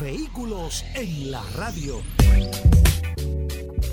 [0.00, 2.02] Vehículos en la radio.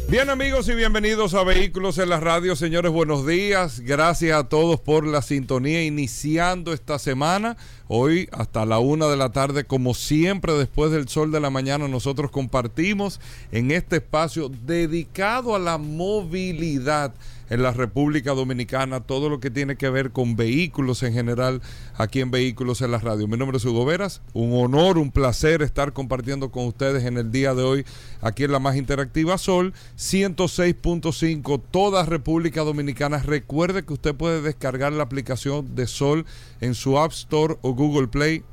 [0.09, 2.57] Bien amigos y bienvenidos a Vehículos en la Radio.
[2.57, 3.79] Señores, buenos días.
[3.79, 7.55] Gracias a todos por la sintonía iniciando esta semana.
[7.87, 11.87] Hoy hasta la una de la tarde, como siempre, después del sol de la mañana,
[11.87, 13.21] nosotros compartimos
[13.53, 17.13] en este espacio dedicado a la movilidad
[17.49, 21.61] en la República Dominicana, todo lo que tiene que ver con vehículos en general,
[21.95, 23.27] aquí en Vehículos en la Radio.
[23.27, 27.31] Mi nombre es Hugo Veras, un honor, un placer estar compartiendo con ustedes en el
[27.31, 27.85] día de hoy,
[28.21, 33.19] aquí en la más interactiva Sol, 106.5, toda República Dominicana.
[33.19, 36.25] Recuerde que usted puede descargar la aplicación de Sol
[36.61, 38.43] en su App Store o Google Play,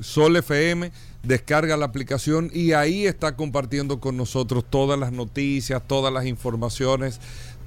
[0.00, 0.90] Sol FM
[1.22, 7.20] descarga la aplicación y ahí está compartiendo con nosotros todas las noticias, todas las informaciones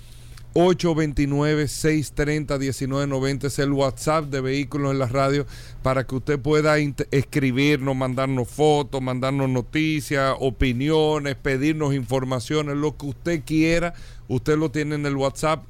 [0.55, 5.47] 829-630-1990 es el WhatsApp de Vehículos en la Radio
[5.83, 6.77] para que usted pueda
[7.11, 13.95] escribirnos, mandarnos fotos, mandarnos noticias, opiniones, pedirnos informaciones, lo que usted quiera
[14.33, 15.67] Usted lo tiene en el WhatsApp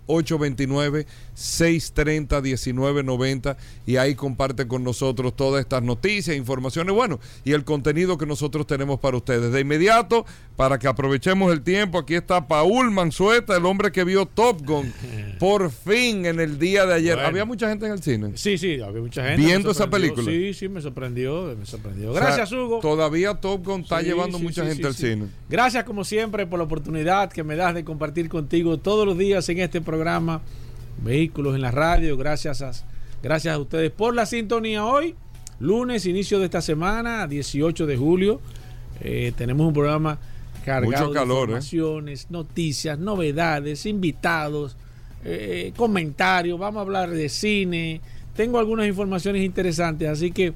[1.34, 8.26] 829-630-1990 y ahí comparte con nosotros todas estas noticias, informaciones, bueno, y el contenido que
[8.26, 9.52] nosotros tenemos para ustedes.
[9.52, 14.26] De inmediato, para que aprovechemos el tiempo, aquí está Paul Manzueta, el hombre que vio
[14.26, 14.92] Top Gun
[15.38, 17.18] por fin en el día de ayer.
[17.18, 18.32] ¿Había mucha gente en el cine?
[18.34, 19.42] Sí, sí, había mucha gente.
[19.42, 20.30] ¿Viendo esa película?
[20.30, 22.12] Sí, sí, me sorprendió, me sorprendió.
[22.12, 22.80] Gracias, Hugo.
[22.80, 25.26] Todavía Top Gun está llevando mucha gente al cine.
[25.48, 29.48] Gracias, como siempre, por la oportunidad que me das de compartir contigo todos los días
[29.48, 30.42] en este programa
[31.02, 32.16] Vehículos en la Radio.
[32.16, 32.72] Gracias a,
[33.22, 35.14] gracias a ustedes por la sintonía hoy.
[35.60, 38.40] Lunes, inicio de esta semana, 18 de julio.
[39.00, 40.18] Eh, tenemos un programa
[40.64, 41.22] cargado de ¿eh?
[41.22, 44.76] informaciones, noticias, novedades, invitados,
[45.24, 46.58] eh, comentarios.
[46.58, 48.00] Vamos a hablar de cine.
[48.34, 50.54] Tengo algunas informaciones interesantes, así que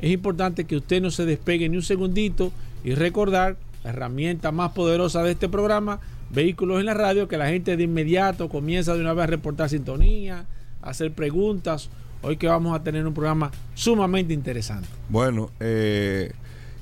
[0.00, 2.52] es importante que usted no se despegue ni un segundito
[2.82, 6.00] y recordar la herramienta más poderosa de este programa,
[6.32, 9.68] Vehículos en la Radio, que la gente de inmediato comienza de una vez a reportar
[9.68, 10.46] sintonía,
[10.80, 11.90] a hacer preguntas.
[12.22, 14.86] Hoy que vamos a tener un programa sumamente interesante.
[15.08, 16.32] Bueno, eh,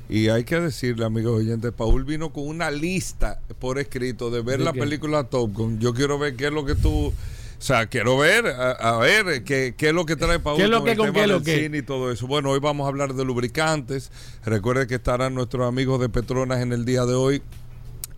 [0.08, 4.60] y hay que decirle, amigos oyentes, Paul vino con una lista por escrito de ver
[4.60, 5.78] la película Top Gun.
[5.78, 7.08] Yo quiero ver qué es lo que tú...
[7.08, 10.70] O sea, quiero ver, a, ver qué, qué, es lo que trae Paul ¿Qué es
[10.70, 11.68] lo que, con qué lo que?
[11.72, 12.28] y todo eso.
[12.28, 14.12] Bueno, hoy vamos a hablar de lubricantes.
[14.44, 17.42] Recuerde que estarán nuestros amigos de Petronas en el día de hoy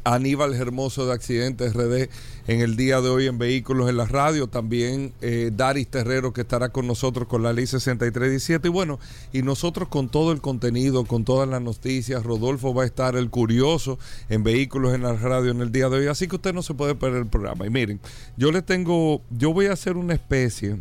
[0.05, 2.09] Aníbal Hermoso de Accidentes RD
[2.47, 4.47] en el día de hoy en Vehículos en la Radio.
[4.47, 8.69] También eh, Daris Terrero que estará con nosotros con la ley 6317.
[8.69, 8.99] Y bueno,
[9.33, 12.25] y nosotros con todo el contenido, con todas las noticias.
[12.25, 15.99] Rodolfo va a estar el curioso en Vehículos en la Radio en el día de
[15.99, 16.06] hoy.
[16.06, 17.66] Así que usted no se puede perder el programa.
[17.66, 18.00] Y miren,
[18.37, 20.78] yo le tengo, yo voy a hacer una especie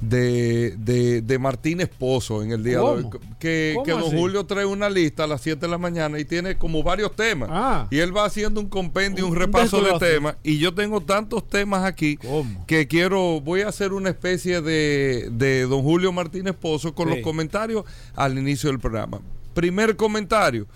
[0.00, 3.06] de, de, de Martín Esposo en el día de hoy.
[3.38, 6.56] Que, que don Julio trae una lista a las 7 de la mañana y tiene
[6.56, 7.48] como varios temas.
[7.52, 7.86] Ah.
[7.90, 10.36] Y él va haciendo un compendio, un, repaso de temas.
[10.42, 12.18] Y yo tengo tantos temas aquí
[12.66, 17.20] que quiero, voy a hacer una especie de, de don Julio Martín Esposo con los
[17.20, 17.84] comentarios
[18.14, 19.20] al inicio del programa.
[19.54, 20.66] Primer comentario.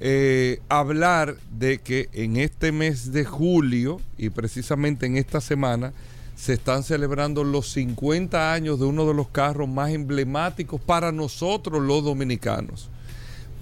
[0.00, 5.92] Eh, hablar de que en este mes de julio y precisamente en esta semana
[6.36, 11.82] se están celebrando los 50 años de uno de los carros más emblemáticos para nosotros
[11.82, 12.90] los dominicanos,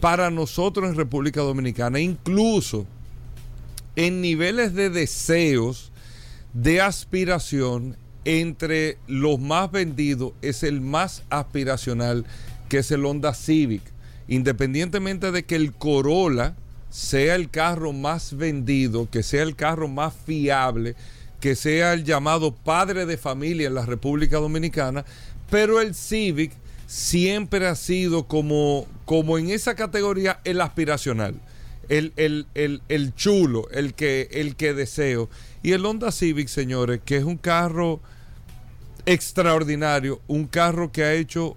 [0.01, 2.87] para nosotros en República Dominicana, incluso
[3.97, 5.93] en niveles de deseos,
[6.55, 12.25] de aspiración, entre los más vendidos es el más aspiracional,
[12.69, 13.83] que es el Honda Civic.
[14.29, 16.55] Independientemente de que el Corolla
[16.91, 20.95] sea el carro más vendido, que sea el carro más fiable,
[21.43, 25.05] que sea el llamado padre de familia en la República Dominicana,
[25.51, 26.53] pero el Civic
[26.87, 31.35] siempre ha sido como, como en esa categoría el aspiracional,
[31.89, 35.29] el, el, chulo, el que, el que deseo.
[35.65, 37.99] Y el Honda Civic, señores, que es un carro
[39.05, 41.57] extraordinario, un carro que ha hecho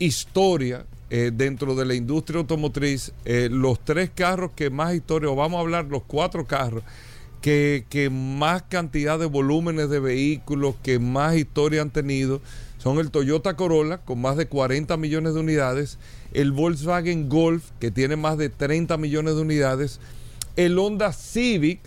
[0.00, 5.36] historia eh, dentro de la industria automotriz, eh, los tres carros que más historia, o
[5.36, 6.82] vamos a hablar los cuatro carros,
[7.40, 12.40] que, más cantidad de volúmenes de vehículos, que más historia han tenido,
[12.78, 15.98] son el Toyota Corolla con más de 40 millones de unidades,
[16.32, 20.00] el Volkswagen Golf que tiene más de 30 millones de unidades,
[20.56, 21.80] el Honda Civic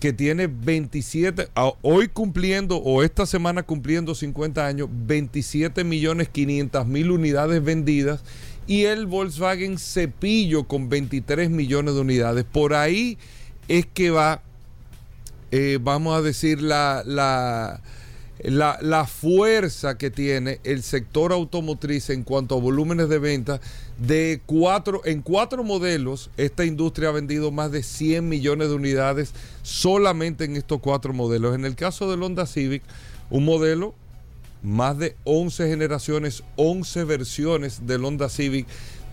[0.00, 1.48] que tiene 27,
[1.82, 8.24] hoy cumpliendo o esta semana cumpliendo 50 años, 27 millones 500 mil unidades vendidas
[8.66, 12.44] y el Volkswagen Cepillo con 23 millones de unidades.
[12.44, 13.16] Por ahí
[13.68, 14.42] es que va,
[15.52, 17.80] eh, vamos a decir, la, la
[18.42, 23.60] la, fuerza que tiene el sector automotriz en cuanto a volúmenes de venta
[23.98, 29.32] de cuatro, en cuatro modelos, esta industria ha vendido más de 100 millones de unidades
[29.62, 31.54] solamente en estos cuatro modelos.
[31.54, 32.82] En el caso del Honda Civic,
[33.30, 33.94] un modelo,
[34.62, 38.66] más de 11 generaciones, 11 versiones del Honda Civic.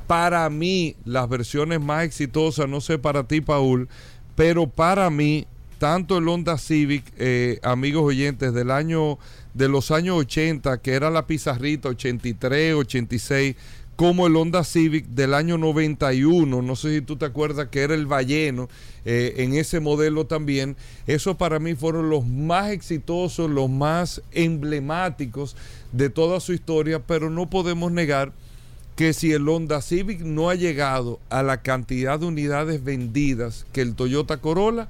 [0.08, 3.90] Para mí, las versiones más exitosas, no sé para ti, Paul,
[4.36, 5.46] pero para mí,
[5.80, 9.18] tanto el Honda Civic, eh, amigos oyentes, del año
[9.54, 13.56] de los años 80, que era la pizarrita 83, 86,
[13.96, 17.96] como el Honda Civic del año 91, no sé si tú te acuerdas que era
[17.96, 18.70] el balleno
[19.04, 20.78] eh, en ese modelo también,
[21.08, 25.56] esos para mí fueron los más exitosos, los más emblemáticos
[25.92, 28.32] de toda su historia, pero no podemos negar
[28.96, 33.82] que si el Honda Civic no ha llegado a la cantidad de unidades vendidas que
[33.82, 34.90] el Toyota Corolla,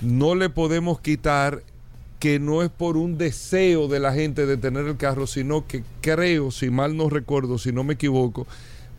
[0.00, 1.62] no le podemos quitar
[2.18, 5.84] que no es por un deseo de la gente de tener el carro, sino que
[6.00, 8.46] creo, si mal no recuerdo, si no me equivoco,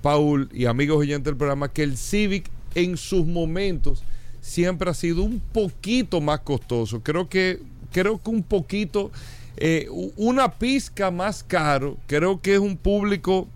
[0.02, 4.04] Paul y amigos oyentes del programa, que el Civic en sus momentos
[4.42, 7.02] siempre ha sido un poquito más costoso.
[7.02, 7.60] Creo que,
[7.92, 9.12] creo que un poquito,
[9.58, 11.98] eh, una pizca más caro.
[12.08, 13.50] Creo que es un público,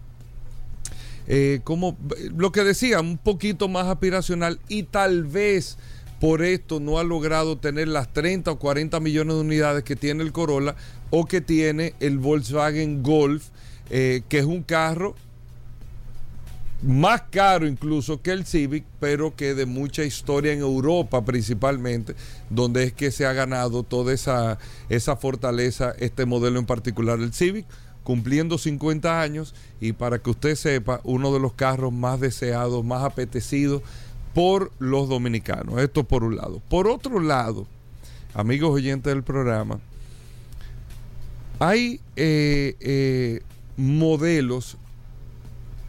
[1.27, 1.97] eh, como
[2.35, 5.77] lo que decía, un poquito más aspiracional y tal vez
[6.23, 10.23] por esto no ha logrado tener las 30 o 40 millones de unidades que tiene
[10.23, 10.73] el Corolla
[11.09, 13.47] o que tiene el Volkswagen Golf,
[13.89, 15.15] eh, que es un carro
[16.81, 22.15] más caro incluso que el Civic, pero que de mucha historia en Europa principalmente,
[22.49, 27.33] donde es que se ha ganado toda esa, esa fortaleza, este modelo en particular, el
[27.33, 27.65] Civic,
[28.05, 29.53] cumpliendo 50 años.
[29.81, 33.81] Y para que usted sepa, uno de los carros más deseados, más apetecidos
[34.33, 35.79] por los dominicanos.
[35.81, 36.61] Esto por un lado.
[36.69, 37.67] Por otro lado,
[38.33, 39.79] amigos oyentes del programa,
[41.59, 43.41] hay eh, eh,
[43.77, 44.77] modelos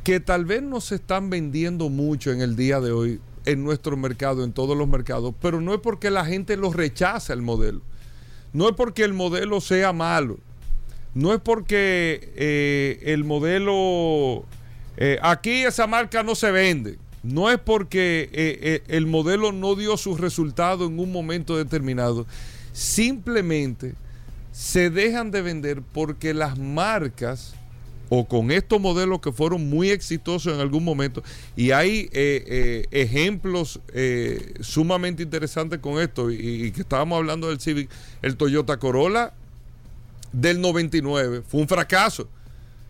[0.04, 3.96] que tal vez no se están vendiendo mucho en el día de hoy en nuestro
[3.96, 7.80] mercado, en todos los mercados, pero no es porque la gente los rechaza el modelo.
[8.52, 10.38] No es porque el modelo sea malo.
[11.14, 14.44] No es porque eh, el modelo...
[15.22, 19.96] aquí esa marca no se vende no es porque eh, eh, el modelo no dio
[19.96, 22.26] sus resultados en un momento determinado.
[22.72, 23.94] Simplemente
[24.52, 27.54] se dejan de vender porque las marcas
[28.10, 31.22] o con estos modelos que fueron muy exitosos en algún momento,
[31.56, 33.80] y hay eh, ejemplos
[34.60, 37.88] sumamente interesantes con esto, y, y, que estábamos hablando del Civic,
[38.20, 39.32] el Toyota Corolla
[40.32, 42.28] del 99 fue un fracaso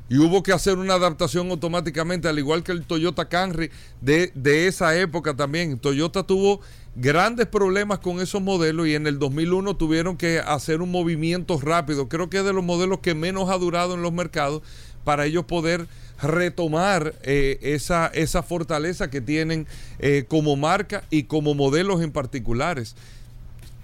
[0.09, 3.71] y hubo que hacer una adaptación automáticamente, al igual que el Toyota Camry
[4.01, 5.79] de, de, esa época también.
[5.79, 6.61] Toyota tuvo
[6.95, 12.09] grandes problemas con esos modelos y en el 2001 tuvieron que hacer un movimiento rápido.
[12.09, 14.63] Creo que es de los modelos que menos ha durado en los mercados
[15.05, 15.87] para ellos poder
[16.23, 19.67] retomar eh, esa, esa fortaleza que tienen
[19.99, 22.95] eh, como marca y como modelos en particulares.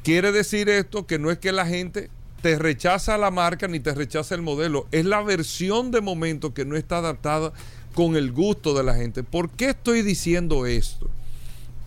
[0.03, 2.11] Quiere decir esto que no es que la gente
[2.43, 4.87] te rechaza la marca ni te rechaza el modelo.
[4.93, 7.53] Es la versión de momento que no está adaptada
[7.95, 9.23] con el gusto de la gente.
[9.23, 11.09] ¿Por qué estoy diciendo esto?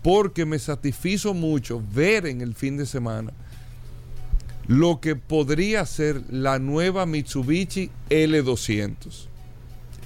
[0.02, 3.32] Porque me satisfizo mucho ver en el fin de semana
[4.68, 9.28] lo que podría ser la nueva Mitsubishi L200.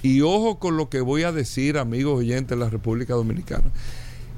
[0.02, 3.70] Y ojo con lo que voy a decir, amigos oyentes de la República Dominicana.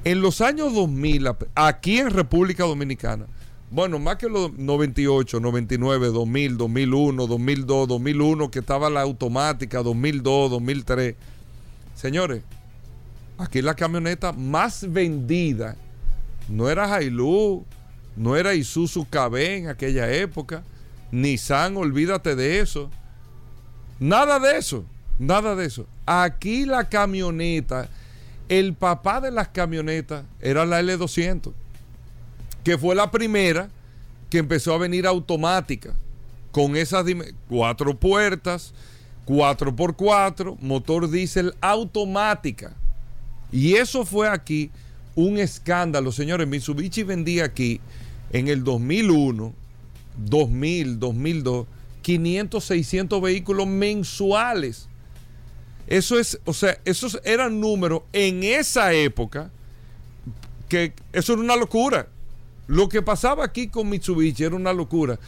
[0.03, 3.27] En los años 2000, aquí en República Dominicana,
[3.71, 10.51] bueno, más que los 98, 99, 2000, 2001, 2002, 2001, que estaba la automática, 2002,
[10.51, 11.15] 2003.
[11.95, 12.43] Señores,
[13.37, 15.77] aquí la camioneta más vendida
[16.49, 17.65] no era Hilux,
[18.17, 20.63] no era Isuzu KB en aquella época,
[21.11, 22.91] Nissan, olvídate de eso.
[24.01, 24.83] Nada de eso,
[25.17, 25.87] nada de eso.
[26.05, 27.87] Aquí la camioneta,
[28.49, 31.53] el papá de las camionetas era la L200
[32.63, 33.69] que fue la primera
[34.29, 35.93] que empezó a venir automática,
[36.51, 37.05] con esas
[37.47, 38.73] cuatro puertas,
[39.25, 42.75] 4x4, motor diésel automática.
[43.51, 44.71] Y eso fue aquí
[45.15, 46.47] un escándalo, señores.
[46.47, 47.79] Mitsubishi vendía aquí
[48.31, 49.53] en el 2001,
[50.17, 51.67] 2000, 2002,
[52.01, 54.87] 500, 600 vehículos mensuales.
[55.87, 59.51] Eso es, o sea, esos eran números en esa época
[60.69, 62.07] que eso era una locura.
[62.71, 65.19] Lo que pasaba aquí con Mitsubishi era una locura.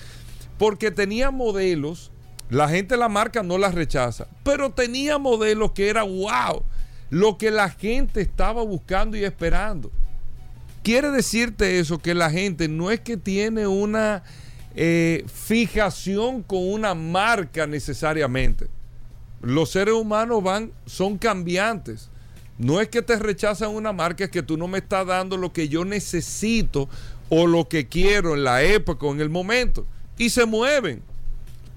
[0.57, 2.09] Porque tenía modelos,
[2.49, 6.63] la gente la marca no las rechaza, pero tenía modelos que era wow,
[7.09, 9.91] lo que la gente estaba buscando y esperando.
[10.83, 14.23] Quiere decirte eso, que la gente no es que tiene una
[14.73, 18.69] eh, fijación con una marca necesariamente.
[19.41, 22.09] Los seres humanos van, son cambiantes.
[22.57, 25.51] No es que te rechazan una marca, es que tú no me estás dando lo
[25.51, 26.87] que yo necesito
[27.35, 29.87] o lo que quiero en la época o en el momento.
[30.19, 31.01] Y se mueven.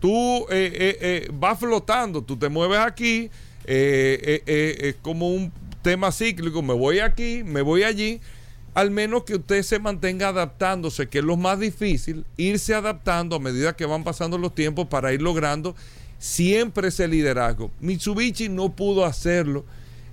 [0.00, 3.30] Tú eh, eh, eh, vas flotando, tú te mueves aquí,
[3.64, 8.20] es como un tema cíclico, me voy aquí, me voy allí,
[8.74, 13.38] al menos que usted se mantenga adaptándose, que es lo más difícil, irse adaptando a
[13.38, 15.74] medida que van pasando los tiempos para ir logrando
[16.18, 17.70] siempre ese liderazgo.
[17.80, 19.64] Mitsubishi no pudo hacerlo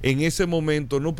[0.03, 1.01] en ese momento.
[1.01, 1.13] No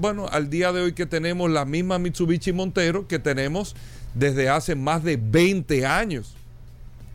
[0.00, 3.76] bueno, al día de hoy que tenemos la misma Mitsubishi Montero que tenemos
[4.14, 6.34] desde hace más de 20 años.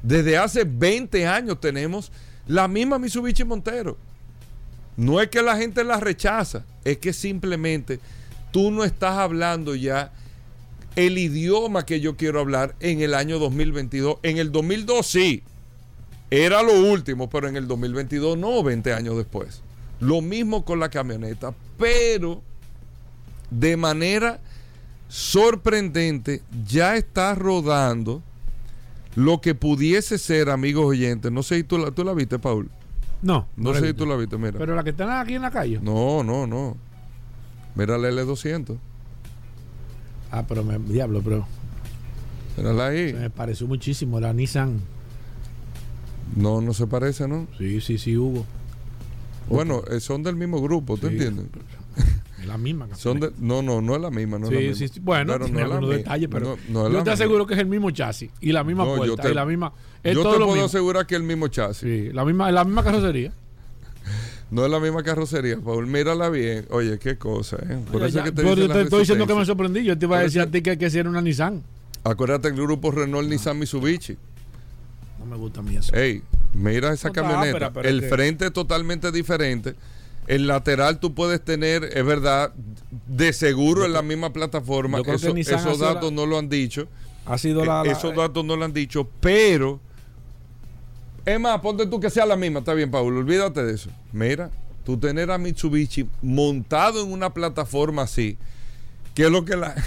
[0.04, 2.12] Desde hace 20 años tenemos
[2.48, 3.98] la misma Mitsubishi Montero.
[4.98, 8.00] No es que la gente la rechaza, es que simplemente
[8.52, 10.14] tú no estás hablando ya
[10.96, 14.18] el idioma que yo quiero hablar en el año 2022.
[14.24, 15.44] En el 2002 sí,
[16.30, 19.62] era lo último, pero en el 2022 no, 20 años después.
[20.00, 22.42] Lo mismo con la camioneta, pero
[23.50, 24.40] de manera
[25.08, 28.22] sorprendente ya está rodando
[29.16, 31.32] lo que pudiese ser, amigos oyentes.
[31.32, 32.70] No sé si tú la, tú la viste, Paul.
[33.22, 33.48] No.
[33.56, 34.60] No, sé si tú la viste, mira.
[34.60, 35.80] Pero la que está aquí en la calle.
[35.82, 36.76] No, no, no.
[37.76, 38.78] Mira la L200.
[40.32, 41.48] Ah, pero me, diablo, pero.
[42.58, 43.14] Mírala ahí.
[43.14, 44.82] me pareció muchísimo la Nissan.
[46.36, 47.48] No, no se parece, ¿no?
[47.58, 48.46] Sí, sí, sí, Hugo.
[49.48, 51.46] Bueno, eh, son del mismo grupo, ¿tú entiendes?
[52.46, 52.88] Es la misma.
[52.94, 54.38] Son no, no, no es la misma.
[54.38, 57.90] No sí, sí, Bueno, tiene algunos detalles, pero yo te aseguro que es el mismo
[57.90, 59.74] chasis y la misma puerta y la misma.
[60.04, 61.80] yo te puedo asegurar que es el mismo chasis.
[61.80, 63.34] Sí, la misma, la misma carrocería.
[64.52, 65.88] No es la misma carrocería, Paul.
[65.88, 66.68] Mírala bien.
[66.70, 67.80] Oye, qué cosa, ¿eh?
[67.92, 69.84] Por eso que te, yo te estoy diciendo que me sorprendí.
[69.84, 71.64] Yo te iba a decir a ti que, que era una Nissan.
[72.04, 74.16] Acuérdate el grupo Renault, Nissan, Mitsubishi.
[75.18, 75.96] No me gusta a mí eso.
[75.96, 76.22] Ey,
[76.54, 77.74] mira esa camioneta.
[77.82, 79.74] el frente es totalmente diferente.
[80.28, 82.54] El lateral tú puedes tener, es verdad,
[83.08, 85.00] de seguro en la misma plataforma.
[85.00, 86.88] esos datos no lo han dicho.
[87.26, 89.80] Ha sido la, esos datos no lo han dicho, pero.
[91.26, 93.90] Es más, ponte tú que sea la misma, está bien, Pablo, olvídate de eso.
[94.14, 94.52] Mira,
[94.84, 98.38] tú tener a Mitsubishi montado en una plataforma así,
[99.16, 99.74] que es lo que la.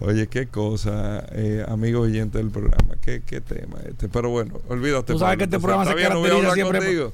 [0.00, 4.10] Oye, qué cosa, eh, amigo oyente del programa, qué, qué tema este.
[4.10, 5.14] Pero bueno, olvídate.
[5.14, 7.10] Tú sabes que este programa se caracteriza siempre,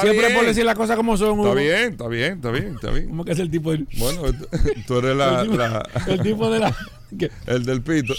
[0.00, 1.40] siempre por decir las cosas como son.
[1.40, 3.08] Está bien, está bien, está bien, está bien.
[3.08, 3.86] ¿Cómo que es el tipo del.?
[3.98, 4.22] Bueno,
[4.86, 5.42] tú eres la.
[6.06, 6.76] el, tipo, de la.
[7.46, 8.14] El del pito.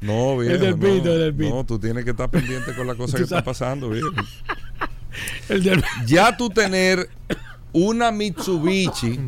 [0.00, 0.52] No, bien.
[0.52, 1.54] El del pito, el del pito.
[1.54, 4.04] No, tú tienes que estar pendiente con la cosa que está pasando, bien.
[5.48, 5.84] El del...
[6.06, 7.10] Ya tú tener
[7.72, 9.18] una Mitsubishi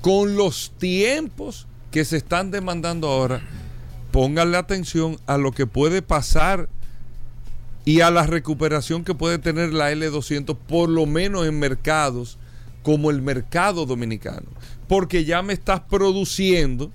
[0.00, 3.40] con los tiempos que se están demandando ahora,
[4.12, 6.68] pónganle atención a lo que puede pasar
[7.84, 12.38] y a la recuperación que puede tener la L200, por lo menos en mercados
[12.82, 14.46] como el mercado dominicano,
[14.88, 16.90] porque ya me estás produciendo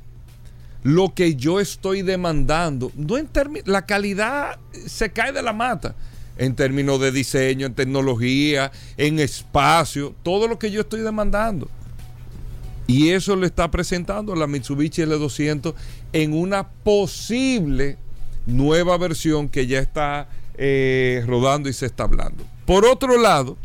[0.83, 2.91] lo que yo estoy demandando.
[2.95, 3.29] No en
[3.65, 5.95] la calidad se cae de la mata
[6.37, 11.69] en términos de diseño, en tecnología, en espacio, todo lo que yo estoy demandando.
[12.87, 15.73] Y eso lo está presentando la Mitsubishi L200
[16.13, 17.97] en una posible
[18.45, 22.43] nueva versión que ya está eh, rodando y se está hablando.
[22.65, 23.57] Por otro lado,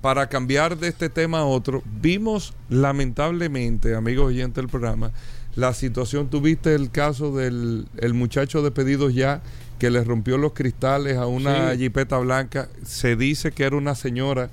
[0.00, 5.12] para cambiar de este tema a otro, vimos lamentablemente, amigos oyentes del programa,
[5.56, 9.40] la situación, tuviste el caso del el muchacho de pedidos ya
[9.78, 14.50] que le rompió los cristales a una jipeta blanca, se dice que era una señora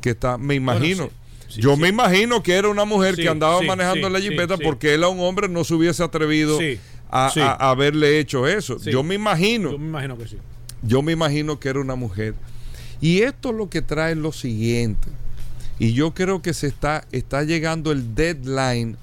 [0.00, 1.10] que está, me imagino,
[1.48, 5.08] yo me imagino que era una mujer que andaba manejando la jipeta porque él a
[5.08, 6.58] un hombre no se hubiese atrevido
[7.10, 8.78] a, haberle hecho eso.
[8.78, 9.72] Yo me imagino.
[9.72, 10.38] Yo me imagino que sí.
[10.82, 12.34] Yo me imagino que era una mujer.
[13.00, 15.08] Y esto lo que trae lo siguiente.
[15.78, 18.96] Y yo creo que se está, está llegando el deadline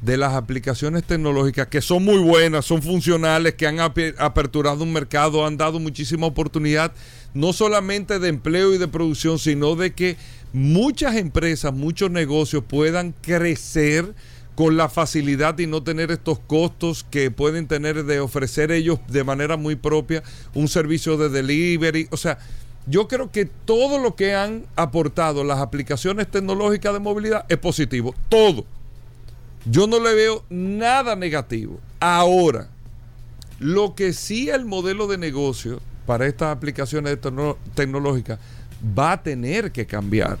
[0.00, 5.46] de las aplicaciones tecnológicas que son muy buenas, son funcionales, que han aperturado un mercado,
[5.46, 6.92] han dado muchísima oportunidad
[7.32, 10.16] no solamente de empleo y de producción, sino de que
[10.52, 14.14] muchas empresas, muchos negocios puedan crecer
[14.54, 19.24] con la facilidad y no tener estos costos que pueden tener de ofrecer ellos de
[19.24, 20.22] manera muy propia
[20.54, 22.08] un servicio de delivery.
[22.10, 22.38] O sea,
[22.86, 28.14] yo creo que todo lo que han aportado las aplicaciones tecnológicas de movilidad es positivo.
[28.28, 28.64] Todo.
[29.64, 31.80] Yo no le veo nada negativo.
[31.98, 32.68] Ahora,
[33.58, 37.18] lo que sí el modelo de negocio para estas aplicaciones
[37.74, 38.38] tecnológicas
[38.96, 40.38] va a tener que cambiar.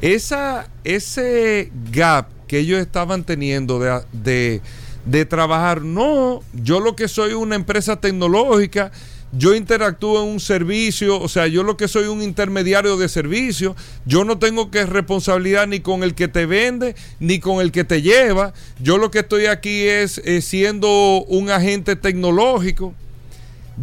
[0.00, 4.60] Esa, ese gap que ellos estaban teniendo de,
[5.04, 8.92] de, trabajar, no, yo lo que soy una empresa tecnológica,
[9.32, 13.76] yo interactúo en un servicio, o sea, yo lo que soy un intermediario de servicio,
[14.06, 17.84] yo no tengo que responsabilidad ni con el que te vende, ni con el que
[17.84, 22.94] te lleva, yo lo que estoy aquí es siendo un agente tecnológico.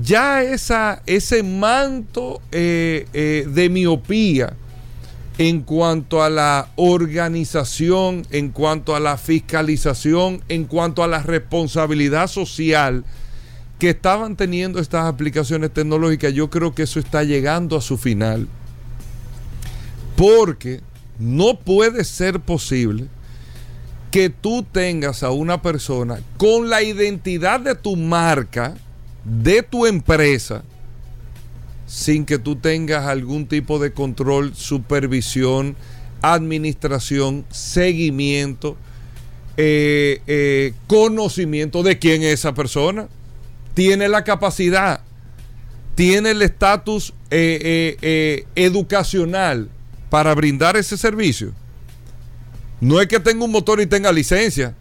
[0.02, 4.54] Ya esa, ese manto eh, eh, de miopía
[5.38, 12.28] en cuanto a la organización, en cuanto a la fiscalización, en cuanto a la responsabilidad
[12.28, 13.04] social
[13.80, 18.48] que estaban teniendo estas aplicaciones tecnológicas, yo creo que eso está llegando a su final.
[20.16, 20.80] Porque
[21.20, 23.08] no puede ser posible
[24.12, 28.74] que tú tengas a una persona con la identidad de tu marca,
[29.26, 30.64] de tu empresa
[31.86, 35.76] sin que tú tengas algún tipo de control, supervisión,
[36.22, 38.78] administración, seguimiento,
[39.58, 43.08] eh, eh, conocimiento de quién es esa persona.
[43.74, 45.02] Tiene la capacidad,
[45.96, 49.70] tiene el estatus eh, educacional
[50.10, 51.54] para brindar ese servicio.
[52.82, 54.76] No es que tenga un motor y tenga licencia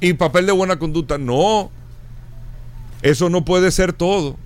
[0.00, 1.70] y papel de buena conducta, no.
[3.02, 4.36] Eso no puede ser todo.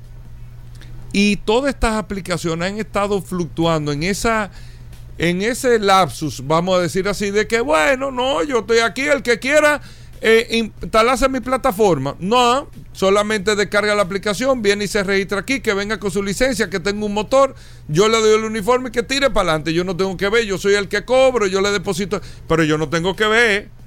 [1.13, 4.51] Y todas estas aplicaciones han estado fluctuando en esa
[5.19, 9.23] en ese lapsus, vamos a decir así, de que bueno, no, yo estoy aquí, el
[9.25, 9.81] que quiera
[10.21, 12.17] eh, instalarse mi plataforma.
[12.21, 16.71] No, solamente descarga la aplicación, viene y se registra aquí, que venga con su licencia,
[16.71, 17.55] que tenga un motor,
[17.89, 19.73] yo le doy el uniforme y que tire para adelante.
[19.73, 22.79] Yo no tengo que ver, yo soy el que cobro, yo le deposito, pero yo
[22.79, 23.78] no tengo que ver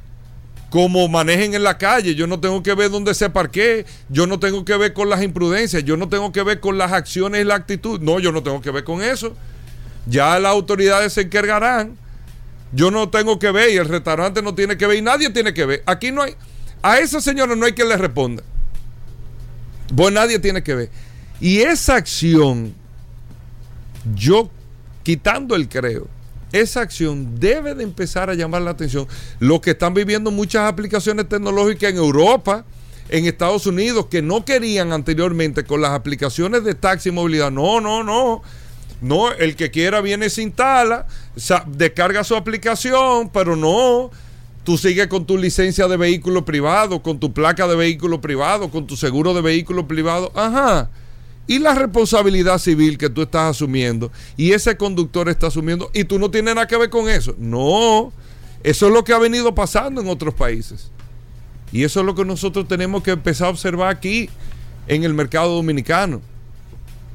[0.71, 2.15] como manejen en la calle.
[2.15, 3.85] Yo no tengo que ver dónde se parquee.
[4.07, 5.83] Yo no tengo que ver con las imprudencias.
[5.83, 7.99] Yo no tengo que ver con las acciones y la actitud.
[7.99, 9.35] No, yo no tengo que ver con eso.
[10.07, 11.97] Ya las autoridades se encargarán.
[12.71, 15.53] Yo no tengo que ver y el restaurante no tiene que ver y nadie tiene
[15.53, 15.83] que ver.
[15.85, 16.35] Aquí no hay.
[16.81, 18.41] A esa señora no hay quien le responda.
[19.93, 20.89] Pues nadie tiene que ver.
[21.41, 22.73] Y esa acción,
[24.15, 24.49] yo
[25.03, 26.07] quitando el creo
[26.51, 29.07] esa acción debe de empezar a llamar la atención.
[29.39, 32.65] Lo que están viviendo muchas aplicaciones tecnológicas en Europa,
[33.09, 37.51] en Estados Unidos, que no querían anteriormente con las aplicaciones de taxi y movilidad.
[37.51, 38.41] No, no, no.
[39.01, 41.07] No, el que quiera viene se instala,
[41.67, 44.11] descarga su aplicación, pero no.
[44.63, 48.85] Tú sigues con tu licencia de vehículo privado, con tu placa de vehículo privado, con
[48.85, 50.31] tu seguro de vehículo privado.
[50.35, 50.91] Ajá
[51.47, 56.19] y la responsabilidad civil que tú estás asumiendo y ese conductor está asumiendo y tú
[56.19, 57.35] no tienes nada que ver con eso.
[57.37, 58.13] No,
[58.63, 60.91] eso es lo que ha venido pasando en otros países.
[61.71, 64.29] Y eso es lo que nosotros tenemos que empezar a observar aquí
[64.87, 66.21] en el mercado dominicano.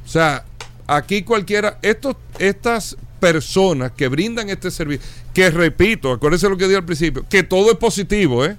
[0.05, 0.45] O sea,
[0.87, 6.77] aquí cualquiera, estos, estas personas que brindan este servicio, que repito, acuérdense lo que dije
[6.77, 8.57] al principio, que todo es positivo, ¿eh?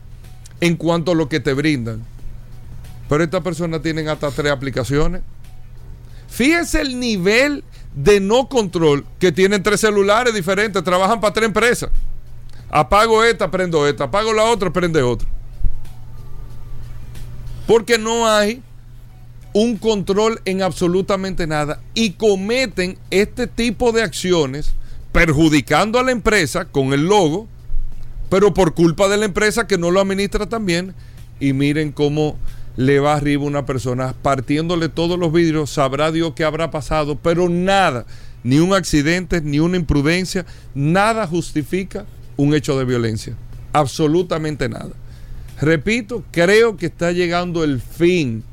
[0.60, 2.04] En cuanto a lo que te brindan.
[3.10, 5.22] Pero estas personas tienen hasta tres aplicaciones.
[6.28, 7.64] Fíjense el nivel
[7.96, 11.90] de no control que tienen tres celulares diferentes, trabajan para tres empresas.
[12.70, 15.28] Apago esta, prendo esta, apago la otra, prende otra.
[17.66, 18.62] Porque no hay
[19.54, 24.74] un control en absolutamente nada y cometen este tipo de acciones
[25.12, 27.48] perjudicando a la empresa con el logo,
[28.30, 30.94] pero por culpa de la empresa que no lo administra también.
[31.40, 32.38] Y miren cómo
[32.78, 37.50] le va arriba una persona partiéndole todos los vidrios, sabrá Dios qué habrá pasado, pero
[37.50, 38.06] nada,
[38.44, 42.06] ni un accidente, ni una imprudencia, nada justifica
[42.38, 43.36] un hecho de violencia.
[43.74, 44.92] Absolutamente nada.
[45.60, 48.44] Repito, creo que está llegando el fin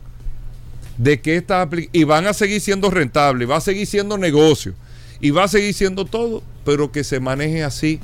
[0.97, 4.75] de que esta y van a seguir siendo rentables, va a seguir siendo negocio
[5.21, 8.01] y va a seguir siendo todo, pero que se maneje así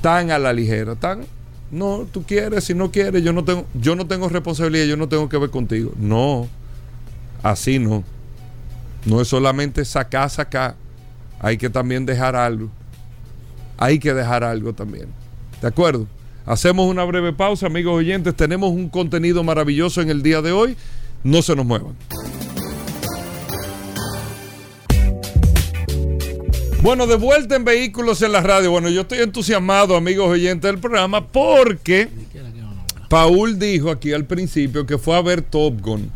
[0.00, 1.22] tan a la ligera, tan
[1.70, 5.08] no, tú quieres, si no quieres, yo no tengo, yo no tengo responsabilidad, yo no
[5.08, 5.92] tengo que ver contigo.
[5.96, 6.48] No,
[7.42, 8.02] así no.
[9.06, 10.74] No es solamente sacar, sacar.
[11.38, 12.68] Hay que también dejar algo.
[13.78, 15.08] Hay que dejar algo también.
[15.62, 16.06] ¿De acuerdo?
[16.44, 18.34] Hacemos una breve pausa, amigos oyentes.
[18.34, 20.76] Tenemos un contenido maravilloso en el día de hoy.
[21.22, 21.94] No se nos muevan.
[26.82, 28.70] Bueno, de vuelta en Vehículos en la Radio.
[28.70, 32.08] Bueno, yo estoy entusiasmado, amigos oyentes del programa, porque
[33.10, 36.10] Paul dijo aquí al principio que fue a ver Top Gun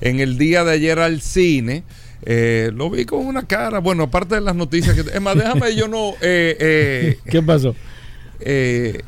[0.00, 1.82] en el día de ayer al cine.
[2.26, 5.00] Eh, lo vi con una cara, bueno, aparte de las noticias que...
[5.00, 6.10] Es más, déjame yo no...
[6.20, 7.74] Eh, eh, ¿Qué pasó?
[8.38, 9.02] Eh,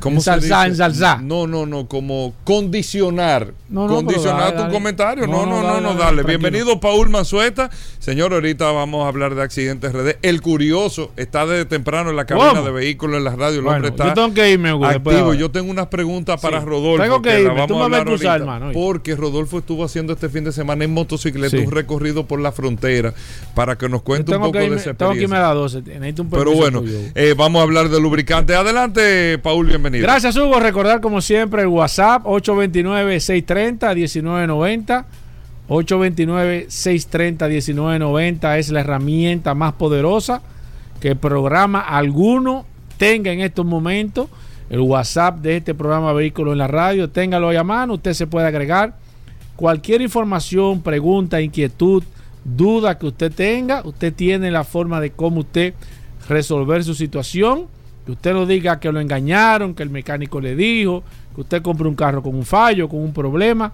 [0.00, 1.22] ¿Cómo ensalzar, ensalzar.
[1.22, 3.54] No, no, no, como condicionar.
[3.72, 5.26] condicionar tu comentario.
[5.26, 6.22] No, no, no, no, dale.
[6.22, 7.70] Bienvenido, Paul Manzueta.
[7.98, 10.18] Señor, ahorita vamos a hablar de accidentes RD.
[10.22, 13.60] El curioso está desde temprano en la cabina de vehículos en la radio.
[13.60, 15.34] El hombre está yo tengo que irme, activo.
[15.34, 17.02] Yo tengo unas preguntas para Rodolfo.
[17.02, 17.66] Tengo que, irme.
[17.66, 18.70] Tú a hermano.
[18.72, 23.14] Porque Rodolfo estuvo haciendo este fin de semana en motocicleta un recorrido por la frontera
[23.54, 24.94] para que nos cuente un poco de esa experiencia.
[24.94, 25.78] Tengo que irme a las 12.
[26.20, 26.82] Un Pero bueno,
[27.14, 28.54] eh, vamos a hablar de lubricante.
[28.54, 29.83] Adelante, Paul, bienvenido.
[29.90, 30.60] Gracias, Hugo.
[30.60, 35.04] Recordar, como siempre, el WhatsApp 829-630-1990.
[35.68, 40.42] 829-630-1990 es la herramienta más poderosa
[41.00, 42.64] que programa alguno
[42.98, 44.28] tenga en estos momentos.
[44.70, 47.94] El WhatsApp de este programa Vehículos en la Radio, téngalo ahí a mano.
[47.94, 48.96] Usted se puede agregar
[49.56, 52.02] cualquier información, pregunta, inquietud,
[52.44, 53.82] duda que usted tenga.
[53.84, 55.74] Usted tiene la forma de cómo usted
[56.28, 57.66] resolver su situación
[58.04, 61.02] que usted lo diga que lo engañaron, que el mecánico le dijo,
[61.34, 63.72] que usted compre un carro con un fallo, con un problema,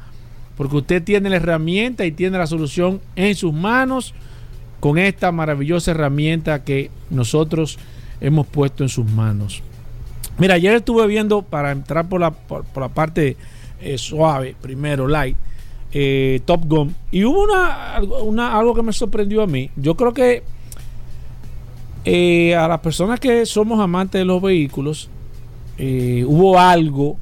[0.56, 4.14] porque usted tiene la herramienta y tiene la solución en sus manos
[4.78, 7.78] con esta maravillosa herramienta que nosotros
[8.20, 9.62] hemos puesto en sus manos.
[10.38, 13.36] Mira, ayer estuve viendo, para entrar por la, por, la parte
[13.80, 15.36] eh, suave, primero, light,
[15.92, 19.70] eh, Top Gun, y hubo una, una, algo que me sorprendió a mí.
[19.76, 20.42] Yo creo que
[22.04, 25.10] eh, a las personas que somos amantes de los vehículos,
[25.78, 27.16] eh, hubo algo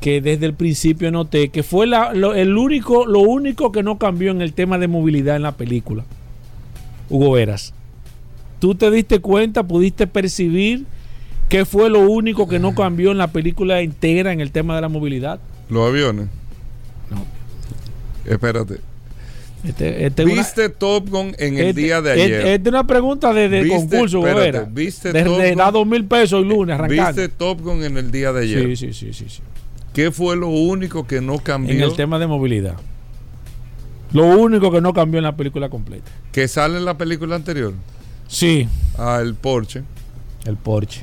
[0.00, 4.30] que desde el principio noté que fue lo, el único, lo único que no cambió
[4.30, 6.04] en el tema de movilidad en la película.
[7.08, 7.72] Hugo Veras.
[8.60, 10.86] ¿Tú te diste cuenta, pudiste percibir
[11.48, 14.80] qué fue lo único que no cambió en la película entera en el tema de
[14.80, 15.40] la movilidad?
[15.68, 16.28] Los aviones.
[17.10, 17.24] No.
[18.30, 18.80] Espérate.
[19.66, 22.46] Este, este ¿Viste Top Gun en el este, día de ayer?
[22.46, 26.42] Esta es una pregunta de, concurso, espérate, ¿Viste de, Top de, da dos mil pesos
[26.42, 27.06] el lunes arrancando.
[27.06, 28.76] ¿Viste Top Gun en el día de ayer?
[28.76, 29.40] Sí, sí, sí, sí,
[29.92, 31.74] ¿Qué fue lo único que no cambió?
[31.74, 32.76] En el tema de movilidad.
[34.12, 36.10] Lo único que no cambió en la película completa.
[36.30, 37.72] ¿Que sale en la película anterior?
[38.28, 38.68] Sí.
[38.96, 39.82] Ah, el Porsche.
[40.44, 41.02] El Porsche.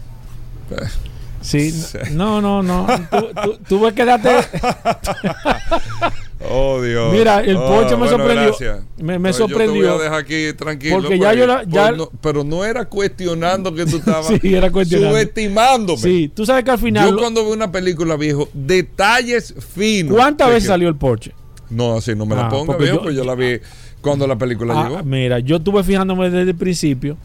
[1.43, 1.73] Sí,
[2.11, 2.87] no, no, no.
[3.11, 4.29] Tú, tú, tú ves que date.
[6.49, 7.13] Oh, Dios.
[7.13, 8.53] Mira, el oh, Porsche me sorprendió.
[8.97, 9.75] Me, me sorprendió.
[9.75, 10.97] Yo te voy a dejar aquí tranquilo.
[10.97, 11.93] Porque ya yo la, ya...
[12.21, 14.27] pero no era cuestionando que tú estabas.
[14.41, 15.15] sí, era cuestionando.
[15.15, 16.01] Subestimándome.
[16.01, 17.09] Sí, tú sabes que al final.
[17.09, 20.13] Yo cuando veo una película, viejo, detalles finos.
[20.13, 21.33] ¿Cuántas veces salió el Porsche?
[21.69, 23.59] No, así no me la ah, ponga, viejo, pues yo la vi
[24.01, 25.03] cuando la película ah, llegó.
[25.03, 27.17] Mira, yo estuve fijándome desde el principio.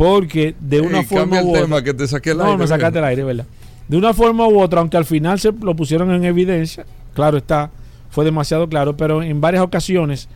[0.00, 1.84] Porque de una forma u otra.
[1.84, 3.44] que te saqué el no, me sacaste el aire, ¿verdad?
[3.86, 7.70] De una forma u otra, aunque al final se lo pusieron en evidencia, claro está
[8.10, 10.28] fue demasiado claro, pero en varias ocasiones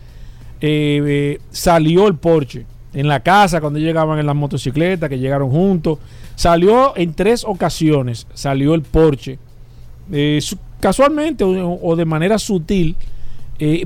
[0.60, 5.50] eh, eh, salió el Porsche en la casa cuando llegaban en las motocicletas, que llegaron
[5.50, 5.98] juntos.
[6.36, 9.38] Salió en tres ocasiones, salió el Porsche.
[10.12, 10.40] Eh,
[10.78, 12.96] casualmente o, de manera sutil,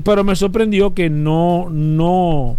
[0.03, 2.57] pero me sorprendió que no, no,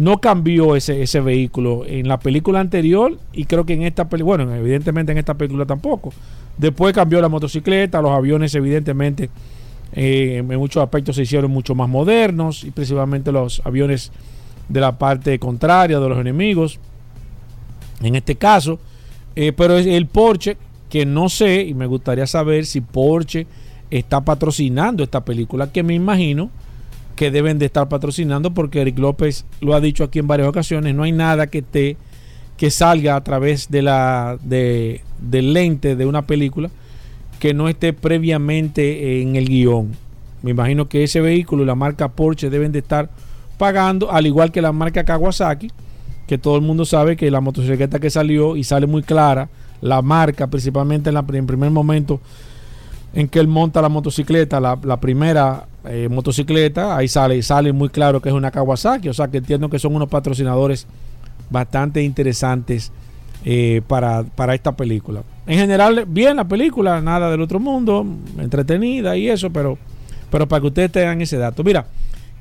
[0.00, 4.38] no cambió ese, ese vehículo en la película anterior y creo que en esta película,
[4.38, 6.10] bueno, evidentemente en esta película tampoco.
[6.56, 9.28] Después cambió la motocicleta, los aviones evidentemente
[9.92, 14.10] eh, en muchos aspectos se hicieron mucho más modernos y principalmente los aviones
[14.70, 16.78] de la parte contraria de los enemigos.
[18.00, 18.78] En este caso,
[19.36, 20.56] eh, pero es el Porsche
[20.88, 23.46] que no sé y me gustaría saber si Porsche
[23.90, 26.48] está patrocinando esta película que me imagino
[27.20, 30.94] que deben de estar patrocinando porque Eric López lo ha dicho aquí en varias ocasiones,
[30.94, 31.98] no hay nada que te
[32.56, 36.70] que salga a través de la de, del lente de una película
[37.38, 39.92] que no esté previamente en el guion.
[40.40, 43.10] Me imagino que ese vehículo y la marca Porsche deben de estar
[43.58, 45.70] pagando, al igual que la marca Kawasaki,
[46.26, 49.50] que todo el mundo sabe que la motocicleta que salió y sale muy clara,
[49.82, 52.18] la marca, principalmente en, la, en primer momento
[53.12, 58.20] en que él monta la motocicleta, la, primera eh, motocicleta, ahí sale, sale muy claro
[58.20, 60.86] que es una Kawasaki, o sea que entiendo que son unos patrocinadores
[61.48, 62.92] bastante interesantes
[63.44, 65.22] eh, para, para esta película.
[65.46, 68.06] En general, bien la película, nada del otro mundo,
[68.38, 69.78] entretenida y eso, pero,
[70.30, 71.64] pero para que ustedes tengan ese dato.
[71.64, 71.86] Mira,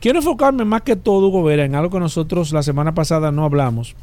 [0.01, 3.45] quiero enfocarme más que todo, Hugo Vera, en algo que nosotros la semana pasada no
[3.45, 3.95] hablamos.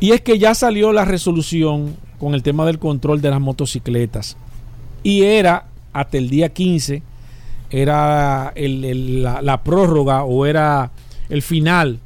[0.00, 4.36] Y es que ya salió la resolución con el tema del control de las motocicletas.
[5.02, 7.02] Y era hasta el día 15,
[7.70, 10.90] era la, prórroga o era
[11.28, 11.98] el final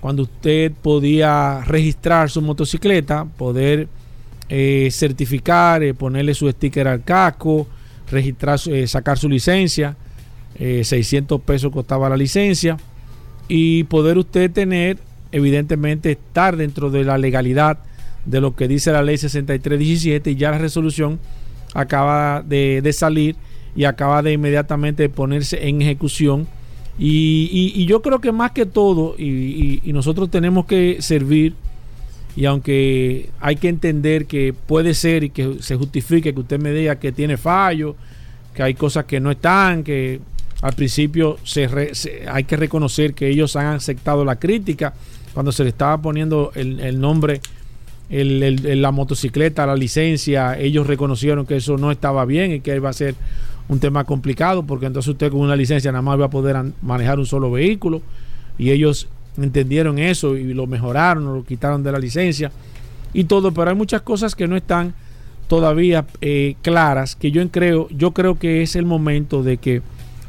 [0.00, 3.88] cuando usted podía registrar su motocicleta, poder
[4.48, 7.68] eh, certificar, eh, ponerle su sticker al casco,
[8.10, 9.96] registrar, eh, sacar su licencia,
[10.58, 12.76] 600 pesos costaba la licencia
[13.48, 14.98] y poder usted tener,
[15.32, 17.78] evidentemente, estar dentro de la legalidad
[18.26, 21.18] de lo que dice la ley 6317 y ya la resolución
[21.74, 23.36] acaba de, salir
[23.74, 26.48] y acaba de inmediatamente ponerse en ejecución.
[26.98, 31.54] Y, yo creo que más que todo, y, nosotros tenemos que servir,
[32.36, 36.72] y aunque hay que entender que puede ser y que se justifique que usted me
[36.72, 37.96] diga que tiene fallo,
[38.54, 40.20] que hay cosas que no están, que
[40.62, 41.68] al principio se,
[42.30, 44.92] hay que reconocer que ellos han aceptado la crítica
[45.32, 47.40] cuando se le estaba poniendo el nombre
[48.10, 52.90] el, la motocicleta, la licencia, ellos reconocieron que eso no estaba bien y que iba
[52.90, 53.14] a ser
[53.70, 57.20] un tema complicado porque entonces usted con una licencia nada más va a poder manejar
[57.20, 58.02] un solo vehículo
[58.58, 62.50] y ellos entendieron eso y lo mejoraron, lo quitaron de la licencia
[63.14, 64.92] y todo, pero hay muchas cosas que no están
[65.46, 69.82] todavía eh, claras que yo creo, yo creo que es el momento de que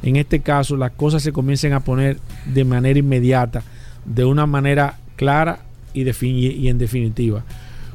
[0.03, 3.63] en este caso las cosas se comiencen a poner de manera inmediata,
[4.05, 5.59] de una manera clara
[5.95, 7.43] y, y en definitiva.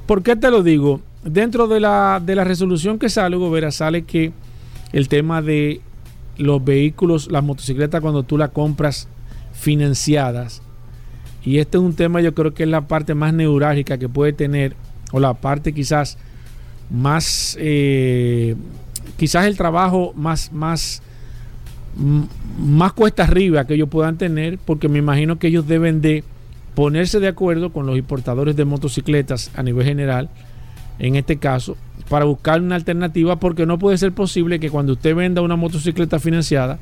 [0.06, 1.00] ¿Por qué te lo digo?
[1.24, 4.32] Dentro de la, de la resolución que sale, Gobera, sale que
[4.96, 5.82] el tema de
[6.38, 9.08] los vehículos, las motocicletas, cuando tú las compras
[9.52, 10.62] financiadas,
[11.44, 14.32] y este es un tema, yo creo que es la parte más neurálgica que puede
[14.32, 14.74] tener,
[15.12, 16.16] o la parte quizás
[16.88, 18.56] más, eh,
[19.18, 21.02] quizás el trabajo más, más,
[22.58, 26.24] más cuesta arriba que ellos puedan tener, porque me imagino que ellos deben de
[26.74, 30.30] ponerse de acuerdo con los importadores de motocicletas a nivel general,
[30.98, 31.76] en este caso,
[32.08, 36.18] para buscar una alternativa, porque no puede ser posible que cuando usted venda una motocicleta
[36.18, 36.78] financiada,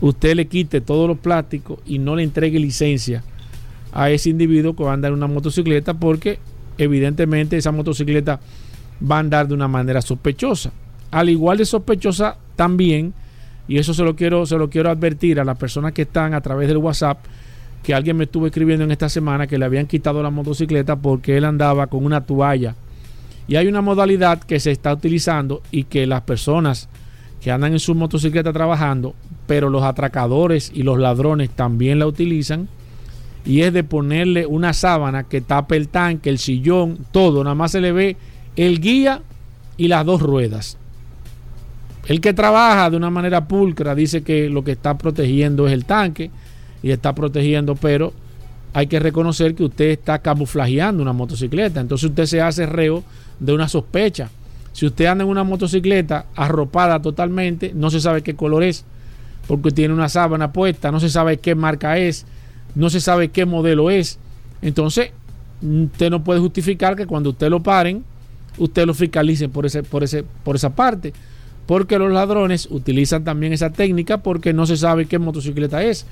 [0.00, 3.22] usted le quite todos los plásticos y no le entregue licencia
[3.92, 6.38] a ese individuo que va a andar una motocicleta, porque
[6.78, 8.40] evidentemente esa motocicleta
[9.10, 10.72] va a andar de una manera sospechosa.
[11.10, 13.12] Al igual de sospechosa también,
[13.66, 16.40] y eso se lo quiero, se lo quiero advertir a las personas que están a
[16.40, 17.18] través del WhatsApp,
[17.82, 21.36] que alguien me estuvo escribiendo en esta semana que le habían quitado la motocicleta porque
[21.36, 22.76] él andaba con una toalla.
[23.50, 26.88] Y hay una modalidad que se está utilizando y que las personas
[27.42, 29.16] que andan en su motocicleta trabajando,
[29.48, 32.68] pero los atracadores y los ladrones también la utilizan,
[33.44, 37.72] y es de ponerle una sábana que tape el tanque, el sillón, todo, nada más
[37.72, 38.16] se le ve
[38.54, 39.20] el guía
[39.76, 40.78] y las dos ruedas.
[42.06, 45.86] El que trabaja de una manera pulcra dice que lo que está protegiendo es el
[45.86, 46.30] tanque,
[46.84, 48.12] y está protegiendo, pero
[48.72, 51.80] hay que reconocer que usted está camuflajeando una motocicleta.
[51.80, 53.02] Entonces usted se hace reo
[53.40, 54.30] de una sospecha.
[54.72, 58.84] Si usted anda en una motocicleta arropada totalmente, no se sabe qué color es,
[59.48, 62.24] porque tiene una sábana puesta, no se sabe qué marca es,
[62.74, 64.18] no se sabe qué modelo es.
[64.62, 65.10] Entonces,
[65.60, 68.04] usted no puede justificar que cuando usted lo paren,
[68.58, 71.12] usted lo fiscalice por, ese, por, ese, por esa parte.
[71.66, 76.06] Porque los ladrones utilizan también esa técnica porque no se sabe qué motocicleta es.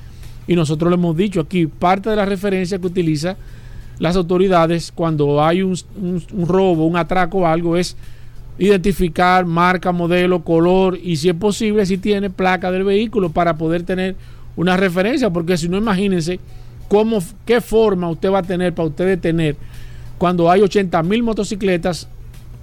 [0.46, 3.36] Y nosotros lo hemos dicho aquí, parte de la referencia que utiliza
[3.98, 5.76] las autoridades cuando hay un,
[6.46, 7.96] robo, un atraco o algo es
[8.58, 13.82] identificar marca, modelo, color y si es posible, si tiene placa del vehículo para poder
[13.82, 14.16] tener
[14.56, 16.40] una referencia, porque si no, imagínense
[16.88, 19.56] cómo, qué forma usted va a tener para usted detener
[20.16, 22.08] cuando hay 80 mil motocicletas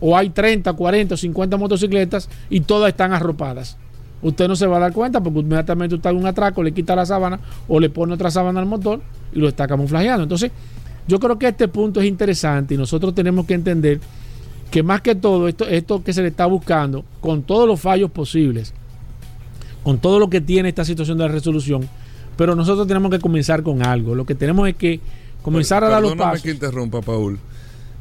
[0.02, 3.78] o hay 30, 40, 50 motocicletas y todas están arropadas
[4.22, 6.96] usted no se va a dar cuenta porque inmediatamente usted haga un atraco, le quita
[6.96, 9.02] la sábana o le pone otra sábana al motor
[9.34, 10.24] y lo está camuflajeando.
[10.24, 10.52] Entonces,
[11.08, 14.00] yo creo que este punto es interesante y nosotros tenemos que entender
[14.72, 18.12] que más que todo esto, esto que se le está buscando, con todos los fallos
[18.12, 18.74] posibles,
[19.84, 21.88] con todo lo que tiene esta situación de la resolución,
[22.36, 24.16] pero nosotros tenemos que comenzar con algo.
[24.16, 25.00] Lo que tenemos es que
[25.42, 26.42] comenzar a dar los pasos.
[26.42, 27.40] que interrumpa, Paul.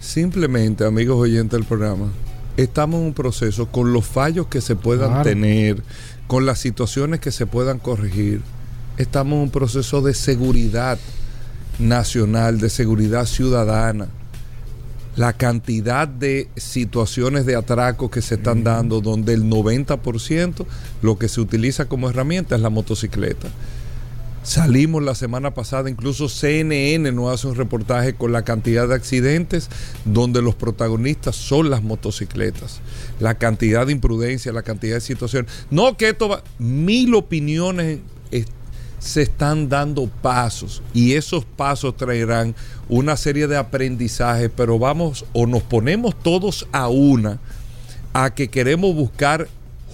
[0.01, 2.09] Simplemente, amigos oyentes del programa,
[2.57, 5.83] estamos en un proceso con los fallos que se puedan tener,
[6.27, 8.40] con las situaciones que se puedan corregir.
[8.97, 10.99] Estamos en un proceso de seguridad
[11.78, 14.08] nacional, de seguridad ciudadana.
[15.16, 20.66] La cantidad de situaciones de atraco que se están dando, donde el 90%
[21.02, 23.48] lo que se utiliza como herramienta es la motocicleta.
[24.44, 29.70] Salimos la semana pasada, incluso CNN nos hace un reportaje con la cantidad de accidentes
[30.04, 32.80] donde los protagonistas son las motocicletas.
[33.20, 35.50] La cantidad de imprudencia, la cantidad de situaciones.
[35.70, 38.00] No que esto va, mil opiniones
[39.05, 42.55] se están dando pasos y esos pasos traerán
[42.88, 47.38] una serie de aprendizajes, pero vamos o nos ponemos todos a una
[48.14, 49.47] a que queremos buscar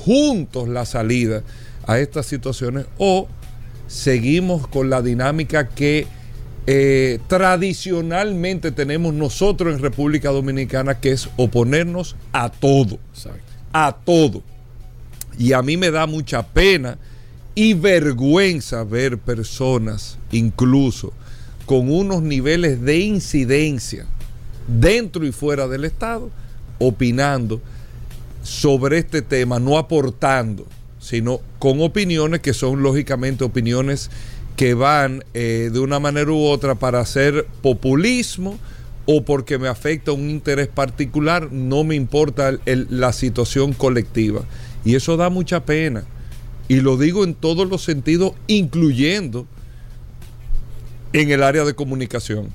[0.05, 1.43] juntos la salida
[1.89, 3.27] a estas situaciones o
[3.89, 6.07] seguimos con la dinámica que
[6.69, 13.01] eh, tradicionalmente tenemos nosotros en República Dominicana, que es oponernos a todo.
[13.73, 14.45] A todo.
[15.37, 16.97] Y a mí me da mucha pena
[17.55, 21.13] y vergüenza ver personas, incluso
[21.67, 24.07] con unos niveles de incidencia
[24.67, 26.31] dentro y fuera del Estado,
[26.79, 27.61] opinando
[28.43, 30.67] sobre este tema, no aportando,
[30.99, 34.11] sino con opiniones que son lógicamente opiniones
[34.57, 38.59] que van eh, de una manera u otra para hacer populismo
[39.07, 44.43] o porque me afecta un interés particular, no me importa la situación colectiva.
[44.85, 46.05] Y eso da mucha pena.
[46.71, 49.49] Y lo digo en todos los sentidos, incluyendo
[51.13, 52.49] en el área de comunicación.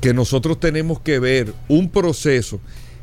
[0.00, 2.60] Que nosotros tenemos que ver un proceso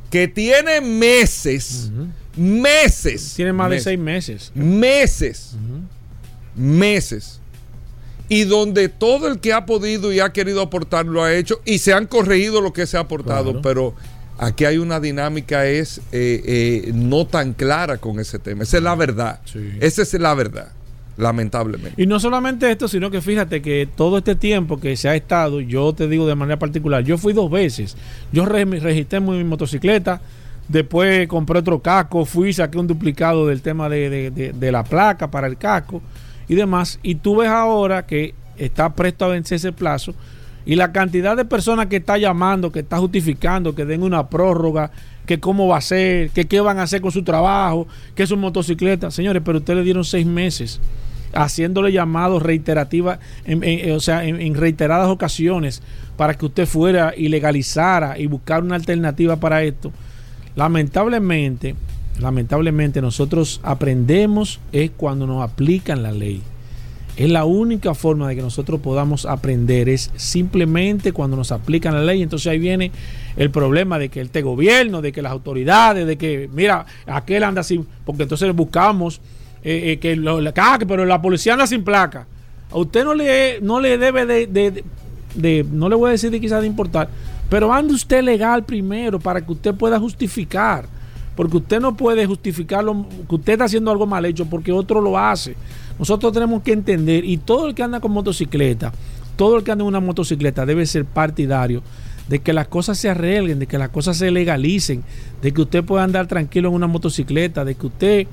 [0.10, 1.90] que tiene meses,
[2.36, 3.32] meses.
[3.34, 4.52] Tiene más de seis meses.
[4.54, 5.56] Meses.
[6.54, 7.40] Meses.
[8.28, 11.78] Y donde todo el que ha podido y ha querido aportar lo ha hecho y
[11.78, 13.96] se han corregido lo que se ha aportado, pero
[14.42, 18.64] aquí hay una dinámica es eh, eh, no tan clara con ese tema.
[18.64, 19.40] Esa es la verdad.
[19.80, 20.72] Esa es la verdad
[21.18, 22.02] lamentablemente.
[22.02, 25.62] Y no solamente esto, sino que fíjate que todo este tiempo que se ha estado,
[25.62, 27.96] yo te digo de manera particular, yo fui dos veces,
[28.32, 30.20] yo registré mi motocicleta,
[30.68, 35.58] después compré otro casco, fui, saqué un duplicado del tema de, la placa para el
[35.58, 36.02] casco
[36.48, 40.16] y demás, y tú ves ahora que está presto a vencer ese plazo,
[40.66, 44.92] y la cantidad de personas que está llamando, que está justificando, que den una prórroga,
[45.26, 48.38] que cómo va a ser, que qué van a hacer con su trabajo, que su
[48.38, 49.12] motocicleta.
[49.12, 50.80] Señores, pero ustedes le dieron seis meses
[51.34, 53.20] haciéndole llamados reiterativas,
[53.96, 55.82] o sea, en, reiteradas ocasiones
[56.18, 59.92] para que usted fuera y legalizara y buscar una alternativa para esto.
[60.56, 61.76] Lamentablemente,
[62.20, 66.42] lamentablemente nosotros aprendemos es cuando nos aplican la ley.
[67.18, 72.02] Es la única forma de que nosotros podamos aprender, es simplemente cuando nos aplican la
[72.02, 72.22] ley.
[72.22, 72.92] Entonces ahí viene
[73.36, 77.62] el problema de que este gobierno, de que las autoridades, de que, mira, aquel anda
[77.62, 79.20] así, porque entonces buscamos
[79.64, 82.28] eh, eh, que lo, ah, pero la policía anda sin placa.
[82.72, 86.62] A usted no le, no le debe de, no le voy a decir de quizás
[86.62, 87.10] de importar,
[87.50, 90.86] pero ande usted legal primero para que usted pueda justificar.
[91.36, 95.18] Porque usted no puede justificarlo, que usted está haciendo algo mal hecho porque otro lo
[95.18, 95.56] hace.
[96.02, 98.92] Nosotros tenemos que entender, y todo el que anda con motocicleta,
[99.36, 101.84] todo el que anda en una motocicleta debe ser partidario
[102.28, 105.04] de que las cosas se arreglen, de que las cosas se legalicen,
[105.44, 108.28] de que usted pueda andar tranquilo en una motocicleta, de que usted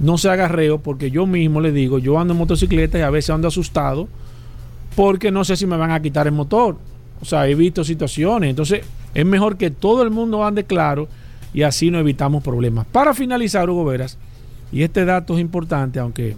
[0.00, 3.10] no se haga reo, porque yo mismo le digo, yo ando en motocicleta y a
[3.10, 4.08] veces ando asustado
[4.96, 6.78] porque no sé si me van a quitar el motor.
[7.20, 8.48] O sea, he visto situaciones.
[8.48, 8.80] Entonces,
[9.12, 11.06] es mejor que todo el mundo ande claro
[11.52, 12.86] y así no evitamos problemas.
[12.86, 14.16] Para finalizar, Hugo Veras,
[14.72, 16.34] y este dato es importante, aunque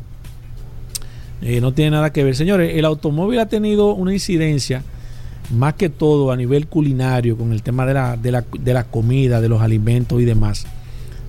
[1.43, 2.37] eh, no tiene nada que ver.
[2.37, 4.83] Señores, el automóvil ha tenido una incidencia
[5.55, 8.85] más que todo a nivel culinario con el tema de la, de la, de la
[8.85, 10.67] comida, de los alimentos y demás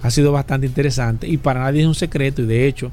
[0.02, 2.92] ha sido bastante interesante y para nadie es un secreto y de hecho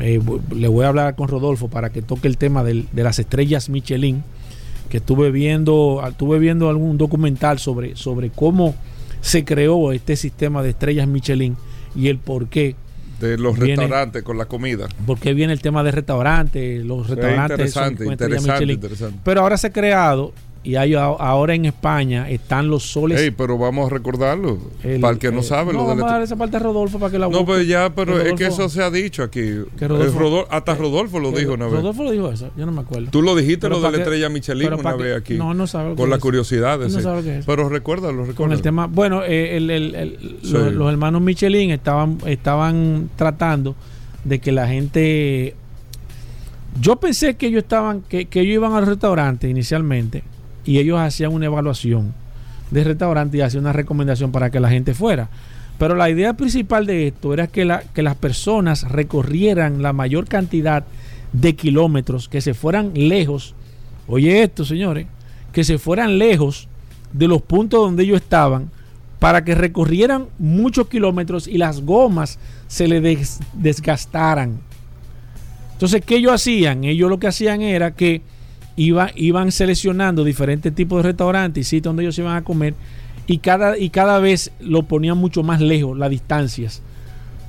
[0.00, 0.20] eh,
[0.54, 4.22] le voy a hablar con Rodolfo para que toque el tema de las estrellas Michelin
[4.90, 8.74] que estuve viendo estuve viendo algún documental sobre, sobre cómo
[9.20, 11.56] se creó este sistema de estrellas Michelin
[11.94, 12.76] y el por qué
[13.20, 14.88] de los restaurantes con la comida.
[15.06, 19.18] Porque viene el tema de restaurantes, los restaurantes interesante, interesante, interesante.
[19.24, 20.32] Pero ahora se ha creado
[20.66, 23.20] y hay, ahora en España están los soles.
[23.20, 24.58] Ey, pero vamos a recordarlo.
[25.00, 25.72] para el que no sabe.
[25.72, 27.40] No, vamos a dar esa parte a Rodolfo para que la busque.
[27.40, 29.42] No, pero ya, pero es que eso se ha dicho aquí.
[30.50, 31.74] hasta Rodolfo lo dijo una vez.
[31.74, 33.10] Rodolfo lo dijo eso, yo no me acuerdo.
[33.12, 35.34] Tú lo dijiste lo de la estrella Michelin una vez aquí.
[35.34, 35.94] No, no sabe.
[35.94, 36.80] Con la curiosidad.
[36.80, 37.46] No sabe qué es.
[37.46, 38.34] Pero recuérdalo, recuérdalo.
[38.34, 38.88] Con el tema.
[38.88, 43.76] Bueno, eh, el, el, los, hermanos Michelin estaban, estaban tratando
[44.24, 45.54] de que la gente.
[46.80, 50.24] Yo pensé que ellos estaban, que, que ellos iban al restaurante inicialmente
[50.66, 52.12] y ellos hacían una evaluación
[52.70, 55.28] de restaurante y hacían una recomendación para que la gente fuera.
[55.78, 60.26] Pero la idea principal de esto era que, la, que las personas recorrieran la mayor
[60.26, 60.84] cantidad
[61.32, 63.54] de kilómetros, que se fueran lejos.
[64.06, 65.06] Oye esto, señores,
[65.52, 66.68] que se fueran lejos
[67.12, 68.70] de los puntos donde ellos estaban
[69.18, 72.38] para que recorrieran muchos kilómetros y las gomas
[72.68, 73.00] se le
[73.54, 74.60] desgastaran.
[75.72, 76.84] Entonces, ¿qué ellos hacían?
[76.84, 78.22] Ellos lo que hacían era que
[78.76, 82.74] iban seleccionando diferentes tipos de restaurantes y sitios donde ellos iban a comer
[83.26, 86.82] y cada, y cada vez lo ponían mucho más lejos, las distancias,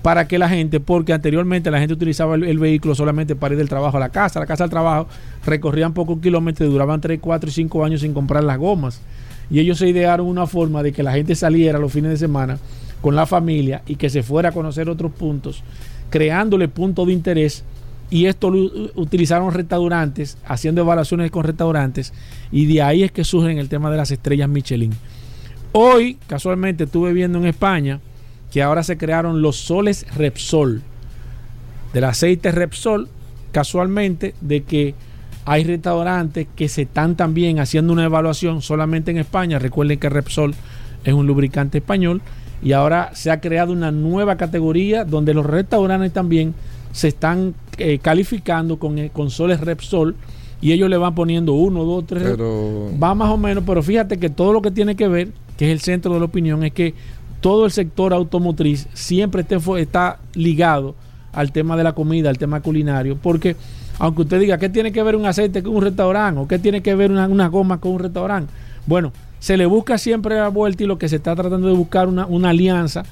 [0.02, 3.70] para que la gente, porque anteriormente la gente utilizaba el, vehículo solamente para ir del
[3.70, 5.08] trabajo a la casa, la casa al trabajo,
[5.46, 9.02] recorrían pocos kilómetros duraban 3, 4 y 5 años sin comprar las gomas.
[9.50, 12.58] Y ellos se idearon una forma de que la gente saliera los fines de semana
[13.02, 15.64] con la familia y que se fuera a conocer otros puntos,
[16.10, 17.64] creándole puntos de interés
[18.10, 18.60] y esto lo
[18.96, 22.14] utilizaron restaurantes, haciendo evaluaciones con restaurantes,
[22.52, 24.94] y de ahí es que surgen el tema de las estrellas Michelin.
[25.74, 28.00] Hoy, casualmente, estuve viendo en España
[28.52, 30.82] que ahora se crearon los soles Repsol,
[31.94, 33.10] del aceite Repsol,
[33.52, 34.96] casualmente, de que
[35.46, 39.60] hay restaurantes que se están también haciendo una evaluación solamente en España.
[39.60, 40.54] Recuerden que Repsol
[41.04, 42.22] es un lubricante español
[42.62, 46.54] y ahora se ha creado una nueva categoría donde los restaurantes también
[46.92, 50.16] se están eh, calificando con, eh, con soles Repsol
[50.62, 52.38] y ellos le van poniendo uno, dos, tres.
[53.02, 55.72] Va más o menos, pero fíjate que todo lo que tiene que ver, que es
[55.72, 56.94] el centro de la opinión, es que
[57.42, 59.46] todo el sector automotriz siempre
[59.78, 60.96] está ligado
[61.34, 63.56] al tema de la comida, al tema culinario, porque
[64.00, 66.40] aunque usted diga, ¿qué tiene que ver un aceite con un restaurante?
[66.40, 68.52] ¿O qué tiene que ver una, una goma con un restaurante?
[68.86, 72.08] Bueno, se le busca siempre la vuelta y lo que se está tratando de buscar
[72.08, 73.04] una, una alianza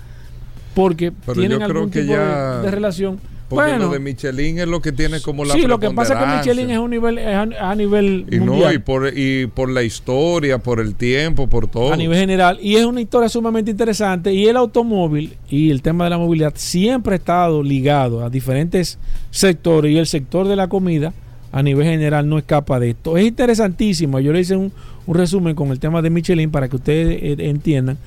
[0.74, 5.21] porque tienen algún tipo de relación porque bueno, lo de Michelin es lo que tiene
[5.21, 8.39] como la Sí, lo que pasa es que Michelin es un nivel a, nivel y
[8.39, 8.73] mundial.
[8.73, 11.93] y por y por la historia, por el tiempo, por todo.
[11.93, 16.05] A nivel general y es una historia sumamente interesante y el automóvil y el tema
[16.05, 18.97] de la movilidad siempre ha estado ligado a diferentes
[19.29, 21.13] sectores y el sector de la comida
[21.51, 23.15] a nivel general no escapa de esto.
[23.15, 24.73] Es interesantísimo, yo le hice un,
[25.05, 27.97] un resumen con el tema de Michelin para que ustedes eh, entiendan,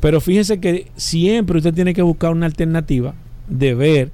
[0.00, 3.14] pero fíjense que siempre usted tiene que buscar una alternativa
[3.48, 4.10] de ver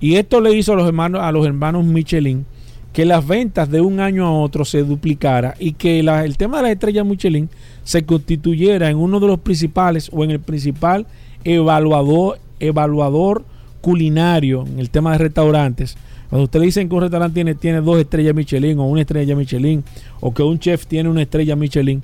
[0.00, 2.46] y esto le hizo a los hermanos, a los hermanos Michelin
[2.94, 6.62] que las ventas de un año a otro se duplicara y que el tema de
[6.62, 7.50] las estrellas Michelin
[7.82, 11.04] se constituyera en uno de los principales o en el principal
[11.42, 13.44] evaluador, evaluador
[13.80, 15.96] culinario en el tema de restaurantes.
[16.30, 19.82] Cuando usted le dicen que un restaurante tiene, dos estrellas Michelin o una estrella Michelin
[20.20, 22.02] o que un chef tiene una estrella Michelin,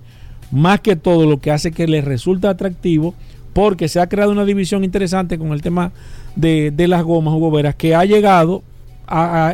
[0.51, 3.15] más que todo lo que hace que le resulta atractivo
[3.53, 5.93] porque se ha creado una división interesante con el tema
[6.37, 8.63] de, las gomas goberas que ha llegado
[9.07, 9.53] a,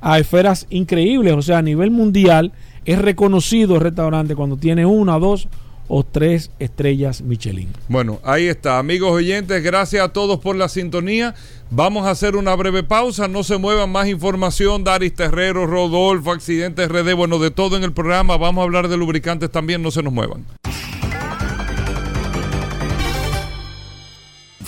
[0.00, 1.34] a, esferas increíbles.
[1.34, 2.52] O sea, a nivel mundial
[2.84, 5.48] es reconocido el restaurante cuando tiene una, dos
[5.94, 7.68] o tres estrellas Michelin.
[7.88, 8.78] Bueno, ahí está.
[8.78, 11.34] Amigos oyentes, gracias a todos por la sintonía.
[11.70, 13.28] Vamos a hacer una breve pausa.
[13.28, 14.84] No se muevan más información.
[14.84, 18.38] Daris Terrero, Rodolfo, Accidentes RD, bueno, de todo en el programa.
[18.38, 19.82] Vamos a hablar de lubricantes también.
[19.82, 20.46] No se nos muevan.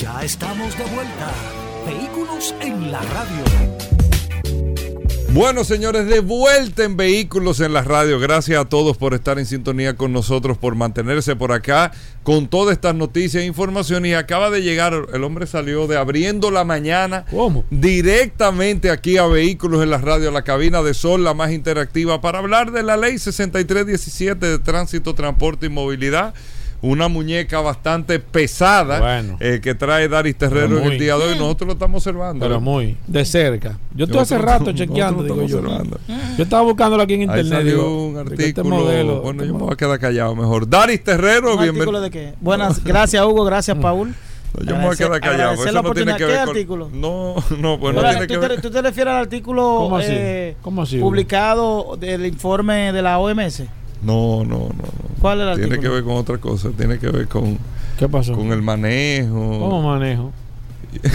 [0.05, 1.33] Ya estamos de vuelta.
[1.87, 3.43] Vehículos en la radio.
[5.31, 8.21] Bueno, señores, de vuelta en Vehículos en la radio.
[8.21, 11.91] Gracias a todos por estar en sintonía con nosotros, por mantenerse por acá
[12.23, 14.05] con todas estas noticias e información.
[14.05, 17.65] Y acaba de llegar, el hombre salió de abriendo la mañana ¿Cómo?
[17.71, 22.21] directamente aquí a Vehículos en la radio, a la cabina de Sol, la más interactiva,
[22.21, 26.35] para hablar de la ley 6317 de tránsito, transporte y movilidad
[26.85, 31.39] una muñeca bastante pesada eh, que trae Daris Terrero en el día de hoy.
[31.39, 32.45] Nosotros lo estamos observando.
[32.45, 32.61] Pero ¿eh?
[32.61, 33.79] muy de cerca.
[33.95, 35.63] Yo estoy hace rato chequeando, digo yo.
[36.37, 37.67] Yo estaba buscándolo aquí en internet.
[37.67, 39.23] Ahí un este artículo.
[39.23, 40.69] bueno, este yo me voy a quedar callado mejor.
[40.69, 42.01] Daris Terrero, bienvenido.
[42.01, 42.35] de qué?
[42.41, 44.15] Buenas, gracias Hugo, gracias Paul.
[44.63, 45.55] yo me voy a quedar callado.
[45.55, 46.49] Eso no tiene que ver con...
[46.51, 46.91] artículo?
[46.93, 48.61] No, no, pues no tiene que ver.
[48.61, 50.09] ¿Tú te refieres al artículo ¿Cómo así?
[50.11, 53.63] Eh, ¿Cómo así, publicado del informe de la OMS?
[54.05, 54.85] No, no, no.
[55.21, 56.69] ¿Cuál era Tiene que ver con otra cosa.
[56.77, 57.59] Tiene que ver con.
[57.99, 58.35] ¿Qué pasó?
[58.35, 59.33] Con el manejo.
[59.33, 60.33] ¿Cómo manejo?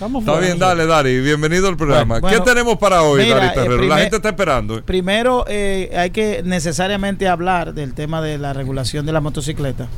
[0.00, 1.20] Está bien, dale, Dari.
[1.20, 2.22] Bienvenido al programa.
[2.22, 3.82] ¿Qué tenemos para hoy, Dari Terrero?
[3.82, 4.82] La gente está esperando.
[4.82, 9.88] Primero, eh, hay que necesariamente hablar del tema de la regulación de la motocicleta.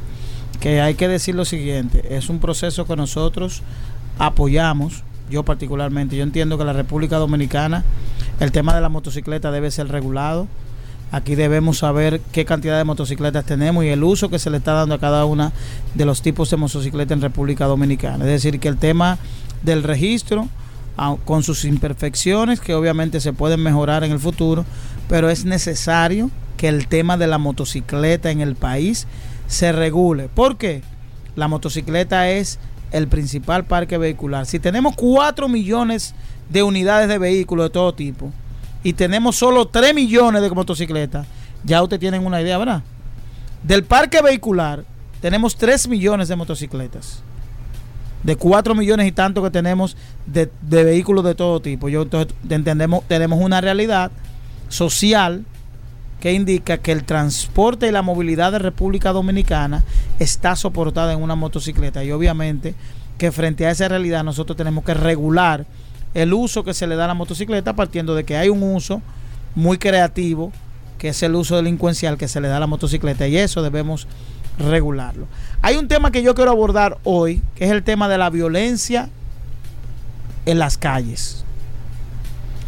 [0.59, 3.63] Que hay que decir lo siguiente: es un proceso que nosotros
[4.19, 5.05] apoyamos.
[5.31, 7.85] Yo, particularmente, yo entiendo que la República Dominicana,
[8.41, 10.49] el tema de la motocicleta debe ser regulado
[11.13, 14.73] Aquí debemos saber qué cantidad de motocicletas tenemos y el uso que se le está
[14.73, 15.53] dando a cada una
[15.95, 18.25] de los tipos de motocicletas en República Dominicana.
[18.25, 19.19] Es decir, que el tema
[19.63, 20.49] del registro,
[21.27, 24.65] con sus imperfecciones, que obviamente se pueden mejorar en el futuro,
[25.07, 29.07] pero es necesario que el tema de la motocicleta en el país
[29.49, 30.31] se regule.
[30.33, 30.83] ¿Por qué?
[31.37, 32.59] La motocicleta es
[32.91, 34.47] el principal parque vehicular.
[34.47, 36.15] Si tenemos 4 millones
[36.49, 38.33] de unidades de vehículos de todo tipo,
[38.83, 41.27] y tenemos solo 3 millones de motocicletas,
[41.65, 42.83] ya ustedes tienen una idea, ¿verdad?
[43.63, 44.85] Del parque vehicular
[45.21, 47.23] tenemos 3 millones de motocicletas.
[48.25, 51.89] De 4 millones y tanto que tenemos de, vehículos de todo tipo.
[51.89, 54.11] Yo entonces entendemos, tenemos una realidad
[54.69, 55.45] social
[56.21, 59.83] que indica que el transporte y la movilidad de República Dominicana
[60.19, 62.05] está soportada en una motocicleta.
[62.05, 62.75] Y obviamente
[63.19, 65.67] que frente a esa realidad nosotros tenemos que regular
[66.15, 69.03] el uso que se le da a la motocicleta partiendo de que hay un uso
[69.55, 70.53] muy creativo
[71.03, 74.07] que es el uso delincuencial que se le da a la motocicleta y eso debemos
[74.57, 75.27] regularlo.
[75.61, 79.11] Hay un tema que yo quiero abordar hoy, que es el tema de la violencia
[80.47, 81.45] en las calles.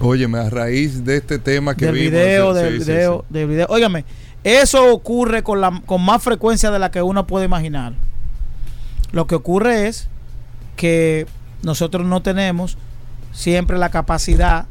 [0.00, 3.66] Óyeme, a raíz de este tema que del video, del video, del video.
[3.68, 4.04] Óigame,
[4.42, 7.94] eso ocurre con, la, con más frecuencia de la que uno puede imaginar.
[9.12, 10.08] Lo que ocurre es
[10.74, 11.26] que
[11.62, 12.76] nosotros no tenemos
[13.34, 14.66] siempre la capacidad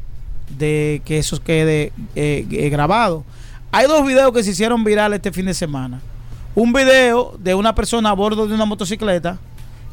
[0.58, 3.24] de que eso quede eh, eh, grabado.
[3.70, 6.00] Hay dos videos que se hicieron virales este fin de semana.
[6.56, 9.38] Un video de una persona a bordo de una motocicleta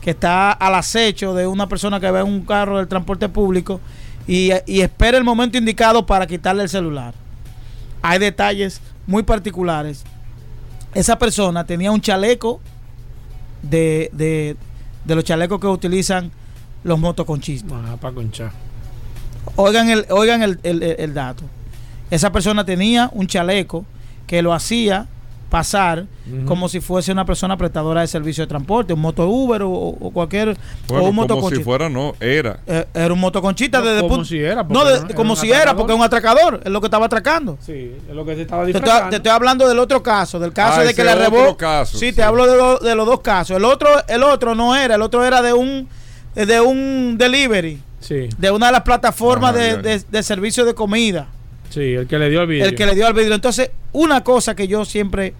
[0.02, 3.80] que está al acecho de una persona que ve un carro del transporte público
[4.28, 7.14] y, y espera el momento indicado para quitarle el celular.
[8.02, 10.04] Hay detalles muy particulares.
[10.94, 12.60] Esa persona tenía un chaleco
[13.62, 14.56] de, de,
[15.06, 16.32] de los chalecos que utilizan
[16.84, 17.98] los motoconchistas.
[18.00, 18.52] para conchar.
[19.56, 21.44] Oigan, el, oigan el, el, el dato.
[22.10, 23.86] Esa persona tenía un chaleco
[24.28, 25.08] que lo hacía
[25.52, 26.06] pasar
[26.46, 30.58] como si fuese una persona prestadora de servicio de transporte, un moto Uber o, cualquier
[30.90, 32.62] o un como si fuera no era.
[32.66, 34.80] Eh, era un motoconchita desde como si era no,
[35.14, 37.58] como si era porque es un atracador es lo que estaba atracando.
[37.60, 40.54] Sí es lo que se estaba te estoy, te estoy hablando del otro caso del
[40.54, 43.58] caso ah, de que le robó sí, sí, te hablo de, de, los dos casos.
[43.58, 45.90] El otro el otro no era el otro era de un
[46.36, 48.30] de un delivery sí.
[48.38, 51.28] de una de las plataformas de, de, de servicio de comida
[51.72, 52.66] Sí, el que le dio al vidrio.
[52.66, 53.34] El que le dio al vidrio.
[53.34, 55.34] Entonces, una cosa que yo siempre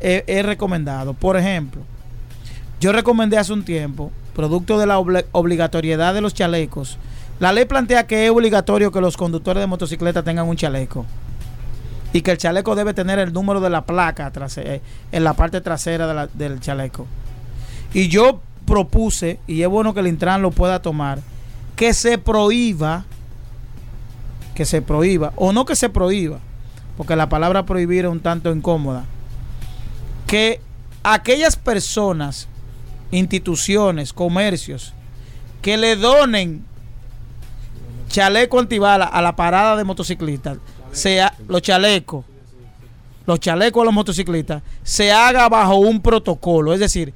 [0.00, 1.82] he, recomendado, por ejemplo,
[2.80, 6.98] yo recomendé hace un tiempo, producto de la obligatoriedad de los chalecos,
[7.38, 11.06] la ley plantea que es obligatorio que los conductores de motocicleta tengan un chaleco
[12.12, 14.80] y que el chaleco debe tener el número de la placa eh,
[15.12, 17.06] en la parte trasera del chaleco.
[17.94, 21.20] Y yo propuse, y es bueno que el Intran lo pueda tomar,
[21.76, 23.04] que se prohíba
[24.56, 26.40] que se prohíba, o no que se prohíba,
[26.96, 29.04] porque la palabra prohibir es un tanto incómoda,
[30.26, 30.60] que
[31.04, 32.48] aquellas personas,
[33.12, 34.94] instituciones, comercios,
[35.62, 36.64] que le donen
[38.08, 40.56] chaleco antibala a la parada de motociclistas,
[40.90, 42.24] sea los chalecos,
[43.26, 46.72] los chalecos a los motociclistas, se haga bajo un protocolo.
[46.72, 47.12] Es decir,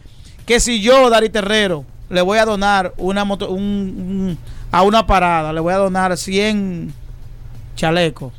[0.47, 3.57] que si yo, Dari Terrero, le voy a donar una moto,
[4.73, 6.93] a una parada, le voy a donar 100
[7.77, 8.33] chalecos,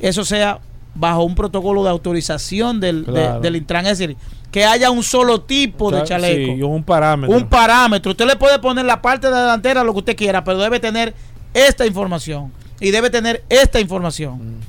[0.00, 0.60] eso sea
[0.94, 3.06] bajo un protocolo de autorización del,
[3.40, 3.86] del Intran.
[3.86, 4.16] Es decir,
[4.50, 6.54] que haya un solo tipo de chaleco.
[6.54, 7.36] Sí, un parámetro.
[7.36, 8.12] Un parámetro.
[8.12, 11.14] Usted le puede poner la parte de delantera lo que usted quiera, pero debe tener
[11.54, 12.52] esta información.
[12.78, 14.56] Y debe tener esta información.
[14.56, 14.60] Mm.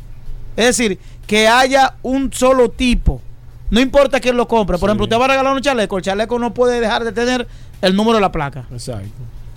[0.55, 3.21] Es decir, que haya un solo tipo.
[3.69, 4.77] No importa quién lo compre.
[4.77, 5.97] Por ejemplo, usted va a regalar un chaleco.
[5.97, 7.47] El chaleco no puede dejar de tener
[7.81, 8.65] el número de la placa.
[8.71, 9.09] Exacto.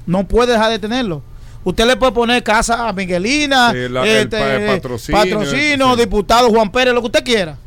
[0.07, 1.23] No puede dejar de tenerlo.
[1.65, 3.73] Usted le puede poner casa a Miguelina,
[4.05, 4.81] este,
[5.11, 7.59] patrocino, diputado Juan Pérez, lo que usted quiera.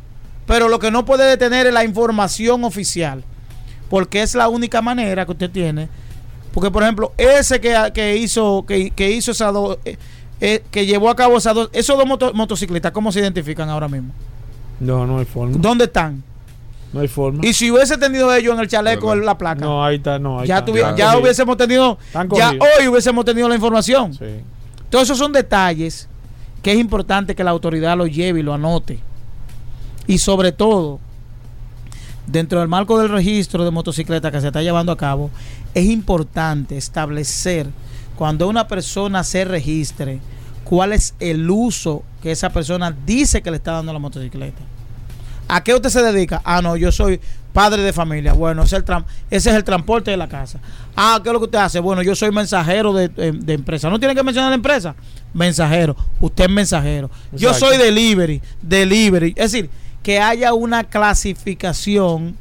[0.46, 3.24] Pero lo que no puede detener es la información oficial.
[3.90, 5.90] Porque es la única manera que usted tiene.
[6.54, 9.52] Porque, por ejemplo, ese que, hizo, que, hizo esa
[9.84, 9.98] eh,
[10.40, 14.14] eh, que llevó a cabo esas dos, esos dos motociclistas, ¿cómo se identifican ahora mismo?
[14.80, 15.58] No, no hay forma.
[15.58, 16.24] ¿Dónde están?
[16.92, 17.46] No hay forma.
[17.46, 19.62] Y si hubiese tenido ellos en el chaleco la placa.
[19.62, 20.44] No, ahí está, no.
[20.44, 20.66] ya,
[20.96, 21.98] ya, hubiésemos tenido.
[22.36, 24.14] Ya hoy hubiésemos tenido la información.
[24.14, 24.26] Sí.
[24.90, 26.10] Todos esos son detalles
[26.64, 29.00] que es importante que la autoridad lo lleve y lo anote.
[30.08, 31.00] Y sobre todo,
[32.26, 35.30] dentro del marco del registro de motocicleta que se está llevando a cabo,
[35.76, 37.68] es importante establecer
[38.16, 40.20] cuando una persona se registre
[40.64, 44.62] cuál es el uso que esa persona dice que le está dando a la motocicleta.
[45.50, 46.42] ¿A qué usted se dedica?
[46.46, 47.20] Ah, no, yo soy
[47.52, 48.34] padre de familia.
[48.34, 48.96] Bueno, ese es el,
[49.32, 50.60] ese es el transporte de la casa.
[50.96, 51.80] Ah, ¿qué es lo que usted hace?
[51.80, 53.10] Bueno, yo soy mensajero de,
[53.48, 53.90] empresa.
[53.90, 54.96] No tiene que mencionar la empresa.
[55.34, 55.96] Mensajero.
[56.20, 57.10] Usted es mensajero.
[57.32, 58.44] Yo soy delivery.
[58.62, 59.34] Delivery.
[59.36, 59.72] Es decir,
[60.04, 62.38] que haya una clasificación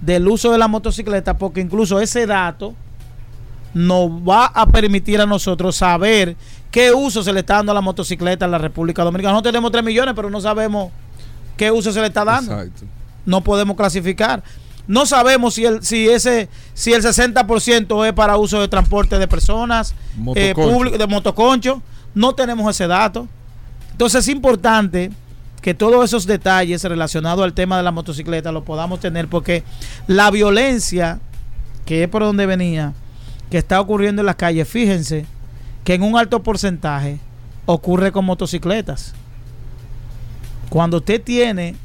[0.00, 2.74] del uso de la motocicleta, porque incluso ese dato
[3.72, 6.34] nos va a permitir a nosotros saber
[6.72, 9.34] qué uso se le está dando a la motocicleta en la República Dominicana.
[9.34, 10.90] No tenemos 3 millones, pero no sabemos
[11.58, 12.64] qué uso se le está dando.
[13.26, 14.42] No podemos clasificar.
[14.86, 19.28] No sabemos si el, si ese, si el 60% es para uso de transporte de
[19.28, 19.94] personas,
[20.34, 20.54] eh,
[20.96, 21.82] de motoconcho.
[22.14, 23.28] No tenemos ese dato.
[23.92, 25.10] Entonces es importante
[25.60, 29.64] que todos esos detalles relacionados al tema de la motocicleta lo podamos tener porque
[30.06, 31.20] la violencia,
[31.84, 32.94] que es por donde venía,
[33.50, 35.26] que está ocurriendo en las calles, fíjense
[35.84, 37.18] que en un alto porcentaje
[37.66, 39.14] ocurre con motocicletas.
[40.68, 41.76] Cuando usted tiene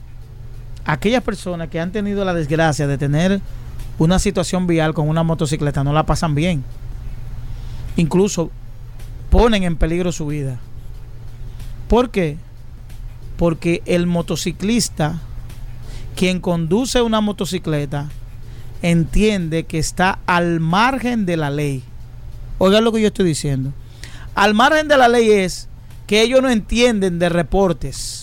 [0.85, 3.41] aquellas personas que han tenido la desgracia de tener
[3.97, 6.63] una situación vial con una motocicleta, no la pasan bien.
[7.95, 8.51] Incluso
[9.29, 10.59] ponen en peligro su vida.
[11.87, 12.37] ¿Por qué?
[13.37, 15.19] Porque el motociclista,
[16.15, 18.09] quien conduce una motocicleta,
[18.81, 21.83] entiende que está al margen de la ley.
[22.57, 23.73] Oiga lo que yo estoy diciendo.
[24.35, 25.69] Al margen de la ley es
[26.07, 28.22] que ellos no entienden de reportes.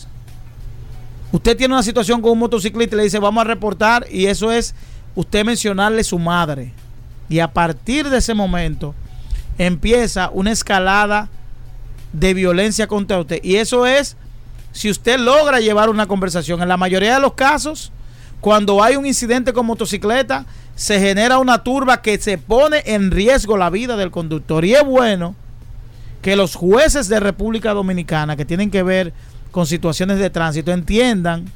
[1.33, 4.51] Usted tiene una situación con un motociclista y le dice vamos a reportar y eso
[4.51, 4.75] es
[5.15, 6.73] usted mencionarle su madre.
[7.29, 8.95] Y a partir de ese momento
[9.59, 11.29] empieza una escalada
[12.13, 13.41] de violencia contra usted.
[13.43, 14.17] Y eso es
[14.73, 16.63] si usted logra llevar una conversación.
[16.63, 17.93] En la mayoría de los casos,
[18.41, 23.57] cuando hay un incidente con motocicleta, se genera una turba que se pone en riesgo
[23.57, 24.65] la vida del conductor.
[24.65, 25.35] Y es bueno
[26.23, 29.13] que los jueces de República Dominicana que tienen que ver
[29.51, 31.47] con situaciones de tránsito entiendan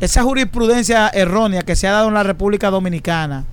[0.00, 3.44] esa jurisprudencia errónea que se ha dado en la República Dominicana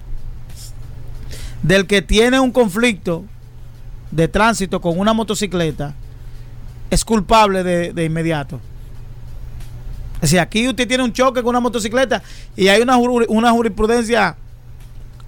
[1.61, 3.23] del que tiene un conflicto
[4.11, 5.95] de tránsito con una motocicleta
[6.89, 8.59] es culpable de, inmediato.
[10.21, 12.21] Si aquí usted tiene un choque con una motocicleta
[12.55, 14.37] y hay una, una jurisprudencia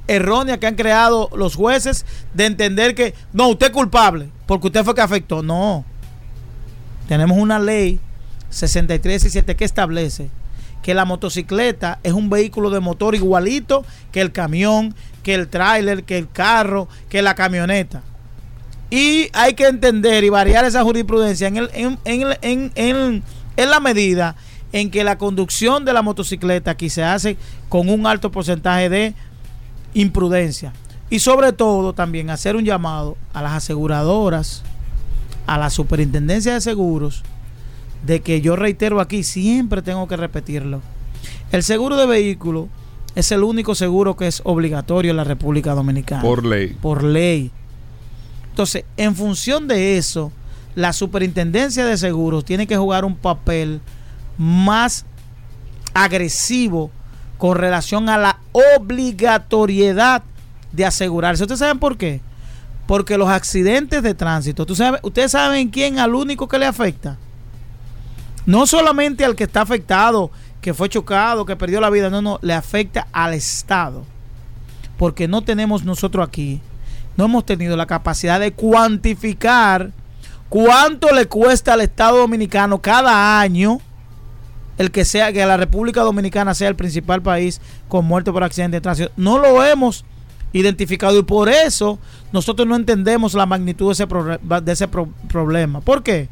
[0.07, 4.83] errónea que han creado los jueces de entender que no, usted es culpable porque usted
[4.83, 5.41] fue que afectó.
[5.41, 5.83] No.
[7.07, 7.99] Tenemos una ley
[8.49, 10.29] 6317 que establece
[10.81, 14.93] que la motocicleta es un vehículo de motor igualito que el camión,
[15.23, 18.03] que el tráiler, que el carro, que la camioneta.
[18.91, 21.97] Y hay que entender y variar esa jurisprudencia en, el, en,
[22.43, 24.35] en, en, la medida
[24.73, 27.35] en que la conducción de la motocicleta aquí se hace
[27.67, 29.15] con un alto porcentaje de
[29.95, 30.71] imprudencia.
[31.09, 34.63] Y sobre todo también hacer un llamado a las aseguradoras,
[35.47, 37.23] a la superintendencia de seguros,
[38.05, 40.81] de que yo reitero aquí, siempre tengo que repetirlo.
[41.51, 42.69] El seguro de vehículo
[43.15, 46.21] es el único seguro que es obligatorio en la República Dominicana.
[46.21, 46.75] Por ley.
[46.81, 47.51] Por ley.
[48.49, 50.31] Entonces, en función de eso,
[50.75, 53.79] la superintendencia de seguros tiene que jugar un papel
[54.37, 55.05] más
[55.93, 56.91] agresivo
[57.37, 60.23] con relación a la obligatoriedad
[60.71, 61.43] de asegurarse.
[61.43, 62.21] ¿Ustedes saben por qué?
[62.87, 67.17] Porque los accidentes de tránsito, ¿tú sabes, ¿ustedes saben quién al único que le afecta?
[68.45, 70.29] No solamente al que está afectado,
[70.61, 74.03] que fue chocado, que perdió la vida, no, no, le afecta al Estado.
[74.97, 76.61] Porque no tenemos nosotros aquí,
[77.17, 79.91] no hemos tenido la capacidad de cuantificar
[80.49, 83.79] cuánto le cuesta al Estado Dominicano cada año
[84.77, 88.77] el que sea que la República Dominicana sea el principal país con muerte por accidente
[88.77, 89.11] de tránsito.
[89.15, 90.03] No lo hemos
[90.55, 91.99] identificado y por eso
[92.31, 95.81] nosotros no entendemos la magnitud de ese, problema.
[95.81, 96.29] ¿Por qué?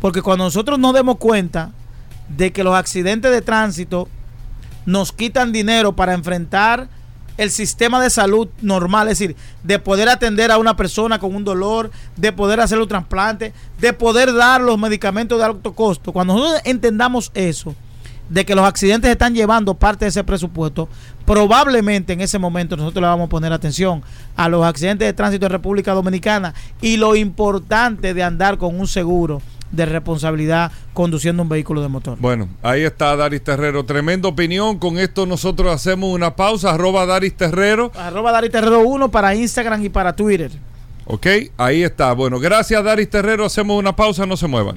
[0.00, 1.72] Porque cuando nosotros nos demos cuenta
[2.28, 4.08] de que los accidentes de tránsito
[4.84, 6.88] nos quitan dinero para enfrentar
[7.36, 11.42] el sistema de salud normal, es decir, de poder atender a una persona con un
[11.42, 16.12] dolor, de poder hacer un trasplante, de poder dar los medicamentos de alto costo.
[16.12, 17.74] Cuando nosotros entendamos eso,
[18.28, 20.88] de que los accidentes están llevando parte de ese presupuesto,
[21.24, 24.02] probablemente en ese momento nosotros le vamos a poner atención
[24.36, 28.86] a los accidentes de tránsito en República Dominicana y lo importante de andar con un
[28.86, 32.18] seguro de responsabilidad conduciendo un vehículo de motor.
[32.20, 33.84] Bueno, ahí está Daris Terrero.
[33.84, 34.78] Tremenda opinión.
[34.78, 36.70] Con esto nosotros hacemos una pausa.
[36.70, 37.90] Arroba Daris Terrero.
[37.96, 40.52] Arroba Daris Terrero 1 para Instagram y para Twitter.
[41.04, 42.12] Ok, ahí está.
[42.12, 43.44] Bueno, gracias Daris Terrero.
[43.44, 44.26] Hacemos una pausa.
[44.26, 44.76] No se muevan.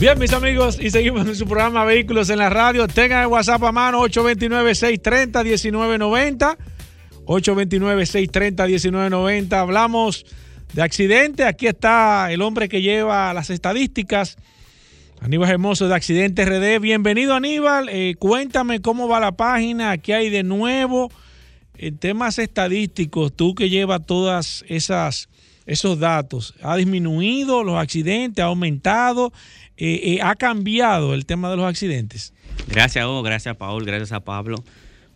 [0.00, 2.88] Bien, mis amigos, y seguimos en su programa Vehículos en la Radio.
[2.88, 6.56] Tengan el WhatsApp a mano 829-630-1990.
[7.26, 9.52] 829-630-1990.
[9.52, 10.24] Hablamos
[10.72, 11.44] de accidente.
[11.44, 14.38] Aquí está el hombre que lleva las estadísticas
[15.20, 16.80] Aníbal Hermoso de Accidente RD.
[16.80, 21.12] Bienvenido Aníbal, eh, cuéntame cómo va la página, qué hay de nuevo
[21.76, 25.28] en temas estadísticos, tú que llevas todas esas
[25.70, 28.42] esos datos, ¿ha disminuido los accidentes?
[28.42, 29.32] ¿Ha aumentado?
[29.80, 32.34] Eh, eh, ¿Ha cambiado el tema de los accidentes?
[32.68, 34.62] Gracias, Hugo, gracias, Paul, gracias a Pablo.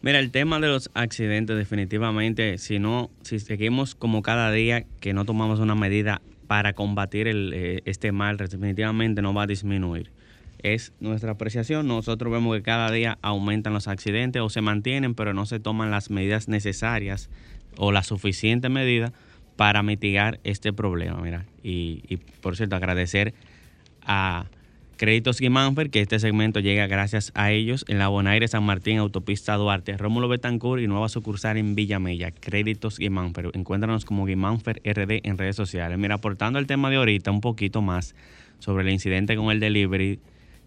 [0.01, 5.13] Mira, el tema de los accidentes, definitivamente, si no, si seguimos como cada día que
[5.13, 10.11] no tomamos una medida para combatir eh, este mal definitivamente no va a disminuir.
[10.59, 11.87] Es nuestra apreciación.
[11.87, 15.91] Nosotros vemos que cada día aumentan los accidentes o se mantienen, pero no se toman
[15.91, 17.29] las medidas necesarias
[17.77, 19.13] o la suficiente medida
[19.57, 21.21] para mitigar este problema.
[21.21, 23.35] Mira, y, y por cierto, agradecer
[24.07, 24.47] a
[24.97, 29.55] Créditos Guimánfer, que este segmento llega gracias a ellos en la Bonaire San Martín, Autopista
[29.57, 32.31] Duarte, Rómulo Betancourt y nueva sucursal en Villamella.
[32.31, 33.51] Créditos Guimánfer.
[33.55, 35.99] Encuéntranos como Guimánfer RD en redes sociales.
[35.99, 38.15] Mira, aportando el tema de ahorita un poquito más
[38.61, 40.21] sobre el incidente con el delivery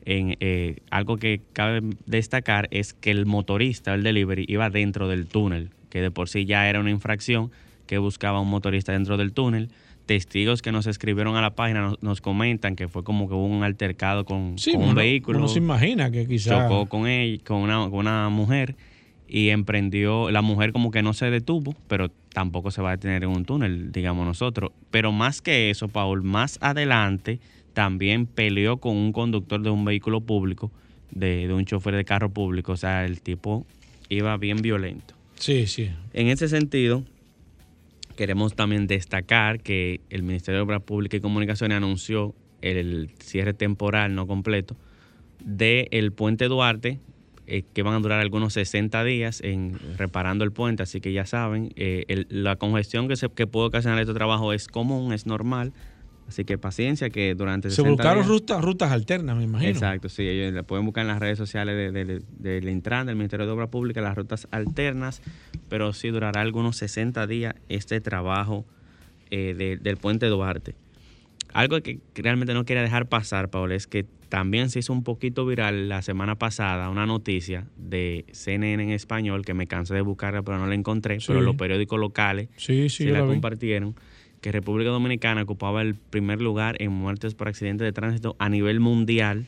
[0.07, 5.27] en, eh, algo que cabe destacar es que el motorista del delivery iba dentro del
[5.27, 7.51] túnel, que de por sí ya era una infracción
[7.87, 9.69] que buscaba un motorista dentro del túnel.
[10.07, 13.63] Testigos que nos escribieron a la página nos, comentan que fue como que hubo un
[13.63, 15.37] altercado con, un vehículo.
[15.37, 16.67] Uno se imagina que quizás.
[16.67, 18.75] Chocó con, él, con, una, con una mujer
[19.27, 23.23] y emprendió, la mujer como que no se detuvo, pero tampoco se va a detener
[23.23, 24.71] en un túnel, digamos nosotros.
[24.89, 27.39] Pero más que eso, Paul, más adelante
[27.73, 30.71] también peleó con un conductor de un vehículo público,
[31.11, 32.71] de, un chofer de carro público.
[32.71, 33.65] O sea, el tipo
[34.09, 35.13] iba bien violento.
[35.35, 35.91] Sí, sí.
[36.13, 37.03] En ese sentido,
[38.17, 44.13] queremos también destacar que el Ministerio de Obras Públicas y Comunicaciones anunció el cierre temporal
[44.13, 44.75] no completo
[45.43, 46.99] del el puente Duarte,
[47.45, 51.25] eh, que van a durar algunos 60 días en reparando el puente, así que ya
[51.25, 55.71] saben, eh, la congestión que, se, que puede ocasionar este trabajo es común, es normal,
[56.27, 59.69] Así que paciencia que durante Se buscaron rutas, rutas alternas, me imagino.
[59.69, 63.51] Exacto, sí, ellos le pueden buscar en las redes sociales del Intran, del Ministerio de
[63.53, 65.21] Obras Públicas, las rutas alternas,
[65.69, 68.65] pero sí durará algunos 60 días este trabajo
[69.31, 70.75] eh, del puente Duarte.
[71.53, 75.45] Algo que realmente no quería dejar pasar, Paul, es que también se hizo un poquito
[75.45, 80.43] viral la semana pasada una noticia de CNN en español que me cansé de buscarla,
[80.43, 83.95] pero no la encontré, pero los periódicos locales sí, sí, la compartieron
[84.41, 88.79] que República Dominicana ocupaba el primer lugar en muertes por accidentes de tránsito a nivel
[88.79, 89.45] mundial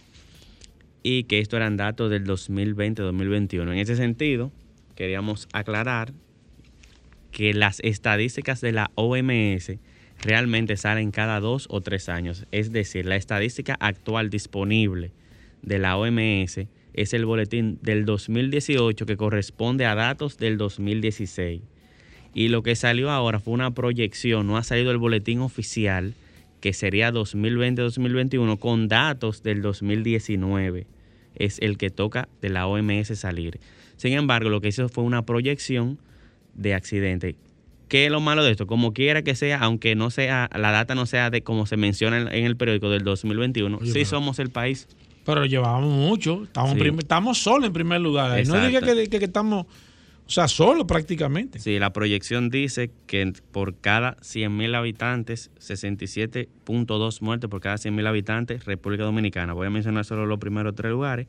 [1.04, 3.62] y que esto eran datos del 2020-2021.
[3.72, 4.52] En ese sentido,
[4.96, 6.14] queríamos aclarar
[7.32, 9.78] que las estadísticas de la OMS
[10.22, 12.46] realmente salen cada dos o tres años.
[12.52, 15.12] Es decir, la estadística actual disponible
[15.62, 21.62] de la OMS es el boletín del 2018 que corresponde a datos del 2016
[22.34, 26.14] y lo que salió ahora fue una proyección, no ha salido el boletín oficial,
[26.62, 30.88] que sería 2020-2021, con datos del 2019.
[31.36, 33.60] Es el que toca de la OMS salir.
[33.96, 36.00] Sin embargo, lo que hizo fue una proyección
[36.54, 37.36] de accidente.
[37.88, 38.68] ¿Qué es lo malo de esto?
[38.68, 42.20] Como quiera que sea, aunque no sea, la data no sea de como se menciona
[42.20, 44.88] en el periódico del 2021, sí somos el país.
[45.26, 48.46] Pero llevábamos mucho, estamos, estamos solos en primer lugar.
[48.48, 49.66] No diga que, que estamos
[50.30, 51.58] o sea, solo prácticamente.
[51.58, 58.64] Sí, la proyección dice que por cada 100.000 habitantes, 67.2 muertes por cada 100.000 habitantes,
[58.66, 59.54] República Dominicana.
[59.54, 61.26] Voy a mencionar solo los primeros tres lugares,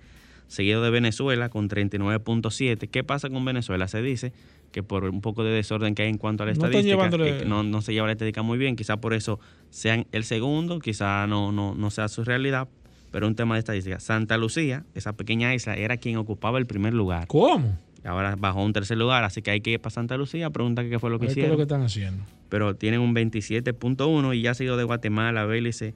[0.48, 2.90] seguido de Venezuela con 39.7.
[2.90, 3.88] ¿Qué pasa con Venezuela?
[3.88, 4.34] Se dice
[4.70, 7.08] que por un poco de desorden que hay en cuanto a la estadística,
[7.46, 9.40] no, no, se lleva la estadística muy bien, quizá por eso
[9.70, 12.68] sean el segundo, quizá no, no, no sea su realidad,
[13.10, 13.98] pero un tema de estadística.
[13.98, 17.28] Santa Lucía, esa pequeña isla, era quien ocupaba el primer lugar.
[17.28, 17.78] ¿Cómo?
[18.04, 20.98] Ahora bajó un tercer lugar, así que hay que ir para Santa Lucía, pregunta qué
[20.98, 21.42] fue lo que hicieron.
[21.42, 22.24] ¿Qué es lo que están haciendo?
[22.48, 25.94] Pero tienen un 27.1 y ya ha sido de Guatemala, Belice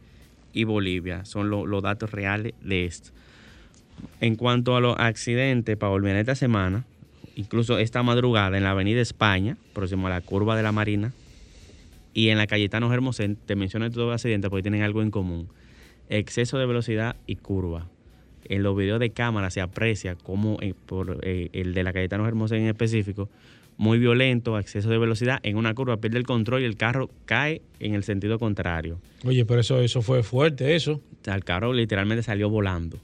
[0.52, 1.24] y Bolivia.
[1.24, 3.10] Son los datos reales de esto.
[4.20, 6.84] En cuanto a los accidentes, para volver esta semana,
[7.36, 11.12] incluso esta madrugada en la Avenida España, próximo a la curva de la Marina,
[12.12, 15.48] y en la Cayetano Hermosén, te menciono estos dos accidentes porque tienen algo en común.
[16.10, 17.86] Exceso de velocidad y curva
[18.44, 22.26] en los videos de cámara se aprecia como eh, por eh, el de la Cayetano
[22.26, 23.28] Hermosa en específico,
[23.76, 27.62] muy violento, exceso de velocidad, en una curva pierde el control y el carro cae
[27.80, 29.00] en el sentido contrario.
[29.24, 31.00] Oye, pero eso, eso fue fuerte, eso.
[31.24, 32.98] el carro literalmente salió volando.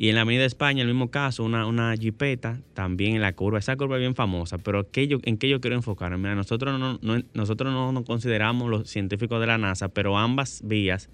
[0.00, 3.58] Y en la Avenida España, el mismo caso, una, una jipeta, también en la curva.
[3.58, 6.18] Esa curva es bien famosa, pero ¿en qué yo quiero enfocarme?
[6.18, 7.00] Mira, nosotros no,
[7.34, 11.10] nosotros no nos consideramos los científicos de la NASA, pero ambas vías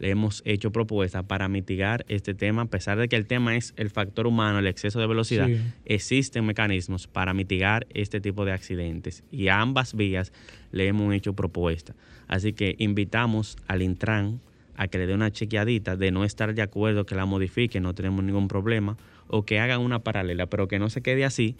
[0.00, 3.90] hemos hecho propuestas para mitigar este tema, a pesar de que el tema es el
[3.90, 5.48] factor humano, el exceso de velocidad,
[5.84, 10.32] existen mecanismos para mitigar este tipo de accidentes y a ambas vías
[10.72, 11.96] le hemos hecho propuestas.
[12.28, 14.40] Así que invitamos al Intran
[14.76, 17.94] a que le dé una chequeadita de no estar de acuerdo que la modifique, no
[17.94, 18.96] tenemos ningún problema,
[19.28, 21.56] o que hagan una paralela, pero que no se quede así,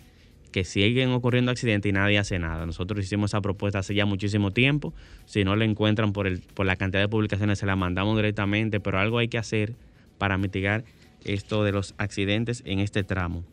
[0.57, 2.65] que siguen ocurriendo accidentes y nadie hace nada.
[2.65, 4.95] Nosotros hicimos esa propuesta hace ya muchísimo tiempo.
[5.27, 8.81] Si no la encuentran por, el, por la cantidad de publicaciones, se la mandamos directamente,
[8.81, 9.75] pero algo hay que hacer
[10.17, 10.83] para mitigar
[11.25, 13.45] esto de los accidentes en este tramo.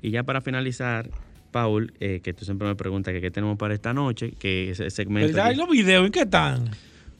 [0.00, 1.10] Y ya para finalizar,
[1.50, 5.34] Paul, eh, que tú siempre me preguntas qué tenemos para esta noche, que ese segmento...
[5.34, 5.52] ¿Verdad?
[5.52, 6.70] ¿Y los videos en qué están?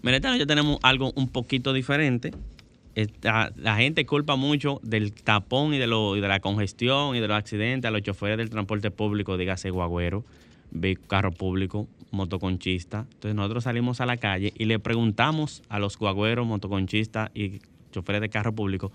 [0.00, 2.30] Mira, esta noche tenemos algo un poquito diferente
[3.56, 7.36] la gente culpa mucho del tapón y de, lo, de la congestión y de los
[7.36, 10.24] accidentes a los choferes del transporte público, dígase guagüero,
[11.06, 13.06] carro público, motoconchista.
[13.14, 18.20] Entonces nosotros salimos a la calle y le preguntamos a los guagüeros, motoconchistas y choferes
[18.20, 18.92] de carro público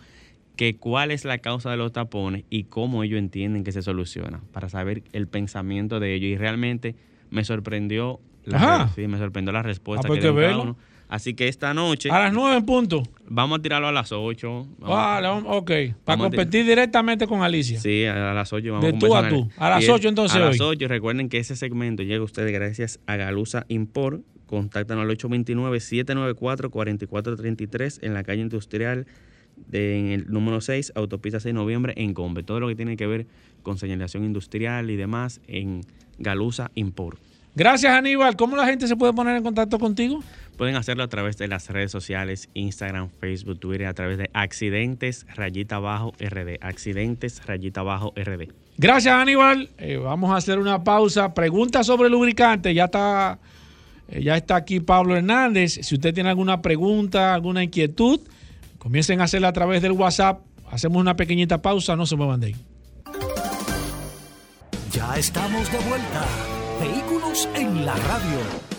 [0.56, 4.42] que cuál es la causa de los tapones y cómo ellos entienden que se soluciona,
[4.52, 6.32] para saber el pensamiento de ellos.
[6.32, 6.96] Y realmente
[7.30, 8.20] me sorprendió
[8.54, 8.90] Ajá.
[8.96, 10.06] Sí, me sorprendió la respuesta.
[10.06, 10.76] Ah, pues que, que
[11.10, 12.12] Así que esta noche.
[12.12, 13.04] A las 9 en punto.
[13.30, 14.68] Vamos a tirarlo a las 8.
[14.80, 15.72] Vale, ok.
[16.04, 17.80] Para competir directamente con Alicia.
[17.80, 19.50] Sí, a las 8 vamos De tú a tú.
[19.58, 20.36] A las 8 entonces.
[20.36, 20.88] A las 8.
[20.88, 24.22] Recuerden que ese segmento llega a ustedes gracias a Galusa Import.
[24.48, 29.06] Contáctanos al 829-794-4433 en la calle industrial
[29.72, 32.44] en el número 6, autopista 6 de noviembre en Combe.
[32.44, 33.28] Todo lo que tiene que ver
[33.64, 35.82] con señalización industrial y demás en
[36.20, 37.20] Galusa Import.
[37.56, 38.36] Gracias Aníbal.
[38.36, 40.24] ¿Cómo la gente se puede poner en contacto contigo?
[40.58, 45.28] Pueden hacerlo a través de las redes sociales, Instagram, Facebook, Twitter, a través de accidentes
[45.36, 46.58] rayita abajo RD.
[46.62, 48.52] Accidentes rayita abajo RD.
[48.76, 49.70] Gracias Aníbal.
[49.78, 51.36] Eh, vamos a hacer una pausa.
[51.36, 52.74] Pregunta sobre lubricante.
[52.74, 53.38] Ya está,
[54.08, 55.80] eh, ya está aquí Pablo Hernández.
[55.84, 58.20] Si usted tiene alguna pregunta, alguna inquietud,
[58.80, 60.42] comiencen a hacerla a través del WhatsApp.
[60.72, 61.96] Hacemos una pequeñita pausa.
[61.96, 62.56] No se muevan de ahí.
[64.92, 66.26] Ya estamos de vuelta.
[66.82, 68.77] Vehículos en la radio.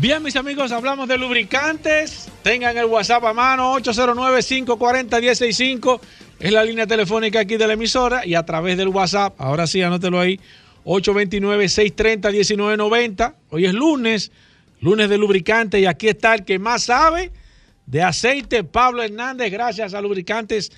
[0.00, 2.28] Bien, mis amigos, hablamos de lubricantes.
[2.44, 6.00] Tengan el WhatsApp a mano, 809-540-165.
[6.38, 8.24] Es la línea telefónica aquí de la emisora.
[8.24, 10.38] Y a través del WhatsApp, ahora sí, anótelo ahí,
[10.84, 13.34] 829-630-1990.
[13.50, 14.30] Hoy es lunes,
[14.80, 15.80] lunes de lubricante.
[15.80, 17.32] Y aquí está el que más sabe
[17.86, 19.50] de aceite, Pablo Hernández.
[19.50, 20.70] Gracias a Lubricantes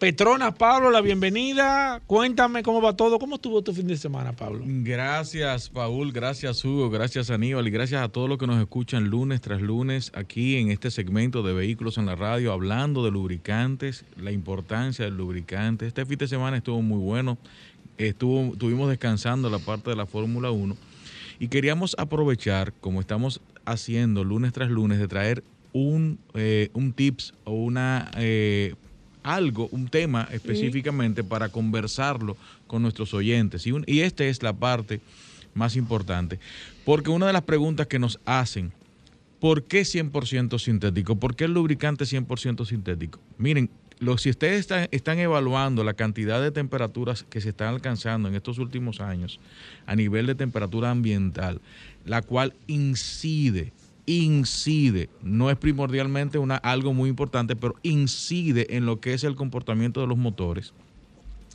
[0.00, 2.00] Petronas, Pablo, la bienvenida.
[2.06, 3.18] Cuéntame cómo va todo.
[3.18, 4.64] ¿Cómo estuvo tu fin de semana, Pablo?
[4.64, 6.10] Gracias, Paul.
[6.10, 6.88] Gracias, Hugo.
[6.88, 7.68] Gracias, Aníbal.
[7.68, 11.42] Y gracias a todos los que nos escuchan lunes tras lunes aquí en este segmento
[11.42, 15.86] de Vehículos en la Radio, hablando de lubricantes, la importancia del lubricante.
[15.86, 17.36] Este fin de semana estuvo muy bueno.
[17.98, 20.78] Estuvo, estuvimos descansando la parte de la Fórmula 1
[21.40, 25.44] y queríamos aprovechar, como estamos haciendo lunes tras lunes, de traer
[25.74, 28.74] un, eh, un tips o una eh,
[29.22, 33.66] algo, un tema específicamente para conversarlo con nuestros oyentes.
[33.66, 35.00] Y, y esta es la parte
[35.54, 36.38] más importante,
[36.84, 38.72] porque una de las preguntas que nos hacen,
[39.40, 41.16] ¿por qué 100% sintético?
[41.16, 43.18] ¿Por qué el lubricante 100% sintético?
[43.38, 43.70] Miren,
[44.16, 48.58] si ustedes están, están, evaluando la cantidad de temperaturas que se están alcanzando en estos
[48.58, 49.40] últimos años
[49.86, 51.60] a nivel de temperatura ambiental,
[52.06, 53.72] la cual incide
[54.10, 59.36] incide, no es primordialmente una, algo muy importante, pero incide en lo que es el
[59.36, 60.74] comportamiento de los motores.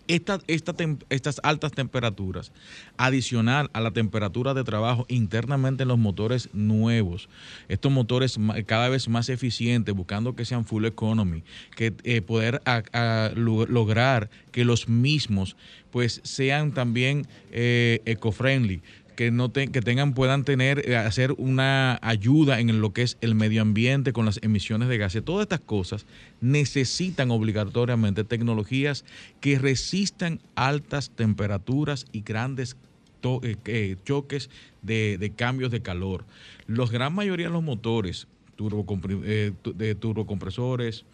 [0.08, 2.54] estas altas temperaturas,
[2.96, 7.28] adicional a la temperatura de trabajo internamente en los motores nuevos,
[7.68, 11.44] estos motores cada vez más eficientes, buscando que sean full economy,
[11.76, 12.62] que eh, poder
[13.36, 15.58] lograr que los mismos
[15.92, 18.82] pues sean también eh, eco-friendly,
[19.16, 23.36] que no que tengan puedan tener eh, hacer una ayuda en lo que es el
[23.36, 25.24] medio ambiente con las emisiones de gases.
[25.24, 26.06] Todas estas cosas
[26.42, 29.06] necesitan obligatoriamente tecnologías
[29.42, 32.78] que resistan altas temperaturas y grandes
[33.24, 34.50] eh, eh, choques
[34.84, 36.26] de, cambios de calor.
[36.68, 41.06] La gran mayoría de los motores de turbocompresores,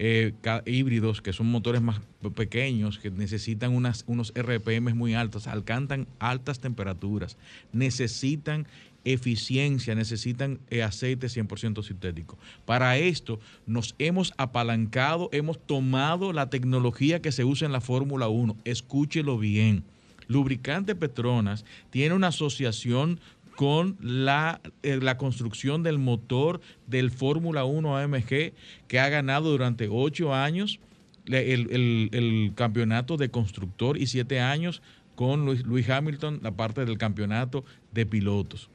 [0.00, 0.32] eh,
[0.64, 2.00] híbridos, que son motores más
[2.36, 7.36] pequeños, que necesitan unos RPM muy altos, alcanzan altas temperaturas,
[7.72, 8.68] necesitan
[9.04, 12.38] eficiencia, necesitan eh, aceite 100% sintético.
[12.64, 18.28] Para esto nos hemos apalancado, hemos tomado la tecnología que se usa en la Fórmula
[18.28, 18.56] 1.
[18.64, 19.82] Escúchelo bien.
[20.28, 23.18] Lubricante Petronas tiene una asociación
[23.58, 28.52] con la, eh, la construcción del motor del Fórmula 1 AMG
[28.86, 30.78] que ha ganado durante ocho años
[31.26, 34.80] el, campeonato de constructor y siete años
[35.16, 38.70] con Luis, Hamilton la parte del campeonato de pilotos.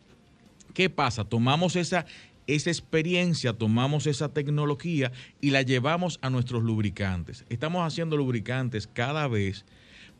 [0.73, 1.23] ¿Qué pasa?
[1.23, 2.05] Tomamos esa,
[2.45, 7.45] esa experiencia, tomamos esa tecnología y la llevamos a nuestros lubricantes.
[7.47, 9.63] Estamos haciendo lubricantes cada vez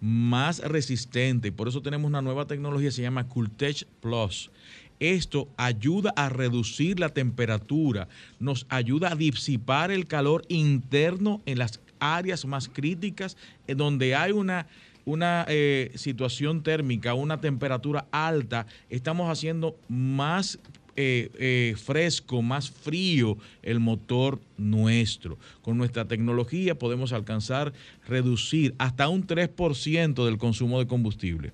[0.04, 1.54] más resistente.
[1.54, 4.52] Por eso tenemos una nueva tecnología, se llama Cooltech Plus.
[5.00, 11.80] Esto ayuda a reducir la temperatura, nos ayuda a disipar el calor interno en las
[12.00, 14.68] áreas más críticas, en donde hay una,
[15.06, 20.60] una eh, situación térmica, una temperatura alta, estamos haciendo más
[20.96, 25.38] eh, eh, fresco, más frío el motor nuestro.
[25.62, 27.74] Con nuestra tecnología podemos alcanzar,
[28.08, 31.52] reducir hasta un 3% del consumo de combustible.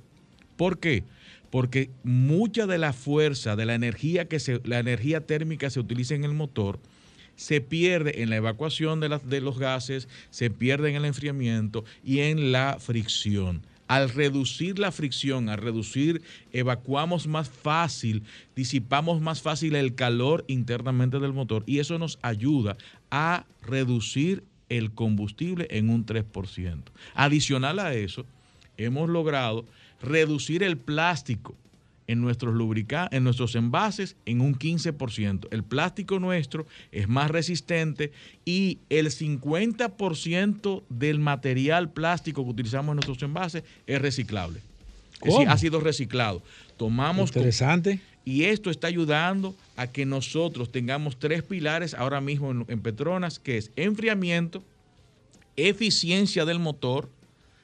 [0.58, 1.04] ¿Por qué?
[1.52, 6.16] Porque mucha de la fuerza, de la energía, que se, la energía térmica se utiliza
[6.16, 6.80] en el motor,
[7.36, 12.20] se pierde en la evacuación de, de los gases, se pierde en el enfriamiento y
[12.20, 16.22] en la fricción al reducir la fricción, al reducir,
[16.54, 18.22] evacuamos más fácil,
[18.56, 22.78] disipamos más fácil el calor internamente del motor y eso nos ayuda
[23.10, 26.84] a reducir el combustible en un 3%.
[27.16, 28.28] Adicional a eso,
[28.78, 29.66] hemos logrado
[30.04, 31.56] reducir el plástico
[32.10, 35.48] en nuestros lubricantes, en nuestros envases en un 15%.
[35.52, 38.12] El plástico nuestro es más resistente
[38.46, 44.60] y el 50% del material plástico que utilizamos en nuestros envases es reciclable.
[45.22, 46.42] Es decir, ha sido reciclado.
[46.78, 48.00] Tomamos Interesante.
[48.26, 53.60] y esto está ayudando a que nosotros tengamos tres pilares ahora mismo en Petronas, que
[53.60, 54.64] es enfriamiento,
[55.56, 57.08] eficiencia del motor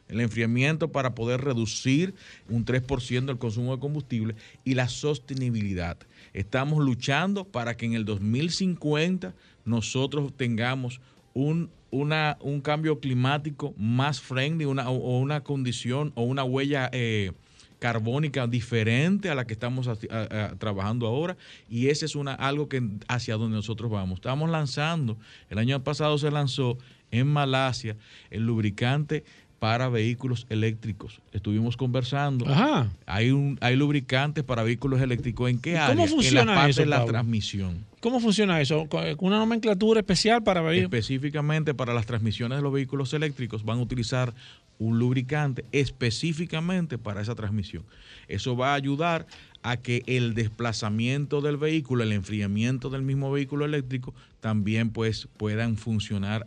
[0.08, 2.14] el enfriamiento para poder reducir
[2.50, 5.98] un 3% el consumo de combustible y la sostenibilidad.
[6.34, 9.34] Estamos luchando para que en el 2050
[9.66, 11.02] nosotros tengamos
[11.34, 17.32] un, un cambio climático más friendly una, o una condición o una huella eh,
[17.80, 19.90] carbónica diferente a la que estamos
[20.58, 21.38] trabajando ahora
[21.70, 24.18] y ese es una, algo que hacia donde nosotros vamos.
[24.18, 25.18] Estamos lanzando,
[25.50, 26.78] el año pasado se lanzó
[27.12, 27.96] en Malasia
[28.30, 29.24] el lubricante
[29.60, 31.22] para vehículos eléctricos.
[31.32, 32.48] Estuvimos conversando.
[32.48, 32.90] Ajá.
[33.06, 35.50] Hay un hay lubricantes para vehículos eléctricos.
[35.50, 35.96] ¿En qué área?
[35.96, 37.86] ¿Cómo funciona en la parte eso, de la transmisión.
[38.00, 38.88] ¿Cómo funciona eso?
[38.88, 40.94] ¿Con una nomenclatura especial para vehículos?
[40.94, 44.34] Específicamente para las transmisiones de los vehículos eléctricos van a utilizar
[44.78, 47.84] un lubricante específicamente para esa transmisión.
[48.28, 49.26] Eso va a ayudar
[49.64, 55.78] a que el desplazamiento del vehículo, el enfriamiento del mismo vehículo eléctrico también pues puedan
[55.78, 56.46] funcionar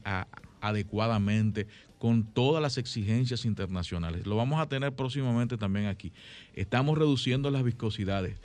[0.61, 1.67] adecuadamente
[1.99, 4.27] con todas las exigencias internacionales.
[4.27, 6.13] Lo vamos a tener próximamente también aquí.
[6.55, 8.37] Estamos reduciendo las viscosidades.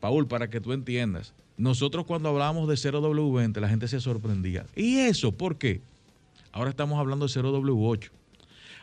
[0.00, 4.66] Paul, para que tú entiendas, nosotros cuando hablamos de 0W20 la gente se sorprendía.
[4.74, 5.80] ¿Y eso por qué?
[6.52, 8.10] Ahora estamos hablando de 0W8.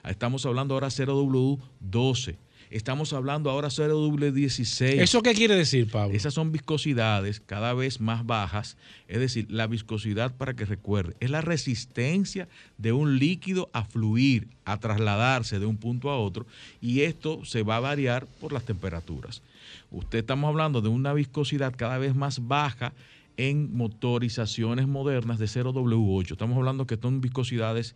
[0.05, 2.35] Estamos hablando ahora de 0W12.
[2.73, 4.99] Estamos hablando ahora de 16.
[4.99, 6.15] ¿Eso qué quiere decir, Pablo?
[6.15, 8.77] Esas son viscosidades cada vez más bajas.
[9.07, 12.47] Es decir, la viscosidad, para que recuerde, es la resistencia
[12.79, 16.47] de un líquido a fluir, a trasladarse de un punto a otro.
[16.81, 19.43] Y esto se va a variar por las temperaturas.
[19.91, 22.93] Usted estamos hablando de una viscosidad cada vez más baja
[23.37, 26.31] en motorizaciones modernas de 0W8.
[26.31, 27.93] Estamos hablando que son viscosidades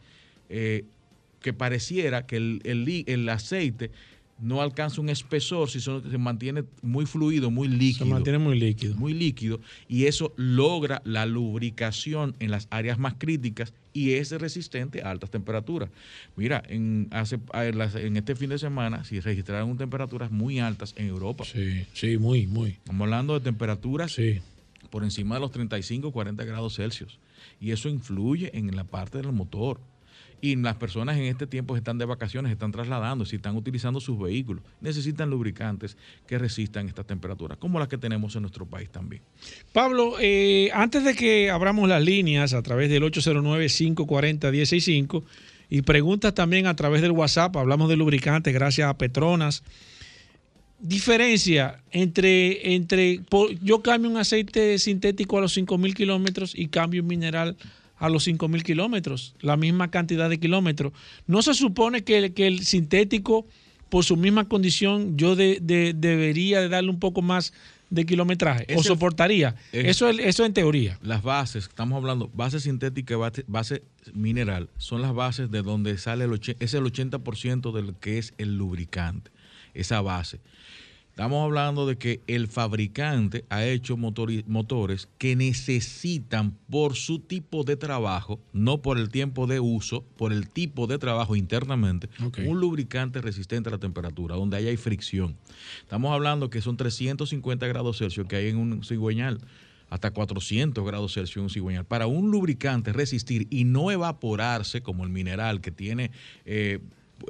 [0.49, 0.85] eh,
[1.41, 3.89] que pareciera que el, el aceite
[4.39, 8.05] no alcanza un espesor, si se mantiene muy fluido, muy líquido.
[8.05, 8.95] Se mantiene muy líquido.
[8.95, 9.59] Muy líquido.
[9.87, 15.31] Y eso logra la lubricación en las áreas más críticas y es resistente a altas
[15.31, 15.89] temperaturas.
[16.35, 21.43] Mira, en, hace, en este fin de semana se registraron temperaturas muy altas en Europa.
[21.45, 22.71] Sí, sí, muy, muy.
[22.71, 24.39] Estamos hablando de temperaturas sí.
[24.91, 27.17] por encima de los 35, 40 grados Celsius.
[27.59, 29.79] Y eso influye en la parte del motor
[30.39, 34.19] y las personas en este tiempo están de vacaciones, están trasladando, si están utilizando sus
[34.19, 39.23] vehículos, necesitan lubricantes que resistan estas temperaturas, como las que tenemos en nuestro país también.
[39.73, 45.23] Pablo, eh, antes de que abramos las líneas a través del 809-540-165
[45.69, 49.63] y preguntas también a través del WhatsApp, hablamos de lubricantes gracias a Petronas.
[50.79, 53.21] Diferencia entre, entre
[53.63, 57.57] yo cambio un aceite sintético a los 5.000 kilómetros y cambio un mineral
[57.99, 60.93] a los 5.000 kilómetros, la misma cantidad de kilómetros.
[61.25, 63.45] ¿No se supone que, que el sintético,
[63.89, 67.53] por su misma condición, yo debería de darle un poco más
[67.89, 69.55] de kilometraje o soportaría?
[69.71, 70.99] eso, es, eso en teoría.
[71.01, 73.83] Las bases, estamos hablando, base sintética y base,
[74.13, 78.33] mineral, son las bases de donde sale el, es el 80% de lo que es
[78.37, 79.31] el lubricante,
[79.73, 80.39] esa base.
[81.17, 87.75] Estamos hablando de que el fabricante ha hecho motores que necesitan por su tipo de
[87.75, 92.07] trabajo, no por el tiempo de uso, por el tipo de trabajo internamente,
[92.45, 95.35] un lubricante resistente a la temperatura, donde haya fricción.
[95.81, 99.39] Estamos hablando que son 350 grados Celsius que hay en un cigüeñal
[99.89, 101.85] hasta 400 grados Celsius en un cigüeñal.
[101.85, 106.11] Para un lubricante resistir y no evaporarse como el mineral que tiene
[106.45, 106.77] eh,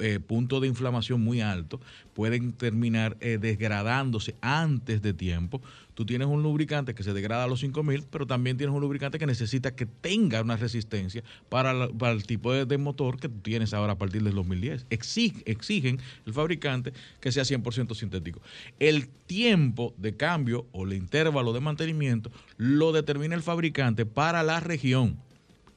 [0.00, 1.80] eh, punto de inflamación muy alto,
[2.14, 5.60] pueden terminar eh, desgradándose antes de tiempo.
[5.94, 9.18] Tú tienes un lubricante que se degrada a los 5000, pero también tienes un lubricante
[9.18, 13.94] que necesita que tenga una resistencia para, el tipo de, motor que tú tienes ahora
[13.94, 14.86] a partir del 2010.
[14.90, 18.40] exigen el fabricante que sea 100% sintético.
[18.78, 24.60] El tiempo de cambio o el intervalo de mantenimiento lo determina el fabricante para la
[24.60, 25.18] región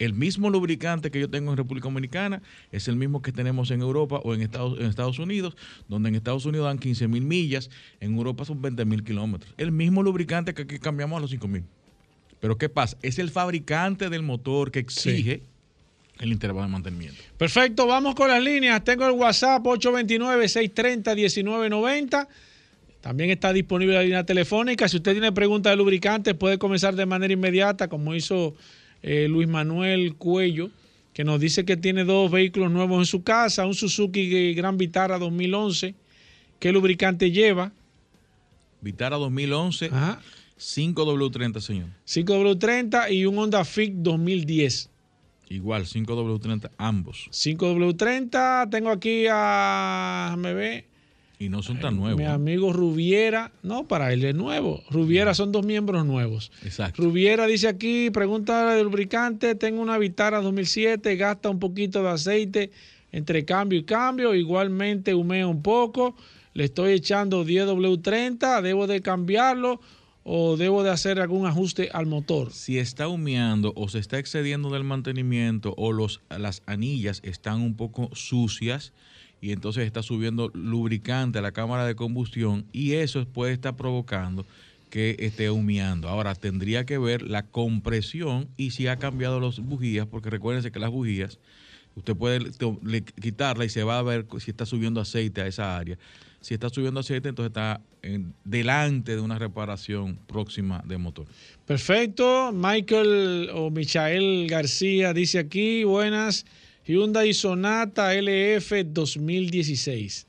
[0.06, 2.42] el mismo lubricante que yo tengo en República Dominicana
[2.72, 5.56] es el mismo que tenemos en Europa o en Estados, en Estados Unidos,
[5.88, 9.54] donde en Estados Unidos dan 15 mil millas, en Europa son 20 mil kilómetros.
[9.58, 11.64] El mismo lubricante que aquí cambiamos a los 5 mil.
[12.40, 12.98] Pero ¿qué pasa?
[13.04, 15.44] Es el fabricante del motor que exige
[16.20, 17.22] el intervalo de mantenimiento.
[17.38, 18.84] Perfecto, vamos con las líneas.
[18.84, 22.28] Tengo el WhatsApp 829-630-1990.
[23.02, 24.90] También está disponible la línea telefónica.
[24.90, 28.56] Si usted tiene preguntas de lubricantes, puede comenzar de manera inmediata, como hizo
[29.04, 30.72] eh, Luis Manuel Cuello
[31.14, 35.18] que nos dice que tiene dos vehículos nuevos en su casa, un Suzuki Gran Vitara
[35.20, 35.96] 2011.
[36.60, 37.72] ¿Qué lubricante lleva?
[38.82, 39.88] Vitara 2011.
[39.88, 40.22] Ajá.
[40.58, 41.88] 5W30, señor.
[42.06, 44.90] 5W30 y un Honda Fit 2010.
[45.50, 47.28] Igual, 5W30 ambos.
[47.32, 50.36] 5W30, tengo aquí a...
[50.38, 50.86] me ve.
[51.42, 52.20] Y no son tan nuevos.
[52.20, 54.84] Mi amigo Rubiera, no, para él es nuevo.
[54.92, 56.52] Rubiera son dos miembros nuevos.
[56.64, 57.02] Exacto.
[57.02, 62.72] Rubiera dice aquí, pregunta del lubricante, tengo una Vitara 2007, gasta un poquito de aceite
[63.12, 66.16] entre cambio y cambio, igualmente humea un poco,
[66.54, 69.82] le estoy echando 10W30, debo de cambiarlo
[70.24, 72.52] o debo de hacer algún ajuste al motor?
[72.52, 77.76] Si está humeando o se está excediendo del mantenimiento o los, las anillas están un
[77.76, 78.94] poco sucias,
[79.42, 84.46] y entonces está subiendo lubricante a la cámara de combustión y eso puede estar provocando
[84.92, 86.08] que esté humeando.
[86.08, 90.80] Ahora tendría que ver la compresión y si ha cambiado las bujías, porque recuérdense que
[90.80, 91.40] las bujías,
[91.96, 92.52] usted puede
[93.20, 95.98] quitarla y se va a ver si está subiendo aceite a esa área.
[96.42, 97.82] Si está subiendo aceite, entonces está
[98.44, 101.26] delante de una reparación próxima de motor.
[101.66, 102.52] Perfecto.
[102.52, 106.46] Michael o Michael García dice aquí, buenas.
[106.92, 110.28] Hyundai Sonata LF 2016.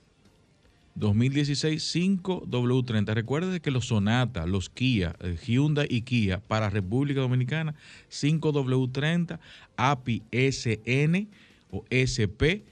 [0.95, 3.15] 2016 5W30.
[3.15, 7.75] Recuerde que los Sonata, los Kia, eh, Hyundai y Kia para República Dominicana
[8.13, 9.41] 5W30
[9.77, 11.27] API SN
[11.73, 12.63] o SP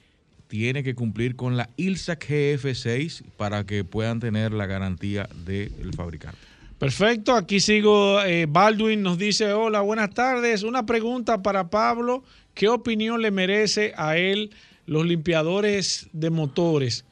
[0.46, 6.49] tiene que cumplir con la ILSA GF6 para que puedan tener la garantía del fabricante.
[6.80, 8.22] Perfecto, aquí sigo.
[8.22, 10.62] Eh, Baldwin nos dice, hola, buenas tardes.
[10.62, 12.24] Una pregunta para Pablo.
[12.54, 14.50] ¿Qué opinión le merece a él
[14.86, 17.04] los limpiadores de motores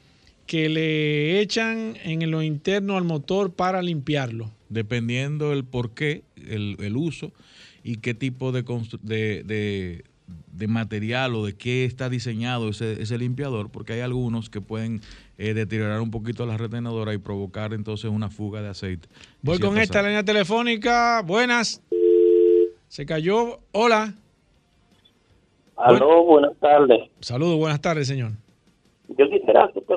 [0.46, 4.50] que le echan en lo interno al motor para limpiarlo?
[4.70, 7.34] Dependiendo el por qué, el, uso
[7.84, 8.62] y qué tipo de,
[9.02, 15.02] de, material o de qué está diseñado ese limpiador, porque hay algunos que pueden
[15.38, 19.08] eh, deteriorar un poquito la retenedora y provocar entonces una fuga de aceite.
[19.40, 21.22] Voy con esta línea telefónica.
[21.24, 21.80] Buenas.
[22.88, 23.60] Se cayó.
[23.70, 24.14] Hola.
[25.76, 27.08] Aló, buenas tardes.
[27.20, 28.32] Saludos, buenas tardes, señor.
[29.16, 29.94] Yo quisiera que usted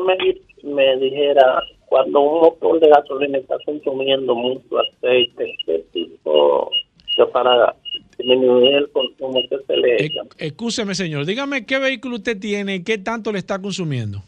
[0.63, 6.69] me, dijera, cuando un motor de gasolina está consumiendo mucho aceite, ¿qué tipo
[7.17, 7.75] de para
[8.17, 10.21] disminuir el consumo que se le echa?
[10.37, 14.21] Escúcheme, señor, dígame qué vehículo usted tiene y qué tanto le está consumiendo.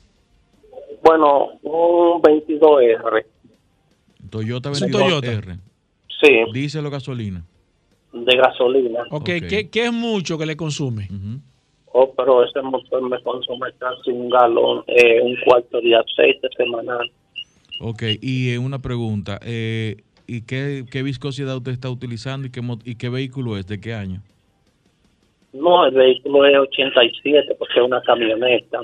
[1.03, 3.25] Bueno, un 22R.
[4.29, 5.59] Toyota 22R.
[6.21, 6.29] Sí.
[6.53, 7.43] Díselo gasolina
[8.13, 9.03] de gasolina.
[9.09, 11.09] Ok, ¿Qué, ¿Qué, es mucho que le consume?
[11.91, 17.11] Oh, pero ese motor me consume casi un galón, eh, un cuarto de aceite semanal.
[17.81, 19.97] Ok, y eh, una pregunta, eh,
[20.27, 23.67] ¿y qué, qué, viscosidad usted está utilizando y qué, y qué vehículo es?
[23.67, 24.21] ¿De qué año?
[25.51, 28.79] No, el vehículo es 87 porque es una camioneta.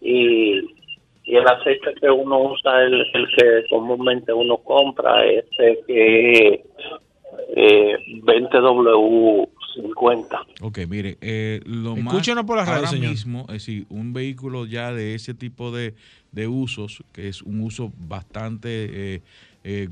[0.00, 0.58] Y,
[1.24, 6.64] y el aceite que uno usa es el, el que comúnmente uno compra, ese que
[7.54, 10.38] eh, 20W50.
[10.62, 12.14] Ok, mire, eh, lo más
[12.46, 15.94] por la ahora mismo, es decir, un vehículo ya de ese tipo de,
[16.46, 19.22] usos, que es un uso bastante, eh,
[19.64, 19.88] eh,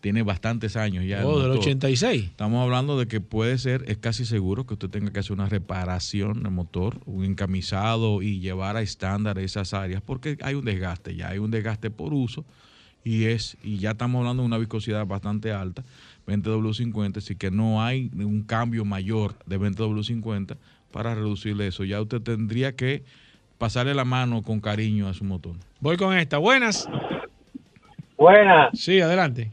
[0.00, 1.26] tiene bastantes años ya.
[1.26, 2.24] Oh, del 86.
[2.24, 5.48] Estamos hablando de que puede ser, es casi seguro que usted tenga que hacer una
[5.48, 11.16] reparación del motor, un encamisado y llevar a estándar esas áreas, porque hay un desgaste,
[11.16, 12.44] ya hay un desgaste por uso
[13.04, 15.84] y es y ya estamos hablando de una viscosidad bastante alta
[16.26, 20.56] 20W50, así que no hay un cambio mayor de 20W50
[20.92, 21.84] para reducirle eso.
[21.84, 23.02] Ya usted tendría que
[23.56, 25.56] pasarle la mano con cariño a su motor.
[25.80, 26.38] Voy con esta.
[26.38, 26.88] Buenas.
[28.16, 28.70] Buenas.
[28.78, 29.50] Sí, adelante.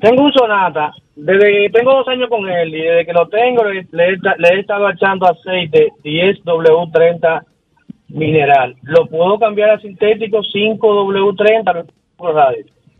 [0.00, 0.92] Tengo un Sonata.
[1.16, 5.26] Desde tengo dos años con él y desde que lo tengo le, he estado echando
[5.26, 7.42] aceite 10W30
[8.10, 8.76] mineral.
[8.82, 11.86] ¿Lo puedo cambiar a sintético 5W30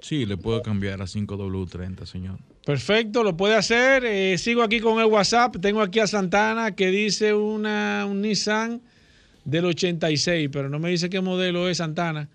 [0.01, 2.39] Sí, le puedo cambiar a 5W30, señor.
[2.65, 4.05] Perfecto, lo puede hacer.
[4.05, 5.57] Eh, sigo aquí con el WhatsApp.
[5.61, 8.81] Tengo aquí a Santana que dice una, un Nissan
[9.45, 12.29] del 86, pero no me dice qué modelo es Santana.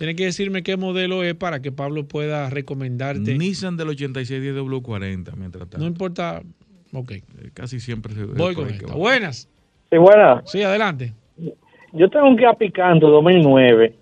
[0.00, 3.36] Tiene que decirme qué modelo es para que Pablo pueda recomendarte.
[3.36, 5.76] Nissan del 86 10W40, mientras tanto.
[5.76, 6.40] No importa.
[6.94, 7.10] Ok.
[7.10, 7.22] Eh,
[7.52, 8.96] casi siempre se Voy con esto.
[8.96, 9.46] Buenas.
[9.90, 10.50] Sí, buenas.
[10.50, 11.12] Sí, adelante.
[11.92, 13.94] Yo tengo un Kia Picanto 2009.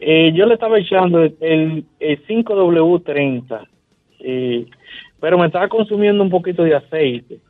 [0.00, 3.66] Eh, yo le estaba echando el, el 5W30.
[4.20, 4.66] Eh,
[5.18, 7.40] pero me estaba consumiendo un poquito de aceite.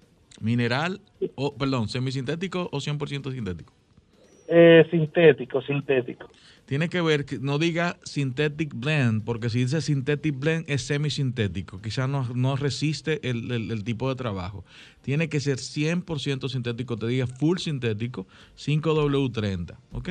[0.40, 1.01] ¿Mineral,
[1.34, 3.72] o perdón, semisintético o 100% sintético?
[4.48, 6.31] Eh, sintético, sintético.
[6.66, 11.81] Tiene que ver, que no diga synthetic blend, porque si dice synthetic blend es semisintético,
[11.81, 14.64] quizás no, no resiste el, el, tipo de trabajo.
[15.02, 20.09] Tiene que ser 100% sintético, te diga full sintético, 5W30, ¿ok?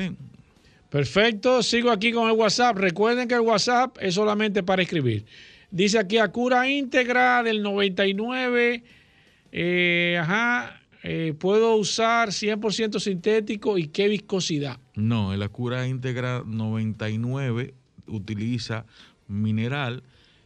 [0.88, 2.78] Perfecto, sigo aquí con el WhatsApp.
[2.78, 5.26] Recuerden que el WhatsApp es solamente para escribir.
[5.70, 8.82] Dice aquí a cura íntegra del 99.
[9.52, 14.78] Eh, ajá, eh, ¿puedo usar 100% sintético y qué viscosidad?
[14.96, 17.74] No, la cura íntegra 99
[18.08, 18.86] utiliza
[19.28, 20.02] mineral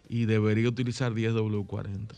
[0.06, 2.12] y debería utilizar 10W40.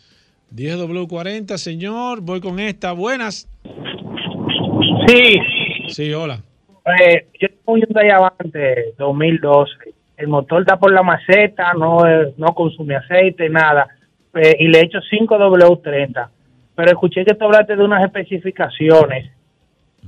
[0.52, 2.20] 10W40, señor.
[2.20, 2.90] Voy con esta.
[2.90, 3.48] Buenas.
[5.06, 5.38] Sí.
[5.86, 6.42] Sí, hola.
[7.00, 9.94] Eh, yo tengo un Hyundai Avante 2012.
[10.16, 11.98] El motor está por la maceta, no,
[12.36, 13.86] no consume aceite, nada.
[14.34, 16.28] Eh, y le he hecho 5W30.
[16.74, 19.30] Pero escuché que tú hablaste de unas especificaciones.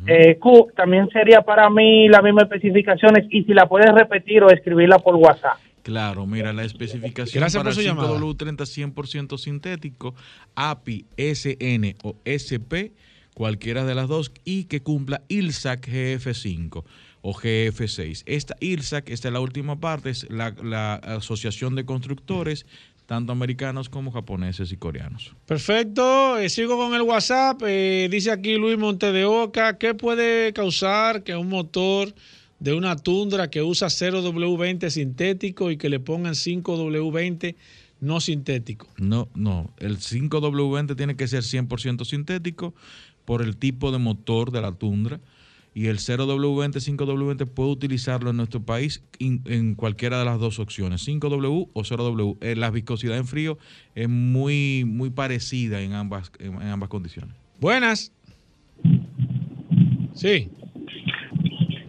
[0.07, 3.27] Eh, Q, también sería para mí las mismas especificaciones.
[3.31, 5.59] Y si la puedes repetir o escribirla por WhatsApp.
[5.83, 10.15] Claro, mira, la especificación para 5W30 100% sintético,
[10.55, 12.93] API, SN o SP
[13.35, 16.85] cualquiera de las dos, y que cumpla ILSAC GF5
[17.21, 18.23] o GF6.
[18.27, 22.65] Esta ILSAC, esta es la última parte, es la, Asociación de Constructores,
[23.07, 25.35] tanto americanos como japoneses y coreanos.
[25.47, 31.37] Perfecto, eh, sigo con el WhatsApp, eh, dice aquí Luis Montedeoca, ¿qué puede causar que
[31.37, 32.15] un motor
[32.59, 37.57] de una tundra que usa 0W20 sintético y que le pongan 5W20
[38.01, 38.89] no sintético?
[38.97, 42.75] No, no, el 5W20 tiene que ser 100% sintético
[43.25, 45.21] por el tipo de motor de la Tundra
[45.75, 51.07] y el 0W20, 5W20 puede utilizarlo en nuestro país en cualquiera de las dos opciones,
[51.07, 52.37] 5W o 0W.
[52.41, 53.59] Eh, la viscosidad en frío
[53.97, 57.35] es muy, muy parecida en ambas, en, ambas condiciones.
[57.61, 58.13] Buenas.
[60.15, 60.49] Sí.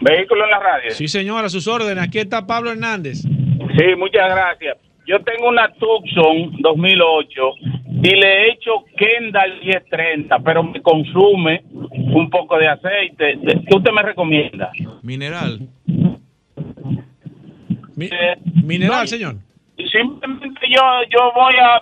[0.02, 0.92] Vehículo en la radio.
[0.92, 2.04] Sí, señora, a sus órdenes.
[2.04, 3.22] Aquí está Pablo Hernández.
[3.22, 4.78] Sí, muchas gracias.
[5.08, 7.42] Yo tengo una Tucson 2008
[8.04, 11.64] y le he hecho Kendall 1030, pero me consume
[11.98, 13.40] un poco de aceite.
[13.68, 14.72] ¿Qué usted me recomienda?
[15.02, 15.68] Mineral.
[17.98, 19.38] Eh, mineral, señor.
[19.92, 21.82] Simplemente yo, yo voy a...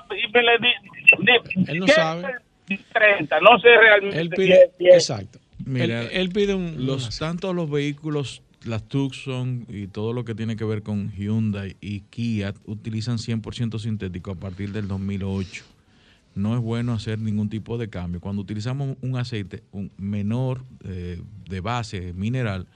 [1.67, 2.23] él no sabe.
[2.65, 4.19] 30, no sé realmente.
[4.19, 5.39] Él pide, exacto.
[5.75, 6.85] él, pide un...
[6.85, 11.75] Los, tanto los vehículos las Tucson y todo lo que tiene que ver con Hyundai
[11.81, 15.72] y Kia utilizan 100% sintético a partir del 2008
[16.35, 18.19] no es bueno hacer ningún tipo de cambio.
[18.19, 19.63] Cuando utilizamos un aceite
[19.97, 22.67] menor eh, de base mineral,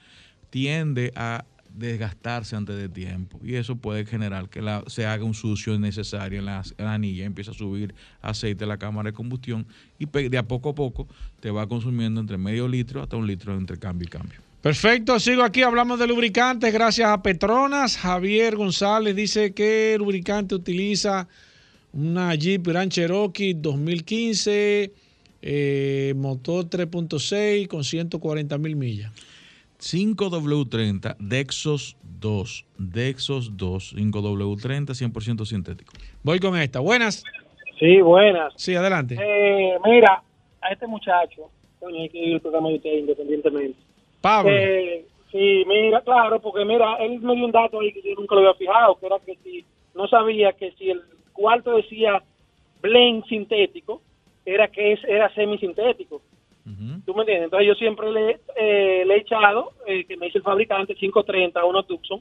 [0.50, 1.44] tiende a
[1.74, 6.46] desgastarse antes de tiempo y eso puede generar que se haga un sucio innecesario en
[6.46, 9.66] la, anilla, empieza a subir aceite a la cámara de combustión
[9.98, 11.06] y de a poco a poco
[11.40, 14.40] te va consumiendo entre medio litro hasta un litro entre cambio y cambio.
[14.60, 17.96] Perfecto, sigo aquí, hablamos de lubricantes gracias a Petronas.
[17.96, 21.28] Javier González dice que lubricante utiliza
[21.92, 24.92] una Jeep Grand Cherokee 2015,
[25.42, 29.12] eh, motor 3.6 con 140 mil millas.
[29.80, 35.92] 5W30 Dexos 2, Dexos 2, 5W30 100% sintético.
[36.22, 36.80] Voy con esta.
[36.80, 37.22] Buenas.
[37.78, 38.52] Sí, buenas.
[38.56, 39.16] Sí, adelante.
[39.20, 40.22] Eh, mira,
[40.60, 41.50] a este muchacho,
[41.86, 43.78] hay que ir el programa de usted independientemente.
[44.20, 44.50] Pablo.
[44.52, 48.34] Eh, sí, mira, claro, porque mira, él me dio un dato ahí que yo nunca
[48.34, 51.02] lo había fijado, que era que si no sabía que si el
[51.38, 52.22] cuarto decía
[52.82, 54.02] blend sintético,
[54.44, 56.20] era que es, era semisintético.
[57.06, 57.44] ¿Tú me entiendes?
[57.44, 61.64] Entonces yo siempre le, eh, le he echado, eh, que me dice el fabricante, 530
[61.64, 62.20] uno Tucson,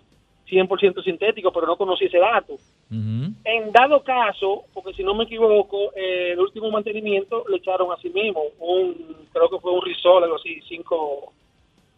[0.50, 2.56] 100% sintético, pero no conocí ese dato.
[2.90, 7.98] En dado caso, porque si no me equivoco, eh, el último mantenimiento le echaron a
[7.98, 8.96] sí mismo, un,
[9.34, 11.34] creo que fue un Risol, algo así, 5,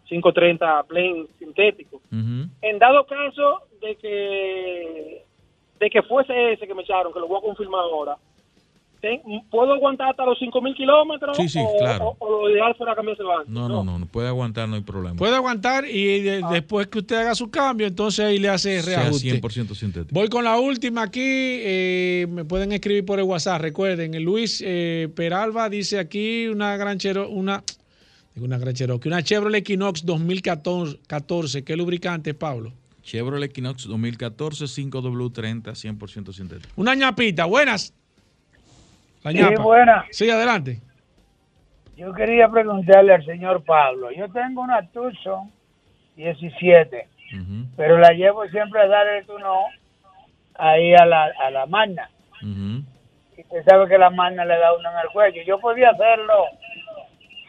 [0.06, 2.02] 530 blend sintético.
[2.62, 5.29] En dado caso de que
[5.80, 8.18] de que fuese ese que me echaron, que lo voy a confirmar ahora,
[9.50, 11.38] ¿puedo aguantar hasta los 5.000 kilómetros?
[11.38, 12.16] Sí, sí, claro.
[12.20, 13.46] O, lo ideal fuera cambiarse el banco?
[13.48, 15.16] No, no, no, no, puede aguantar, no hay problema.
[15.16, 16.50] Puede aguantar y ah.
[16.52, 19.30] después que usted haga su cambio, entonces ahí le hace reajuste.
[19.30, 20.14] Sea 100% sintético.
[20.14, 25.08] Voy con la última aquí, eh, me pueden escribir por el WhatsApp, recuerden, Luis eh,
[25.16, 27.64] Peralba dice aquí una gran chero, una,
[28.36, 32.74] una gran Cherokee, una Chevrolet Equinox 2014, ¿qué lubricante, Pablo?
[33.10, 36.74] Chevrolet Equinox 2014 5W30 100% sintético.
[36.76, 37.92] Una ñapita, buenas.
[39.24, 40.06] La sí, buenas.
[40.12, 40.80] Sí, adelante.
[41.98, 44.12] Yo quería preguntarle al señor Pablo.
[44.12, 45.52] Yo tengo una Tucson
[46.18, 47.08] 17,
[47.76, 49.56] pero la llevo siempre a dar el turno
[50.54, 52.12] ahí a la, a la magna.
[52.44, 55.42] Y usted sabe que la magna le da uno en el cuello.
[55.48, 56.46] Yo podía hacerlo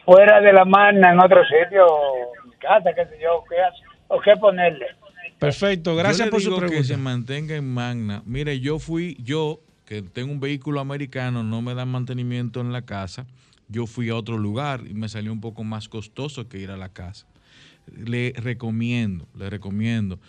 [0.05, 1.85] fuera de la magna en otro sitio,
[2.57, 3.55] casa, qué sé yo, qué,
[4.07, 4.87] o qué ponerle.
[5.41, 6.77] Perfecto, gracias por su pregunta.
[6.77, 8.21] que se mantenga en Magna.
[8.27, 12.83] Mire, yo fui, yo que tengo un vehículo americano, no me dan mantenimiento en la
[12.83, 13.25] casa,
[13.67, 16.77] yo fui a otro lugar y me salió un poco más costoso que ir a
[16.77, 17.25] la casa.
[17.91, 20.19] Le recomiendo, le recomiendo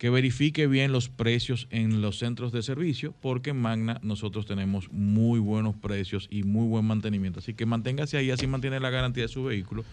[0.00, 4.90] que verifique bien los precios en los centros de servicio, porque en Magna nosotros tenemos
[4.90, 7.40] muy buenos precios y muy buen mantenimiento.
[7.40, 9.84] Así que manténgase ahí, así mantiene la garantía de su vehículo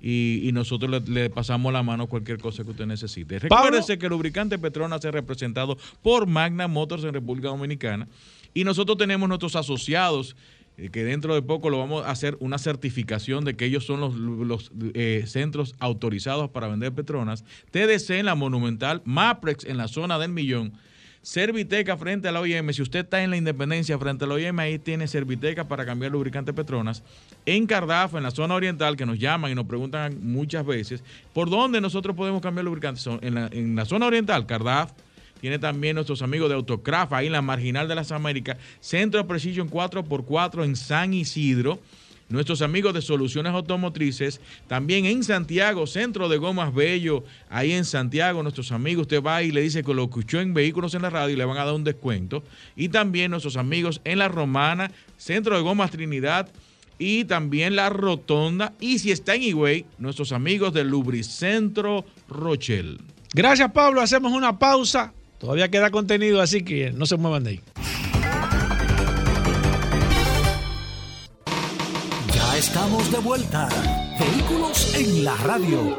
[0.00, 3.40] y, nosotros le, pasamos la mano cualquier cosa que usted necesite.
[3.40, 8.06] Recuérdese que el lubricante Petronas es representado por Magna Motors en República Dominicana
[8.54, 10.36] y nosotros tenemos nuestros asociados
[10.76, 14.72] que dentro de poco lo vamos a hacer una certificación de que ellos son los,
[14.94, 17.44] eh, centros autorizados para vender Petronas.
[17.70, 20.72] TDC en la Monumental, Maprex en la zona del Millón,
[21.26, 22.72] Serviteca frente a la OIM.
[22.72, 26.12] Si usted está en la Independencia frente a la OIM, ahí tiene Serviteca para cambiar
[26.12, 27.02] lubricante Petronas.
[27.46, 31.50] En Cardaf, en la zona oriental, que nos llaman y nos preguntan muchas veces, ¿por
[31.50, 33.00] dónde nosotros podemos cambiar lubricante?
[33.22, 34.92] En la, en la zona oriental, Cardaf,
[35.40, 39.28] tiene también nuestros amigos de Autocraft ahí en la Marginal de las Américas, Centro de
[39.28, 41.80] Precision 4x4 en San Isidro.
[42.28, 48.42] Nuestros amigos de Soluciones Automotrices, también en Santiago, Centro de Gomas Bello, ahí en Santiago,
[48.42, 51.34] nuestros amigos, usted va y le dice que lo escuchó en Vehículos en la Radio
[51.34, 52.42] y le van a dar un descuento.
[52.74, 56.48] Y también nuestros amigos en La Romana, Centro de Gomas Trinidad,
[56.98, 58.72] y también la Rotonda.
[58.80, 62.98] Y si está en Higüey, nuestros amigos del Lubricentro Rochelle.
[63.34, 64.00] Gracias, Pablo.
[64.00, 65.12] Hacemos una pausa.
[65.38, 67.60] Todavía queda contenido, así que no se muevan de ahí.
[72.32, 73.68] Ya estamos de vuelta.
[74.18, 75.94] Vehículos en la radio.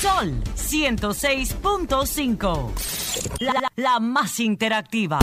[0.00, 2.72] Sol, 106.5.
[3.76, 5.18] la más interactiva.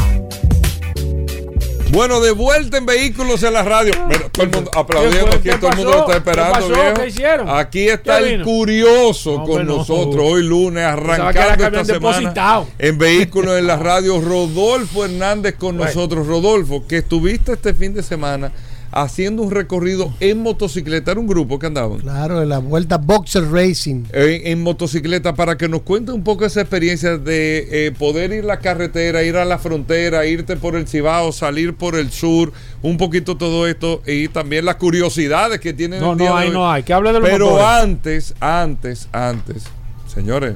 [1.93, 3.93] Bueno, de vuelta en vehículos en la radio.
[4.31, 7.51] todo el mundo aplaudiendo aquí, todo el mundo lo está esperando, viejo.
[7.51, 13.77] Aquí está el curioso con nosotros hoy lunes, arrancando esta semana en vehículos en la
[13.77, 14.19] radio.
[14.19, 16.25] Rodolfo Hernández con nosotros.
[16.25, 18.51] Rodolfo, que estuviste este fin de semana
[18.93, 21.11] haciendo un recorrido en motocicleta.
[21.11, 21.99] Era un grupo que andaban.
[21.99, 24.05] Claro, en la vuelta Boxer Racing.
[24.13, 28.47] En, motocicleta, para que nos cuente un poco esa experiencia de eh, poder ir a
[28.47, 32.97] la carretera, ir a la frontera, irte por el Cibao, salir por el sur, un
[32.97, 35.99] poquito todo esto y también las curiosidades que tienen.
[35.99, 36.83] No, no hay, no hay.
[36.83, 39.63] Que hable de los Pero antes, antes, antes,
[40.07, 40.55] señores,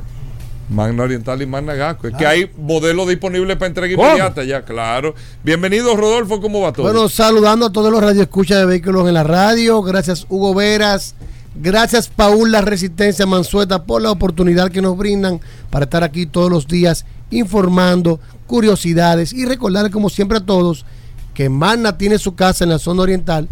[0.70, 2.08] Magna Oriental y Magna Gasco.
[2.08, 5.16] Es que hay modelos disponibles para entrega inmediata ya, claro.
[5.44, 6.84] Bienvenido, Rodolfo, ¿cómo va todo?
[6.84, 9.82] Bueno, saludando a todos los radioescuchas de vehículos en la radio.
[9.82, 11.16] Gracias, Hugo Veras.
[11.56, 15.40] Gracias, Paul La Resistencia Mansueta, por la oportunidad que nos brindan
[15.70, 20.86] para estar aquí todos los días informando, curiosidades y recordar, como siempre, a todos
[21.34, 23.48] que Magna tiene su casa en la zona oriental,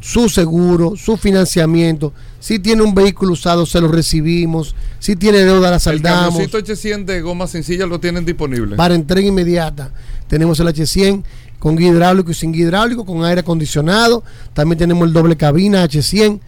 [0.00, 2.12] Su seguro, su financiamiento.
[2.38, 4.74] Si tiene un vehículo usado, se lo recibimos.
[4.98, 6.38] Si tiene deuda, la saldamos.
[6.40, 8.76] El 800 de goma sencilla lo tienen disponible.
[8.76, 9.92] Para entrega inmediata.
[10.28, 11.24] Tenemos el H100
[11.64, 14.22] con hidráulico y sin hidráulico, con aire acondicionado.
[14.52, 16.38] También tenemos el doble cabina H100.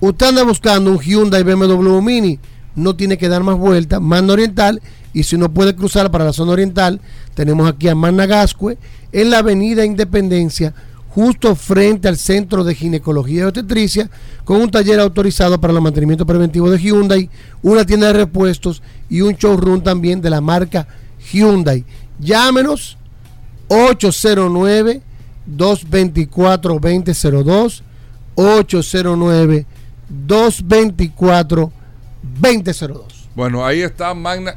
[0.00, 2.40] Usted anda buscando un Hyundai BMW Mini,
[2.74, 4.82] no tiene que dar más vueltas, Magna Oriental,
[5.14, 7.00] y si no puede cruzar para la zona oriental,
[7.34, 8.76] tenemos aquí a Managascue,
[9.12, 10.74] en la avenida Independencia,
[11.10, 14.10] justo frente al Centro de Ginecología y Obstetricia,
[14.44, 17.30] con un taller autorizado para el mantenimiento preventivo de Hyundai,
[17.62, 20.88] una tienda de repuestos y un showroom también de la marca
[21.30, 21.84] Hyundai.
[22.18, 22.98] Llámenos
[23.68, 25.02] 809
[25.46, 27.82] 224 2002
[28.34, 29.66] 809
[30.08, 31.72] 224
[32.40, 33.28] 2002.
[33.34, 34.56] Bueno, ahí está Magna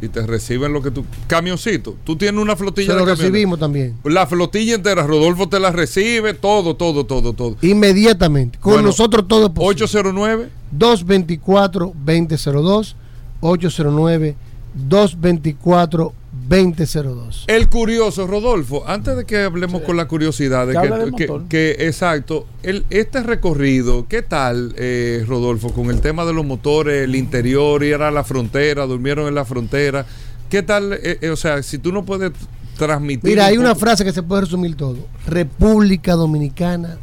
[0.00, 1.04] y te reciben lo que tú.
[1.26, 3.96] Camioncito, tú tienes una flotilla Se lo recibimos también.
[4.04, 7.56] La flotilla entera, Rodolfo te la recibe, todo, todo, todo, todo.
[7.62, 8.58] Inmediatamente.
[8.58, 9.84] Con nosotros todo posible.
[9.84, 12.96] 809 224 2002
[13.40, 14.36] 809
[14.74, 16.12] 224
[16.48, 17.44] 2002.
[17.46, 23.22] El curioso, Rodolfo, antes de que hablemos con la curiosidad, de que, exacto, el, este
[23.22, 28.10] recorrido, ¿qué tal, eh, Rodolfo, con el tema de los motores, el interior, ir a
[28.10, 30.06] la frontera, durmieron en la frontera?
[30.48, 30.94] ¿Qué tal?
[30.94, 32.32] Eh, eh, o sea, si tú no puedes
[32.78, 33.28] transmitir.
[33.28, 34.96] Mira, hay una frase que se puede resumir todo:
[35.26, 36.96] República Dominicana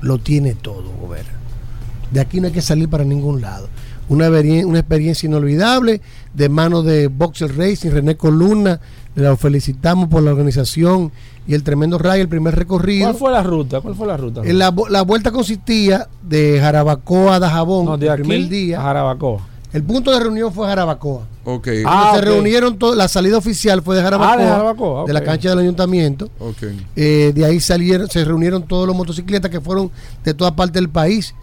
[0.00, 1.28] lo tiene todo, Gobera.
[2.10, 3.68] De aquí no hay que salir para ningún lado
[4.10, 6.00] una, una experiencia inolvidable
[6.34, 8.80] de mano de Boxer Racing, René Columna.
[9.14, 11.10] Le felicitamos por la organización
[11.46, 13.06] y el tremendo rally, el primer recorrido.
[13.06, 13.80] ¿Cuál fue la ruta?
[13.80, 14.42] ¿Cuál fue la ruta?
[14.44, 18.80] La, la vuelta consistía de Jarabacoa a Dajabón, de el primer día.
[18.80, 19.40] A Jarabacoa.
[19.72, 21.26] El punto de reunión fue Jarabacoa.
[21.44, 21.82] Okay.
[21.86, 26.28] Ah, se reunieron, la salida oficial fue de Jarabacoa, ah, de, la cancha del ayuntamiento.
[26.38, 26.86] Okay.
[26.96, 29.90] Eh, de ahí salieron, se reunieron todos los motocicletas que fueron
[30.24, 31.34] de toda parte del país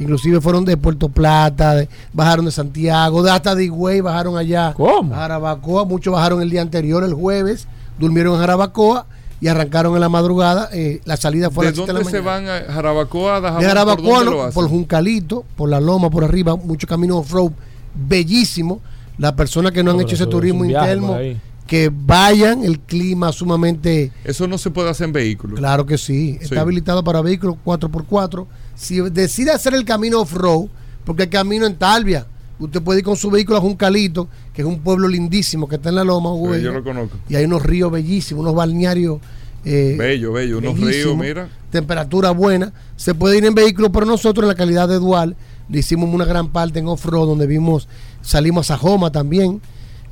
[0.00, 4.72] Inclusive fueron de Puerto Plata, bajaron de Santiago, de hasta de Higüey bajaron allá.
[4.74, 5.14] ¿Cómo?
[5.14, 7.68] A Jarabacoa, muchos bajaron el día anterior, el jueves,
[7.98, 9.06] durmieron en Jarabacoa
[9.42, 10.70] y arrancaron en la madrugada.
[10.72, 13.42] Eh, la salida fue a las ¿De dónde se van a Jarabacoa?
[13.42, 17.52] De Jarabacoa, ¿por, Juncalito, por la Loma, por arriba, mucho camino off-road,
[17.94, 18.80] bellísimo.
[19.18, 21.18] Las personas que no han hecho ese turismo interno,
[21.66, 24.12] que vayan, el clima sumamente...
[24.24, 25.58] Eso no se puede hacer en vehículos.
[25.58, 28.46] Claro que sí, está habilitado para vehículos 4x4
[28.80, 30.68] si decide hacer el camino off-road,
[31.04, 32.26] porque el camino en Talvia,
[32.58, 35.90] usted puede ir con su vehículo a Juncalito, que es un pueblo lindísimo que está
[35.90, 36.62] en la Loma, güey.
[36.62, 37.18] Yo lo conozco.
[37.28, 39.18] Y hay unos ríos bellísimos, unos balnearios.
[39.66, 41.50] Eh, bello, bello, unos ríos, mira.
[41.70, 42.72] Temperatura buena.
[42.96, 45.36] Se puede ir en vehículo, pero nosotros en la calidad de dual
[45.68, 47.86] le hicimos una gran parte en off-road, donde vimos,
[48.22, 49.60] salimos a Joma también,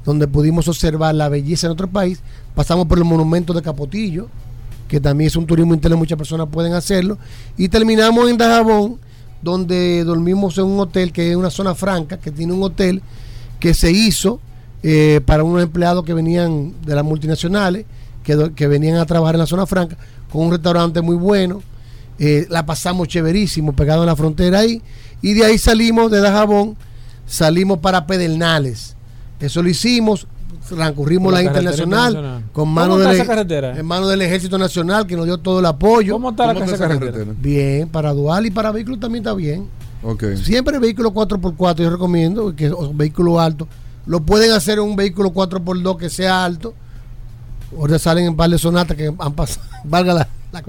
[0.05, 2.20] donde pudimos observar la belleza en otro país.
[2.55, 4.28] Pasamos por el monumento de Capotillo,
[4.89, 7.19] que también es un turismo interno, muchas personas pueden hacerlo.
[7.56, 8.98] Y terminamos en Dajabón,
[9.43, 13.02] donde dormimos en un hotel que es una zona franca, que tiene un hotel
[13.60, 14.40] que se hizo
[14.82, 17.85] eh, para unos empleados que venían de las multinacionales,
[18.24, 19.97] que, que, venían a trabajar en la zona franca,
[20.32, 21.62] con un restaurante muy bueno.
[22.19, 24.82] Eh, la pasamos chéverísimo, pegado en la frontera ahí.
[25.23, 26.77] Y de ahí salimos de Dajabón,
[27.27, 28.97] salimos para Pedernales.
[29.40, 30.27] Eso lo hicimos,
[30.77, 33.19] transcurrimos la, internacional, con mano de
[33.77, 36.15] en mano del Ejército Nacional que nos dio todo el apoyo.
[36.15, 37.27] ¿Cómo está la carretera?
[37.39, 39.69] Bien, para dual y para vehículos también está bien.
[40.03, 40.36] Okay.
[40.36, 43.66] Siempre vehículo 4x4 yo recomiendo que vehículo alto.
[44.07, 46.74] Lo pueden hacer en un vehículo 4x2 que sea alto.
[47.77, 49.66] Ahora salen en par de sonatas que han pasado.
[49.85, 50.62] Valga la, la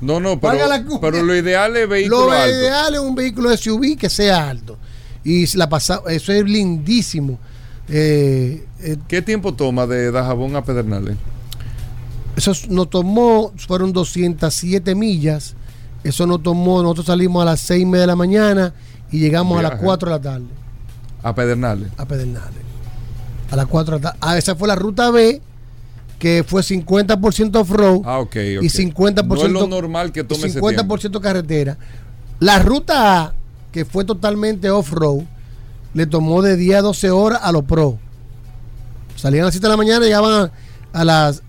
[0.00, 0.66] No, no, pero,
[1.00, 4.78] pero, lo ideal es vehículo Lo ideal es un vehículo SUV que sea alto.
[5.24, 7.38] Y la pasa, eso es lindísimo.
[7.88, 11.16] Eh, eh, ¿Qué tiempo toma de Dajabón a Pedernales?
[12.36, 15.54] Eso nos tomó, fueron 207 millas.
[16.02, 18.74] Eso nos tomó, nosotros salimos a las 6 y media de la mañana
[19.10, 20.46] y llegamos a las 4 de la tarde.
[21.22, 21.88] ¿A Pedernales?
[21.96, 22.62] A Pedernales.
[23.50, 24.18] A las 4 de la tarde.
[24.20, 25.40] Ah, esa fue la ruta B,
[26.18, 29.26] que fue 50% off-road ah, y 50%.
[29.26, 31.78] No es lo normal que tome 50% carretera.
[32.40, 33.34] La ruta A,
[33.72, 35.22] que fue totalmente off-road,
[35.94, 37.98] le tomó de 10 a 12 horas a los pro.
[39.16, 40.50] Salían a las 7 de la mañana llegaban
[40.92, 41.42] a, las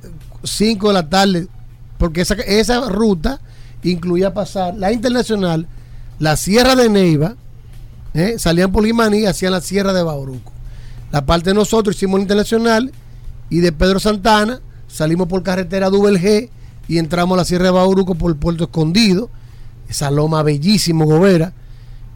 [0.43, 1.47] 5 de la tarde,
[1.97, 3.41] porque esa, esa ruta
[3.83, 5.67] incluía pasar la internacional,
[6.19, 7.35] la Sierra de Neiva,
[8.13, 8.35] ¿eh?
[8.37, 10.51] salían por Limaní y hacían la Sierra de Bauruco.
[11.11, 12.91] La parte de nosotros hicimos la internacional
[13.49, 16.49] y de Pedro Santana salimos por carretera G
[16.87, 19.29] y entramos a la Sierra de Bauruco por el Puerto Escondido,
[19.89, 21.53] esa loma bellísimo, Gobera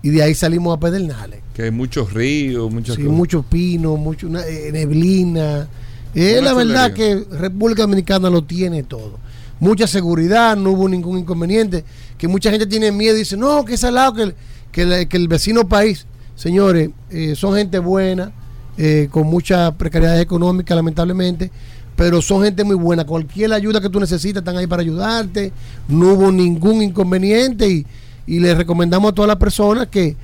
[0.02, 1.42] y de ahí salimos a Pedernales.
[1.54, 5.68] Que hay muchos ríos, muchos sí, muchos pinos, mucho, eh, neblina.
[6.14, 9.20] Es la verdad que República Dominicana lo tiene todo.
[9.60, 11.84] Mucha seguridad, no hubo ningún inconveniente.
[12.18, 15.18] Que mucha gente tiene miedo y dice, no, que es al lado que el, que
[15.18, 16.06] el, vecino país.
[16.36, 18.32] Señores, eh, son gente buena,
[18.78, 21.52] eh, con mucha precariedad económica, lamentablemente,
[21.98, 23.06] pero son gente muy buena.
[23.06, 25.52] Cualquier ayuda que tú necesites están ahí para ayudarte.
[25.90, 27.86] No hubo ningún inconveniente y
[28.30, 30.16] y le recomendamos a todas las personas que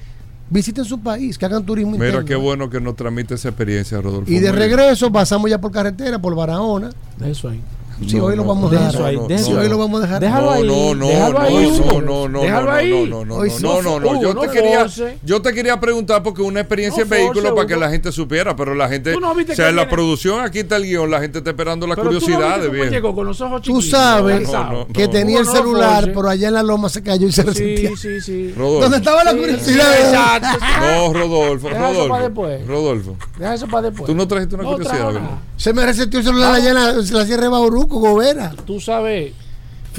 [0.52, 4.32] visiten su país, que hagan turismo Mira qué bueno que nos transmite esa experiencia, Rodolfo.
[4.32, 6.92] Y de regreso pasamos ya por carretera, por Barahona.
[7.26, 7.60] Eso ahí.
[8.08, 9.40] Si hoy lo vamos a dejar.
[9.40, 10.22] Si hoy lo vamos a dejar.
[10.22, 10.68] Déjalo ahí.
[10.68, 13.08] No, no, no, no, no, déjalo ahí.
[13.10, 14.22] No, no, no, no, no.
[14.22, 14.88] Yo te quería,
[15.24, 18.76] yo te quería preguntar porque una experiencia en vehículo para que la gente supiera, pero
[18.76, 21.96] la gente, o sea, la producción aquí está el guion, la gente está esperando la
[21.96, 23.04] curiosidad de bien.
[23.64, 24.50] Tú sabes
[24.94, 27.90] que tenía el celular, pero allá en la loma se cayó y se resentía.
[27.90, 28.54] Sí, sí, sí.
[28.58, 30.42] ¿Dónde estaba la curiosidad?
[30.82, 32.48] No, Rodolfo, Rodolfo.
[32.68, 33.16] Rodolfo.
[33.38, 34.06] Deja eso para después.
[34.08, 35.12] Tú no trajiste una curiosidad.
[35.58, 36.76] Se me resetió el celular allá en
[37.14, 37.50] la, Sierra de
[37.88, 38.54] Gobera.
[38.66, 39.34] Tú sabes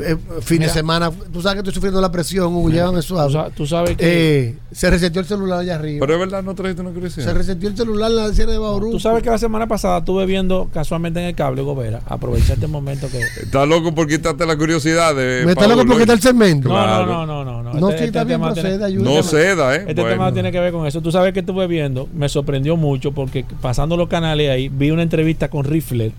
[0.00, 3.50] eh, fin de semana, tú sabes que estoy sufriendo la presión, Hugo, llévame suave.
[3.54, 4.48] Tú, sabes que.
[4.48, 6.00] Eh, se resetió el celular allá arriba.
[6.00, 7.26] Pero es verdad, no trajiste una curiosidad.
[7.26, 8.90] Se resetió el celular en la sierra de Bauru.
[8.90, 12.00] Tú sabes que la semana pasada estuve viendo casualmente en el cable, Gobera.
[12.06, 13.20] Aproveché este momento que.
[13.20, 15.42] Está loco por quitarte la curiosidad de.
[15.44, 16.68] Me está loco por quitar el cemento.
[16.68, 17.72] No, no, no, no, no.
[17.72, 19.84] No, este, este bien, proceda, No ceda, ¿eh?
[19.88, 21.00] Este tema tiene que ver con eso.
[21.00, 25.02] Tú sabes que estuve viendo, me sorprendió mucho porque pasando los canales ahí, vi una
[25.02, 26.12] entrevista con Rifler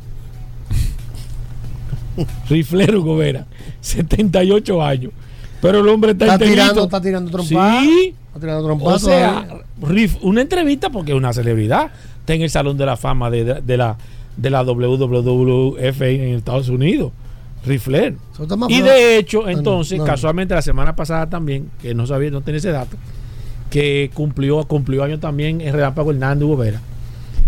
[2.49, 3.45] Riflero Gobera,
[3.81, 5.11] 78 años.
[5.61, 7.83] Pero el hombre está, está tirando, está tirando trompas.
[7.83, 8.13] Sí.
[8.27, 8.93] Está tirando trompas.
[8.93, 9.47] O sea,
[10.21, 11.91] una entrevista porque es una celebridad.
[12.19, 13.43] Está en el Salón de la Fama de,
[13.77, 13.97] la,
[14.35, 17.11] de la WWF en Estados Unidos.
[17.65, 18.15] Rifler.
[18.69, 22.71] Y de hecho, entonces, casualmente la semana pasada también, que no sabía, no tenía ese
[22.71, 22.95] dato,
[23.69, 26.81] que cumplió, cumplió año también en Relámpago Hernández Gobera.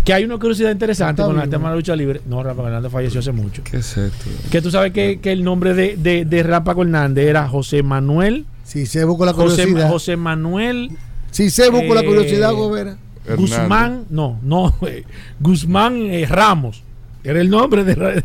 [0.04, 2.20] Que hay una curiosidad interesante con el tema de la lucha libre.
[2.26, 3.62] No, Rafa Hernández falleció hace mucho.
[3.62, 4.24] ¿Qué es esto?
[4.50, 8.46] Que tú sabes que, que el nombre de, de, de Rafa Hernández era José Manuel.
[8.64, 9.90] Sí, se buscó la curiosidad.
[9.90, 10.90] José, Manuel.
[11.30, 12.96] Sí, se buscó la curiosidad, eh, Gobera.
[13.36, 15.04] Guzmán, no, no, eh,
[15.38, 16.82] Guzmán eh, Ramos.
[17.22, 18.24] Era el nombre de,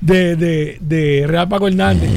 [0.00, 2.10] de, de, de Rámpago Hernández.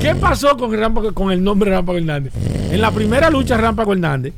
[0.00, 0.70] ¿Qué pasó con,
[1.12, 2.32] con el nombre de Rámpago Hernández?
[2.70, 4.32] En la primera lucha, Rámpago Hernández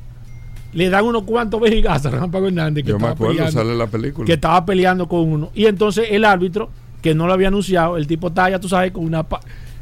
[0.72, 4.26] le dan unos cuantos vejigazos a Rampa Hernández que, estaba peleando, la película.
[4.26, 5.50] que estaba peleando con uno.
[5.54, 6.70] Y entonces el árbitro,
[7.02, 9.24] que no lo había anunciado, el tipo está ya, tú sabes, con una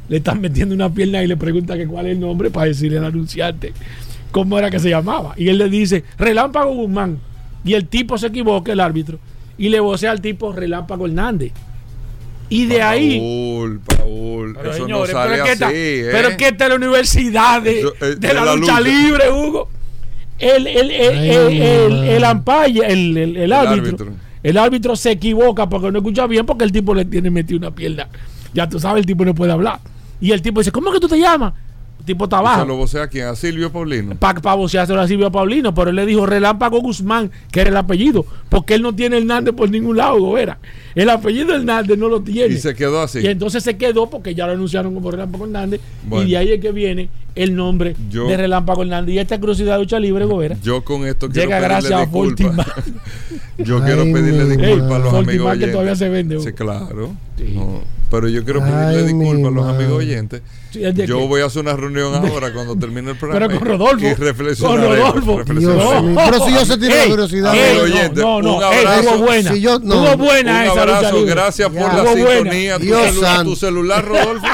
[0.08, 2.96] le están metiendo una pierna y le pregunta que cuál es el nombre para decirle
[2.96, 3.74] al anunciante
[4.30, 5.34] cómo era que se llamaba.
[5.36, 7.20] Y él le dice, Relámpago Guzmán.
[7.64, 9.18] Y el tipo se equivoca, el árbitro,
[9.58, 11.52] y le vocea al tipo Relámpago Hernández.
[12.48, 13.18] Y de ahí.
[13.84, 16.08] Paul, pero eso no sale pero así, ¿eh?
[16.10, 19.68] Pero que esta es la universidad de, eh, de, la, lucha libre, Hugo
[20.38, 24.12] el, el, el, el, el, ampalla, el, el, árbitro,
[24.42, 27.74] el árbitro se equivoca porque no escucha bien porque el tipo le tiene metido una
[27.74, 28.08] pierna.
[28.54, 29.80] Ya tú sabes, el tipo no puede hablar.
[30.20, 31.52] Y el tipo dice, ¿cómo que tú te llamas?
[32.08, 32.62] tipo está abajo.
[32.62, 33.26] ¿Se lo vocea a quién?
[33.26, 34.16] ¿A Silvio Paulino?
[34.16, 37.76] Para pa voceárselo a Silvio Paulino, pero él le dijo Relámpago Guzmán, que era el
[37.76, 40.58] apellido, porque él no tiene Hernández por ningún lado, Gobera.
[40.94, 42.54] El apellido Hernández no lo tiene.
[42.54, 43.20] Y se quedó así.
[43.20, 45.80] Y entonces se quedó porque ya lo anunciaron como Relámpago Hernández.
[46.10, 49.14] Y de ahí es que viene el nombre de Relámpago Hernández.
[49.14, 50.56] Y esta curiosidad de lucha libre, Gobera.
[50.62, 52.66] Yo con esto quiero llega gracias a Fortiman.
[53.58, 56.40] yo quiero pedirle disculpas a los amigos que todavía se vende.
[56.40, 57.14] Sí, claro.
[58.10, 62.14] pero yo quiero pedirle disculpas a los amigos oyentes yo voy a hacer una reunión
[62.26, 63.46] ahora cuando termine el programa.
[63.46, 64.06] Pero con Rodolfo.
[64.06, 64.14] Y
[64.56, 65.42] Con Rodolfo.
[65.46, 67.54] pero si yo se tiene la curiosidad.
[68.14, 69.18] no, no, un abrazo.
[69.18, 69.52] buena.
[69.52, 71.24] Si yo, no, buena un abrazo.
[71.24, 72.78] Gracias por la sintonía.
[73.44, 74.46] Tu, celular, Rodolfo.